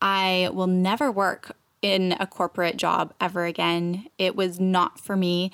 I 0.00 0.50
will 0.52 0.68
never 0.68 1.10
work 1.10 1.56
in 1.82 2.14
a 2.20 2.26
corporate 2.26 2.76
job 2.76 3.12
ever 3.20 3.44
again. 3.44 4.06
It 4.18 4.36
was 4.36 4.60
not 4.60 5.00
for 5.00 5.16
me. 5.16 5.50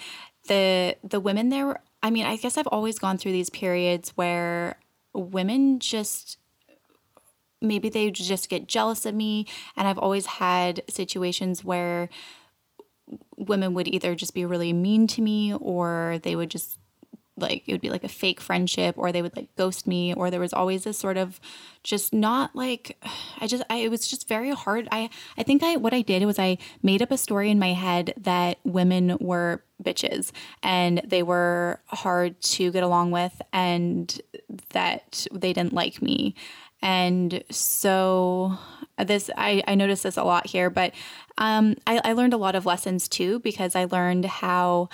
The 0.47 0.97
the 1.03 1.21
women 1.21 1.49
there 1.49 1.81
I 2.03 2.11
mean, 2.11 2.27
I 2.27 2.37
guess 2.37 2.59
I've 2.59 2.67
always 2.67 2.99
gone 2.99 3.19
through 3.19 3.33
these 3.33 3.51
periods 3.51 4.11
where 4.17 4.77
women 5.15 5.79
just 5.79 6.39
maybe 7.61 7.89
they 7.89 8.11
just 8.11 8.49
get 8.49 8.67
jealous 8.67 9.07
of 9.07 9.15
me 9.15 9.47
and 9.77 9.87
I've 9.87 9.99
always 9.99 10.27
had 10.27 10.83
situations 10.89 11.65
where 11.65 12.09
women 13.37 13.75
would 13.75 13.89
either 13.89 14.15
just 14.15 14.35
be 14.35 14.45
really 14.45 14.73
mean 14.73 15.07
to 15.09 15.23
me 15.23 15.55
or 15.55 16.19
they 16.23 16.37
would 16.37 16.51
just 16.51 16.79
like 17.37 17.65
it 17.67 17.73
would 17.73 17.81
be 17.81 17.91
like 17.91 18.05
a 18.05 18.09
fake 18.09 18.41
friendship 18.41 18.95
or 18.99 19.11
they 19.11 19.23
would 19.23 19.35
like 19.37 19.55
ghost 19.57 19.87
me 19.87 20.13
or 20.15 20.31
there 20.31 20.41
was 20.41 20.53
always 20.53 20.85
this 20.85 20.99
sort 20.99 21.17
of 21.17 21.41
just 21.83 22.13
not 22.13 22.55
like 22.55 23.03
i 23.41 23.47
just 23.47 23.63
I, 23.71 23.79
it 23.79 23.91
was 23.91 24.07
just 24.07 24.29
very 24.29 24.51
hard. 24.51 24.89
I 24.93 25.09
i 25.39 25.43
think 25.43 25.63
i 25.63 25.77
what 25.77 25.95
i 25.95 26.03
did 26.03 26.25
was 26.25 26.39
i 26.39 26.59
made 26.83 27.03
up 27.03 27.11
a 27.11 27.17
story 27.17 27.51
in 27.51 27.59
my 27.59 27.73
head 27.73 28.15
that 28.19 28.59
women 28.65 29.17
were 29.21 29.65
bitches 29.83 30.31
and 30.63 31.01
they 31.05 31.23
were 31.23 31.81
hard 31.87 32.41
to 32.41 32.71
get 32.71 32.83
along 32.83 33.11
with 33.11 33.41
and 33.53 34.21
that 34.71 35.27
they 35.33 35.53
didn't 35.53 35.73
like 35.73 36.01
me. 36.01 36.37
And 36.81 37.43
so 37.51 38.59
this 38.99 39.31
i 39.37 39.63
i 39.67 39.75
noticed 39.75 40.03
this 40.03 40.17
a 40.17 40.23
lot 40.23 40.47
here 40.47 40.71
but 40.71 40.93
um 41.39 41.75
i, 41.87 42.01
I 42.05 42.13
learned 42.13 42.35
a 42.35 42.39
lot 42.39 42.55
of 42.55 42.67
lessons 42.67 43.09
too 43.09 43.41
because 43.41 43.75
i 43.75 43.87
learned 43.87 44.27
how 44.27 44.91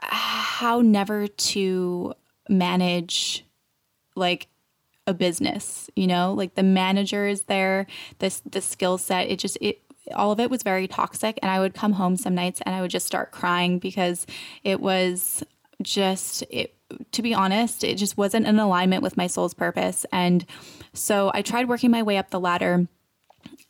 how 0.00 0.80
never 0.80 1.26
to 1.26 2.14
manage 2.48 3.44
like 4.14 4.48
a 5.06 5.14
business, 5.14 5.88
you 5.96 6.06
know, 6.06 6.34
like 6.34 6.54
the 6.54 6.62
manager 6.62 7.26
is 7.26 7.42
there, 7.42 7.86
this 8.18 8.40
the 8.40 8.60
skill 8.60 8.98
set, 8.98 9.28
it 9.28 9.38
just 9.38 9.56
it 9.60 9.80
all 10.14 10.32
of 10.32 10.40
it 10.40 10.50
was 10.50 10.62
very 10.62 10.88
toxic 10.88 11.38
and 11.42 11.50
I 11.50 11.60
would 11.60 11.74
come 11.74 11.92
home 11.92 12.16
some 12.16 12.34
nights 12.34 12.62
and 12.64 12.74
I 12.74 12.80
would 12.80 12.90
just 12.90 13.06
start 13.06 13.30
crying 13.30 13.78
because 13.78 14.26
it 14.64 14.80
was 14.80 15.42
just 15.82 16.42
it 16.50 16.74
to 17.12 17.22
be 17.22 17.34
honest, 17.34 17.84
it 17.84 17.96
just 17.96 18.16
wasn't 18.16 18.46
in 18.46 18.58
alignment 18.58 19.02
with 19.02 19.16
my 19.16 19.26
soul's 19.26 19.54
purpose 19.54 20.06
and 20.12 20.44
So 20.94 21.30
I 21.32 21.42
tried 21.42 21.68
working 21.68 21.90
my 21.90 22.02
way 22.02 22.16
up 22.16 22.30
the 22.30 22.40
ladder 22.40 22.88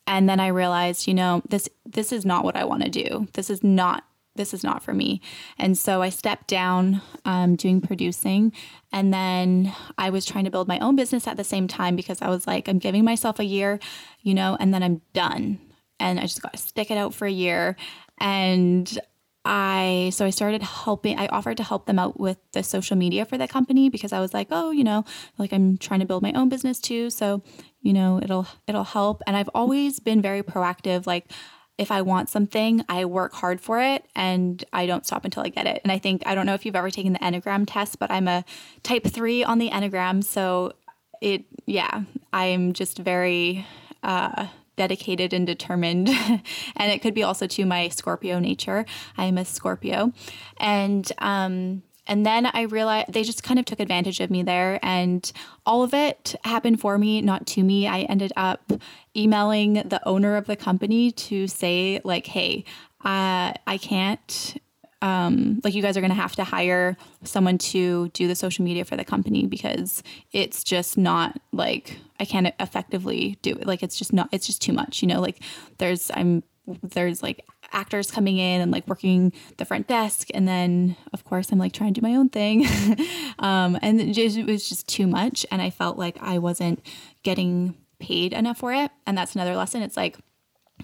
and 0.06 0.28
then 0.28 0.40
I 0.40 0.48
realized, 0.48 1.06
you 1.06 1.14
know, 1.14 1.42
this 1.48 1.68
this 1.84 2.12
is 2.12 2.24
not 2.24 2.44
what 2.44 2.56
I 2.56 2.64
want 2.64 2.82
to 2.82 2.90
do. 2.90 3.28
This 3.34 3.50
is 3.50 3.62
not 3.62 4.04
this 4.38 4.54
is 4.54 4.64
not 4.64 4.82
for 4.82 4.94
me. 4.94 5.20
And 5.58 5.76
so 5.76 6.00
I 6.00 6.08
stepped 6.08 6.48
down 6.48 7.02
um, 7.26 7.56
doing 7.56 7.82
producing. 7.82 8.54
And 8.90 9.12
then 9.12 9.74
I 9.98 10.08
was 10.08 10.24
trying 10.24 10.44
to 10.44 10.50
build 10.50 10.66
my 10.66 10.78
own 10.78 10.96
business 10.96 11.26
at 11.26 11.36
the 11.36 11.44
same 11.44 11.68
time 11.68 11.94
because 11.94 12.22
I 12.22 12.30
was 12.30 12.46
like, 12.46 12.66
I'm 12.68 12.78
giving 12.78 13.04
myself 13.04 13.38
a 13.38 13.44
year, 13.44 13.78
you 14.22 14.32
know, 14.32 14.56
and 14.58 14.72
then 14.72 14.82
I'm 14.82 15.02
done. 15.12 15.60
And 16.00 16.18
I 16.18 16.22
just 16.22 16.40
got 16.40 16.54
to 16.54 16.58
stick 16.58 16.90
it 16.90 16.96
out 16.96 17.12
for 17.12 17.26
a 17.26 17.30
year. 17.30 17.76
And 18.18 18.98
I 19.44 20.10
so 20.12 20.26
I 20.26 20.30
started 20.30 20.62
helping 20.62 21.18
I 21.18 21.26
offered 21.28 21.56
to 21.56 21.62
help 21.62 21.86
them 21.86 21.98
out 21.98 22.20
with 22.20 22.36
the 22.52 22.62
social 22.62 22.96
media 22.96 23.24
for 23.24 23.38
the 23.38 23.48
company 23.48 23.88
because 23.88 24.12
I 24.12 24.20
was 24.20 24.34
like, 24.34 24.48
"Oh, 24.50 24.70
you 24.72 24.84
know, 24.84 25.04
like 25.38 25.52
I'm 25.54 25.78
trying 25.78 26.00
to 26.00 26.06
build 26.06 26.22
my 26.22 26.32
own 26.32 26.50
business 26.50 26.80
too, 26.80 27.08
so, 27.08 27.42
you 27.80 27.94
know, 27.94 28.20
it'll 28.22 28.46
it'll 28.66 28.84
help." 28.84 29.22
And 29.26 29.36
I've 29.36 29.48
always 29.54 30.00
been 30.00 30.20
very 30.20 30.42
proactive 30.42 31.06
like 31.06 31.32
if 31.78 31.92
I 31.92 32.02
want 32.02 32.28
something, 32.28 32.84
I 32.88 33.04
work 33.04 33.32
hard 33.32 33.60
for 33.60 33.80
it 33.80 34.04
and 34.16 34.62
I 34.72 34.86
don't 34.86 35.06
stop 35.06 35.24
until 35.24 35.44
I 35.44 35.48
get 35.48 35.66
it. 35.66 35.80
And 35.84 35.92
I 35.92 35.98
think 35.98 36.24
I 36.26 36.34
don't 36.34 36.44
know 36.44 36.54
if 36.54 36.66
you've 36.66 36.76
ever 36.76 36.90
taken 36.90 37.12
the 37.12 37.20
Enneagram 37.20 37.64
test, 37.66 38.00
but 38.00 38.10
I'm 38.10 38.26
a 38.26 38.44
type 38.82 39.06
3 39.06 39.44
on 39.44 39.58
the 39.58 39.70
Enneagram, 39.70 40.24
so 40.24 40.72
it 41.20 41.44
yeah, 41.66 42.02
I'm 42.32 42.72
just 42.72 42.98
very 42.98 43.64
uh 44.02 44.48
dedicated 44.76 45.32
and 45.32 45.46
determined. 45.46 46.08
and 46.76 46.92
it 46.92 47.00
could 47.00 47.14
be 47.14 47.22
also 47.22 47.46
to 47.46 47.64
my 47.64 47.88
Scorpio 47.88 48.38
nature. 48.38 48.84
I 49.16 49.24
am 49.24 49.38
a 49.38 49.44
Scorpio. 49.44 50.12
And 50.58 51.10
um 51.18 51.82
and 52.08 52.24
then 52.24 52.46
I 52.46 52.62
realized 52.62 53.12
they 53.12 53.22
just 53.22 53.42
kind 53.42 53.60
of 53.60 53.66
took 53.66 53.80
advantage 53.80 54.20
of 54.20 54.30
me 54.30 54.42
there. 54.42 54.78
And 54.82 55.30
all 55.66 55.82
of 55.82 55.92
it 55.94 56.34
happened 56.44 56.80
for 56.80 56.98
me, 56.98 57.20
not 57.20 57.46
to 57.48 57.62
me. 57.62 57.86
I 57.86 58.00
ended 58.00 58.32
up 58.36 58.72
emailing 59.14 59.74
the 59.74 60.00
owner 60.08 60.36
of 60.36 60.46
the 60.46 60.56
company 60.56 61.12
to 61.12 61.46
say, 61.46 62.00
like, 62.04 62.26
hey, 62.26 62.64
uh, 63.04 63.52
I 63.66 63.78
can't 63.80 64.58
um, 65.00 65.60
like 65.62 65.74
you 65.74 65.82
guys 65.82 65.96
are 65.96 66.00
going 66.00 66.10
to 66.10 66.16
have 66.16 66.34
to 66.36 66.44
hire 66.44 66.96
someone 67.22 67.58
to 67.58 68.08
do 68.08 68.26
the 68.26 68.34
social 68.34 68.64
media 68.64 68.84
for 68.84 68.96
the 68.96 69.04
company 69.04 69.46
because 69.46 70.02
it's 70.32 70.64
just 70.64 70.98
not 70.98 71.40
like 71.52 71.98
I 72.18 72.24
can't 72.24 72.52
effectively 72.58 73.38
do 73.42 73.52
it. 73.52 73.66
Like 73.66 73.82
it's 73.82 73.96
just 73.96 74.12
not, 74.12 74.28
it's 74.32 74.46
just 74.46 74.60
too 74.60 74.72
much, 74.72 75.00
you 75.00 75.08
know, 75.08 75.20
like 75.20 75.40
there's, 75.78 76.10
I'm, 76.12 76.42
there's 76.82 77.22
like 77.22 77.44
actors 77.72 78.10
coming 78.10 78.38
in 78.38 78.60
and 78.60 78.70
like 78.70 78.86
working 78.86 79.32
the 79.56 79.64
front 79.64 79.86
desk. 79.86 80.28
And 80.34 80.46
then 80.46 80.96
of 81.12 81.24
course 81.24 81.52
I'm 81.52 81.58
like 81.58 81.72
trying 81.72 81.94
to 81.94 82.00
do 82.00 82.06
my 82.06 82.14
own 82.14 82.28
thing. 82.28 82.66
um, 83.38 83.78
and 83.82 84.00
it, 84.00 84.12
just, 84.12 84.36
it 84.36 84.46
was 84.46 84.68
just 84.68 84.88
too 84.88 85.06
much. 85.06 85.44
And 85.50 85.60
I 85.60 85.70
felt 85.70 85.98
like 85.98 86.16
I 86.20 86.38
wasn't 86.38 86.84
getting 87.22 87.76
paid 87.98 88.32
enough 88.32 88.58
for 88.58 88.72
it. 88.72 88.90
And 89.06 89.16
that's 89.16 89.34
another 89.34 89.56
lesson. 89.56 89.82
It's 89.82 89.96
like, 89.96 90.16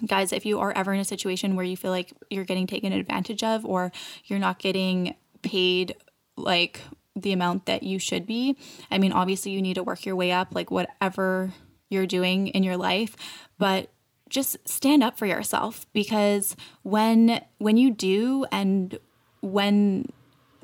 guys, 0.05 0.33
if 0.33 0.45
you 0.45 0.59
are 0.59 0.73
ever 0.73 0.93
in 0.93 0.99
a 0.99 1.05
situation 1.05 1.55
where 1.55 1.65
you 1.65 1.77
feel 1.77 1.91
like 1.91 2.13
you're 2.29 2.43
getting 2.43 2.67
taken 2.67 2.91
advantage 2.91 3.43
of 3.43 3.65
or 3.65 3.91
you're 4.25 4.39
not 4.39 4.59
getting 4.59 5.15
paid 5.41 5.95
like 6.35 6.81
the 7.15 7.31
amount 7.31 7.65
that 7.65 7.83
you 7.83 7.97
should 7.97 8.25
be, 8.25 8.57
I 8.91 8.97
mean, 8.97 9.13
obviously 9.13 9.51
you 9.51 9.61
need 9.61 9.75
to 9.75 9.83
work 9.83 10.05
your 10.05 10.15
way 10.15 10.31
up, 10.31 10.53
like 10.53 10.69
whatever 10.69 11.53
you're 11.89 12.07
doing 12.07 12.47
in 12.47 12.63
your 12.63 12.77
life, 12.77 13.15
but 13.57 13.89
just 14.29 14.57
stand 14.67 15.03
up 15.03 15.17
for 15.17 15.25
yourself 15.25 15.85
because 15.93 16.55
when 16.83 17.41
when 17.59 17.77
you 17.77 17.91
do 17.91 18.45
and 18.51 18.97
when 19.41 20.07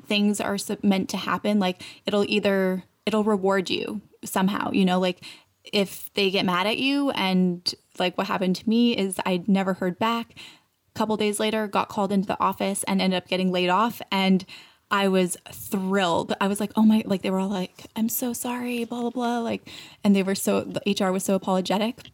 things 0.06 0.40
are 0.40 0.56
meant 0.82 1.08
to 1.08 1.16
happen 1.16 1.60
like 1.60 1.82
it'll 2.04 2.24
either 2.28 2.84
it'll 3.06 3.24
reward 3.24 3.70
you 3.70 4.00
somehow 4.24 4.70
you 4.72 4.84
know 4.84 4.98
like 4.98 5.22
if 5.64 6.12
they 6.14 6.30
get 6.30 6.44
mad 6.44 6.66
at 6.66 6.78
you 6.78 7.10
and 7.10 7.74
like 7.98 8.16
what 8.18 8.26
happened 8.26 8.56
to 8.56 8.68
me 8.68 8.96
is 8.96 9.16
I 9.24 9.42
never 9.46 9.74
heard 9.74 9.98
back. 9.98 10.34
A 10.94 10.98
couple 10.98 11.16
days 11.16 11.40
later, 11.40 11.66
got 11.66 11.88
called 11.88 12.12
into 12.12 12.26
the 12.26 12.40
office 12.40 12.84
and 12.84 13.00
ended 13.00 13.16
up 13.16 13.28
getting 13.28 13.50
laid 13.50 13.68
off. 13.68 14.02
And 14.10 14.44
I 14.90 15.08
was 15.08 15.36
thrilled. 15.50 16.34
I 16.40 16.48
was 16.48 16.60
like, 16.60 16.72
oh 16.76 16.82
my, 16.82 17.02
like 17.06 17.22
they 17.22 17.30
were 17.30 17.38
all 17.38 17.48
like, 17.48 17.86
I'm 17.96 18.08
so 18.08 18.32
sorry, 18.32 18.84
blah, 18.84 19.00
blah, 19.00 19.10
blah. 19.10 19.38
Like, 19.38 19.68
and 20.04 20.14
they 20.14 20.22
were 20.22 20.34
so, 20.34 20.62
the 20.62 20.82
HR 20.86 21.12
was 21.12 21.24
so 21.24 21.34
apologetic. 21.34 22.10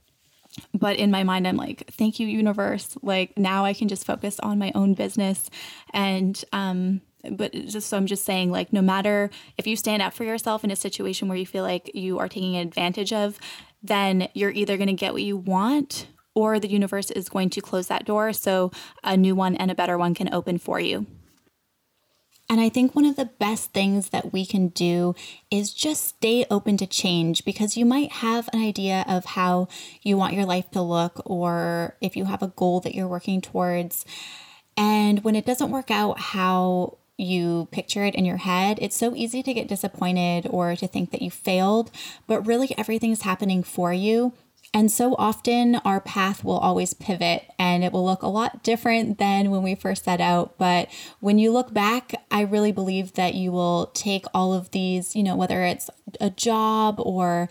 But 0.74 0.96
in 0.96 1.10
my 1.10 1.24
mind, 1.24 1.46
I'm 1.46 1.56
like, 1.56 1.90
thank 1.90 2.20
you, 2.20 2.26
universe. 2.26 2.96
Like 3.02 3.36
now 3.38 3.64
I 3.64 3.74
can 3.74 3.88
just 3.88 4.06
focus 4.06 4.38
on 4.40 4.58
my 4.58 4.72
own 4.74 4.94
business. 4.94 5.50
And, 5.92 6.42
um, 6.52 7.00
but 7.30 7.52
just 7.52 7.88
so 7.88 7.96
I'm 7.96 8.06
just 8.06 8.24
saying, 8.24 8.50
like, 8.50 8.72
no 8.72 8.80
matter 8.80 9.30
if 9.56 9.66
you 9.66 9.76
stand 9.76 10.02
up 10.02 10.14
for 10.14 10.24
yourself 10.24 10.64
in 10.64 10.70
a 10.70 10.76
situation 10.76 11.28
where 11.28 11.36
you 11.36 11.46
feel 11.46 11.64
like 11.64 11.90
you 11.94 12.18
are 12.18 12.28
taking 12.28 12.56
advantage 12.56 13.12
of, 13.12 13.38
then 13.82 14.28
you're 14.34 14.50
either 14.50 14.76
going 14.76 14.88
to 14.88 14.92
get 14.92 15.12
what 15.12 15.22
you 15.22 15.36
want 15.36 16.06
or 16.34 16.60
the 16.60 16.68
universe 16.68 17.10
is 17.10 17.28
going 17.28 17.50
to 17.50 17.60
close 17.60 17.88
that 17.88 18.04
door 18.04 18.32
so 18.32 18.70
a 19.02 19.16
new 19.16 19.34
one 19.34 19.56
and 19.56 19.70
a 19.70 19.74
better 19.74 19.98
one 19.98 20.14
can 20.14 20.32
open 20.32 20.58
for 20.58 20.78
you. 20.78 21.06
And 22.50 22.60
I 22.60 22.70
think 22.70 22.94
one 22.94 23.04
of 23.04 23.16
the 23.16 23.26
best 23.26 23.72
things 23.72 24.08
that 24.08 24.32
we 24.32 24.46
can 24.46 24.68
do 24.68 25.14
is 25.50 25.74
just 25.74 26.04
stay 26.04 26.46
open 26.50 26.78
to 26.78 26.86
change 26.86 27.44
because 27.44 27.76
you 27.76 27.84
might 27.84 28.10
have 28.10 28.48
an 28.52 28.62
idea 28.62 29.04
of 29.06 29.24
how 29.26 29.68
you 30.02 30.16
want 30.16 30.32
your 30.32 30.46
life 30.46 30.70
to 30.70 30.80
look, 30.80 31.20
or 31.26 31.96
if 32.00 32.16
you 32.16 32.24
have 32.24 32.42
a 32.42 32.48
goal 32.48 32.80
that 32.80 32.94
you're 32.94 33.06
working 33.06 33.42
towards. 33.42 34.06
And 34.76 35.22
when 35.24 35.36
it 35.36 35.44
doesn't 35.44 35.70
work 35.70 35.90
out 35.90 36.20
how 36.20 36.96
you 37.18 37.68
picture 37.72 38.04
it 38.04 38.14
in 38.14 38.24
your 38.24 38.36
head, 38.38 38.78
it's 38.80 38.96
so 38.96 39.14
easy 39.14 39.42
to 39.42 39.52
get 39.52 39.68
disappointed 39.68 40.46
or 40.48 40.76
to 40.76 40.86
think 40.86 41.10
that 41.10 41.20
you 41.20 41.30
failed, 41.30 41.90
but 42.26 42.46
really 42.46 42.72
everything's 42.78 43.22
happening 43.22 43.62
for 43.62 43.92
you. 43.92 44.32
And 44.74 44.92
so 44.92 45.14
often 45.16 45.76
our 45.76 46.00
path 46.00 46.44
will 46.44 46.58
always 46.58 46.92
pivot 46.92 47.44
and 47.58 47.82
it 47.82 47.92
will 47.92 48.04
look 48.04 48.22
a 48.22 48.28
lot 48.28 48.62
different 48.62 49.18
than 49.18 49.50
when 49.50 49.62
we 49.62 49.74
first 49.74 50.04
set 50.04 50.20
out. 50.20 50.58
But 50.58 50.88
when 51.20 51.38
you 51.38 51.50
look 51.52 51.72
back, 51.72 52.14
I 52.30 52.42
really 52.42 52.72
believe 52.72 53.14
that 53.14 53.34
you 53.34 53.50
will 53.50 53.86
take 53.94 54.26
all 54.34 54.52
of 54.52 54.70
these, 54.70 55.16
you 55.16 55.22
know, 55.22 55.36
whether 55.36 55.62
it's 55.62 55.88
a 56.20 56.30
job 56.30 56.96
or 56.98 57.48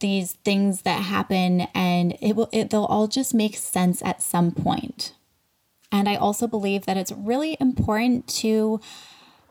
these 0.00 0.32
things 0.44 0.82
that 0.82 1.02
happen 1.02 1.62
and 1.74 2.16
it 2.20 2.34
will 2.34 2.48
it, 2.52 2.70
they'll 2.70 2.84
all 2.84 3.06
just 3.06 3.32
make 3.32 3.56
sense 3.56 4.02
at 4.02 4.22
some 4.22 4.50
point. 4.50 5.12
And 5.92 6.08
I 6.08 6.16
also 6.16 6.46
believe 6.46 6.86
that 6.86 6.96
it's 6.96 7.12
really 7.12 7.56
important 7.60 8.26
to 8.28 8.80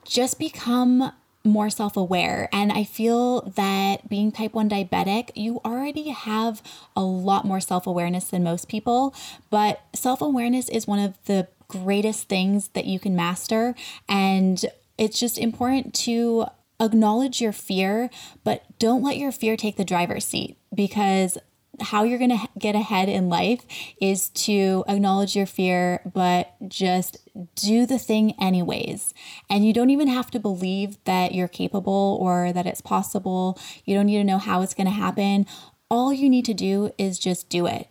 just 0.06 0.39
become 0.39 1.12
more 1.44 1.70
self 1.70 1.96
aware. 1.96 2.50
And 2.52 2.72
I 2.72 2.84
feel 2.84 3.42
that 3.56 4.10
being 4.10 4.32
type 4.32 4.54
1 4.54 4.70
diabetic, 4.70 5.32
you 5.36 5.62
already 5.66 6.10
have 6.10 6.62
a 6.96 7.02
lot 7.02 7.46
more 7.46 7.60
self 7.60 7.88
awareness 7.88 8.26
than 8.26 8.44
most 8.44 8.68
people. 8.68 9.14
But 9.50 9.82
self 9.94 10.22
awareness 10.22 10.70
is 10.70 10.88
one 10.88 11.00
of 11.00 11.14
the 11.26 11.48
greatest 11.68 12.28
things 12.28 12.70
that 12.70 12.86
you 12.86 13.00
can 13.00 13.16
master. 13.16 13.76
And 14.08 14.64
it's 14.98 15.20
just 15.20 15.38
important 15.38 15.94
to 15.94 16.48
acknowledge 16.80 17.42
your 17.42 17.52
fear, 17.52 18.10
but 18.44 18.64
don't 18.80 19.04
let 19.04 19.18
your 19.18 19.32
fear 19.32 19.56
take 19.56 19.78
the 19.78 19.86
driver's 19.86 20.26
seat 20.26 20.58
because 20.74 21.38
how 21.82 22.04
you're 22.04 22.18
going 22.20 22.38
to 22.38 22.48
get 22.58 22.76
ahead 22.76 23.10
in 23.10 23.30
life 23.30 23.62
is 24.02 24.30
to 24.30 24.84
acknowledge 24.88 25.36
your 25.36 25.46
fear, 25.46 26.02
but 26.14 26.54
just 26.68 27.18
do 27.56 27.86
the 27.86 28.00
thing 28.00 28.34
anyways. 28.40 29.14
And 29.50 29.66
you 29.66 29.74
don't 29.74 29.90
even 29.90 30.08
have 30.08 30.32
to 30.32 30.40
believe 30.40 30.98
that 31.06 31.34
you're 31.34 31.48
capable 31.48 32.18
or 32.22 32.54
that 32.54 32.66
it's 32.66 32.82
possible. 32.82 33.60
You 33.86 33.96
don't 33.96 34.08
need 34.08 34.18
to 34.18 34.24
know 34.24 34.38
how 34.38 34.62
it's 34.62 34.74
going 34.74 34.88
to 34.88 34.92
happen. 34.92 35.46
All 35.90 36.14
you 36.14 36.30
need 36.30 36.46
to 36.46 36.54
do 36.54 36.92
is 36.98 37.20
just 37.20 37.50
do 37.50 37.66
it. 37.66 37.88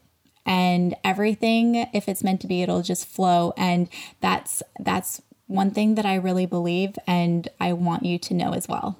And 0.46 0.94
everything, 1.04 1.74
if 1.92 2.08
it's 2.08 2.24
meant 2.24 2.40
to 2.40 2.46
be, 2.46 2.62
it'll 2.62 2.82
just 2.82 3.06
flow. 3.06 3.52
And 3.56 3.88
that's, 4.20 4.62
that's, 4.80 5.20
one 5.48 5.70
thing 5.70 5.96
that 5.96 6.06
I 6.06 6.14
really 6.14 6.46
believe, 6.46 6.96
and 7.06 7.48
I 7.58 7.72
want 7.72 8.04
you 8.04 8.18
to 8.18 8.34
know 8.34 8.52
as 8.52 8.68
well. 8.68 8.98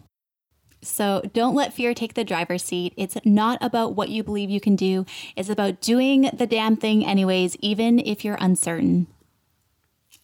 So 0.81 1.23
don't 1.33 1.55
let 1.55 1.73
fear 1.75 1.95
take 1.95 2.15
the 2.15 2.25
driver's 2.25 2.63
seat. 2.63 2.95
It's 2.97 3.17
not 3.25 3.59
about 3.61 3.95
what 3.95 4.09
you 4.11 4.23
believe 4.23 4.51
you 4.51 4.61
can 4.61 4.77
do, 4.77 5.07
it's 5.37 5.49
about 5.49 5.81
doing 5.81 6.31
the 6.33 6.47
damn 6.47 6.77
thing, 6.77 7.05
anyways, 7.05 7.57
even 7.61 7.99
if 7.99 8.25
you're 8.25 8.39
uncertain. 8.41 9.07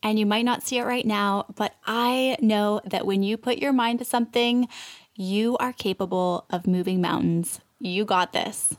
And 0.02 0.18
you 0.18 0.26
might 0.26 0.44
not 0.44 0.62
see 0.62 0.78
it 0.78 0.84
right 0.84 1.06
now, 1.06 1.46
but 1.56 1.74
I 1.86 2.36
know 2.42 2.82
that 2.84 3.06
when 3.06 3.22
you 3.22 3.38
put 3.38 3.58
your 3.58 3.72
mind 3.72 4.00
to 4.00 4.04
something, 4.04 4.68
you 5.14 5.56
are 5.56 5.72
capable 5.72 6.44
of 6.50 6.66
moving 6.66 7.00
mountains. 7.00 7.60
You 7.78 8.04
got 8.04 8.32
this. 8.32 8.74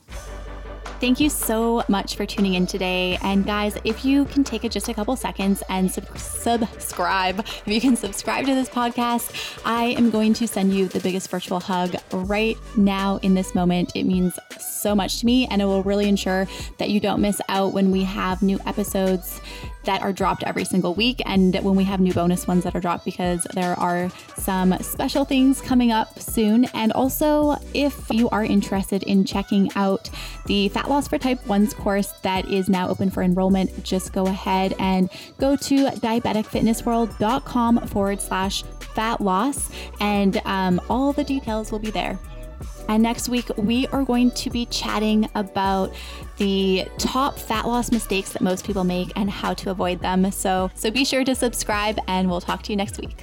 Thank 1.00 1.20
you 1.20 1.28
so 1.28 1.82
much 1.88 2.16
for 2.16 2.24
tuning 2.24 2.54
in 2.54 2.66
today. 2.66 3.18
And 3.22 3.44
guys, 3.44 3.76
if 3.84 4.04
you 4.04 4.24
can 4.24 4.44
take 4.44 4.64
it 4.64 4.72
just 4.72 4.88
a 4.88 4.94
couple 4.94 5.14
seconds 5.14 5.62
and 5.68 5.90
sub- 5.90 6.18
subscribe, 6.18 7.40
if 7.40 7.68
you 7.68 7.80
can 7.80 7.96
subscribe 7.96 8.46
to 8.46 8.54
this 8.54 8.68
podcast, 8.68 9.60
I 9.64 9.86
am 9.86 10.10
going 10.10 10.32
to 10.34 10.48
send 10.48 10.72
you 10.72 10.88
the 10.88 11.00
biggest 11.00 11.30
virtual 11.30 11.60
hug 11.60 11.96
right 12.12 12.56
now 12.76 13.18
in 13.18 13.34
this 13.34 13.54
moment. 13.54 13.92
It 13.94 14.04
means 14.04 14.38
so 14.58 14.94
much 14.94 15.20
to 15.20 15.26
me 15.26 15.46
and 15.48 15.60
it 15.60 15.64
will 15.64 15.82
really 15.82 16.08
ensure 16.08 16.46
that 16.78 16.90
you 16.90 17.00
don't 17.00 17.20
miss 17.20 17.40
out 17.48 17.72
when 17.72 17.90
we 17.90 18.04
have 18.04 18.42
new 18.42 18.58
episodes 18.66 19.40
that 19.86 20.02
are 20.02 20.12
dropped 20.12 20.44
every 20.44 20.64
single 20.64 20.94
week 20.94 21.22
and 21.24 21.56
when 21.62 21.74
we 21.74 21.84
have 21.84 22.00
new 22.00 22.12
bonus 22.12 22.46
ones 22.46 22.64
that 22.64 22.74
are 22.74 22.80
dropped 22.80 23.04
because 23.04 23.46
there 23.54 23.78
are 23.78 24.10
some 24.36 24.76
special 24.80 25.24
things 25.24 25.60
coming 25.60 25.90
up 25.90 26.18
soon. 26.20 26.66
And 26.74 26.92
also, 26.92 27.56
if 27.72 28.10
you 28.10 28.28
are 28.30 28.44
interested 28.44 29.02
in 29.04 29.24
checking 29.24 29.70
out 29.74 30.10
the 30.46 30.68
Fat 30.68 30.88
Loss 30.88 31.08
for 31.08 31.18
Type 31.18 31.42
1's 31.44 31.74
course 31.74 32.12
that 32.22 32.48
is 32.48 32.68
now 32.68 32.88
open 32.88 33.10
for 33.10 33.22
enrollment, 33.22 33.82
just 33.82 34.12
go 34.12 34.26
ahead 34.26 34.74
and 34.78 35.10
go 35.38 35.56
to 35.56 35.86
diabeticfitnessworld.com 35.86 37.86
forward 37.86 38.20
slash 38.20 38.62
fat 38.96 39.20
loss, 39.20 39.70
and 40.00 40.40
um, 40.46 40.80
all 40.88 41.12
the 41.12 41.22
details 41.22 41.70
will 41.70 41.78
be 41.78 41.90
there. 41.90 42.18
And 42.88 43.02
next 43.02 43.28
week, 43.28 43.50
we 43.56 43.86
are 43.88 44.04
going 44.04 44.30
to 44.32 44.50
be 44.50 44.66
chatting 44.66 45.28
about 45.34 45.92
the 46.38 46.86
top 46.98 47.38
fat 47.38 47.66
loss 47.66 47.90
mistakes 47.90 48.32
that 48.32 48.42
most 48.42 48.64
people 48.64 48.84
make 48.84 49.12
and 49.16 49.30
how 49.30 49.54
to 49.54 49.70
avoid 49.70 50.00
them. 50.00 50.30
So, 50.30 50.70
so 50.74 50.90
be 50.90 51.04
sure 51.04 51.24
to 51.24 51.34
subscribe, 51.34 51.98
and 52.06 52.28
we'll 52.28 52.40
talk 52.40 52.62
to 52.64 52.72
you 52.72 52.76
next 52.76 52.98
week. 52.98 53.16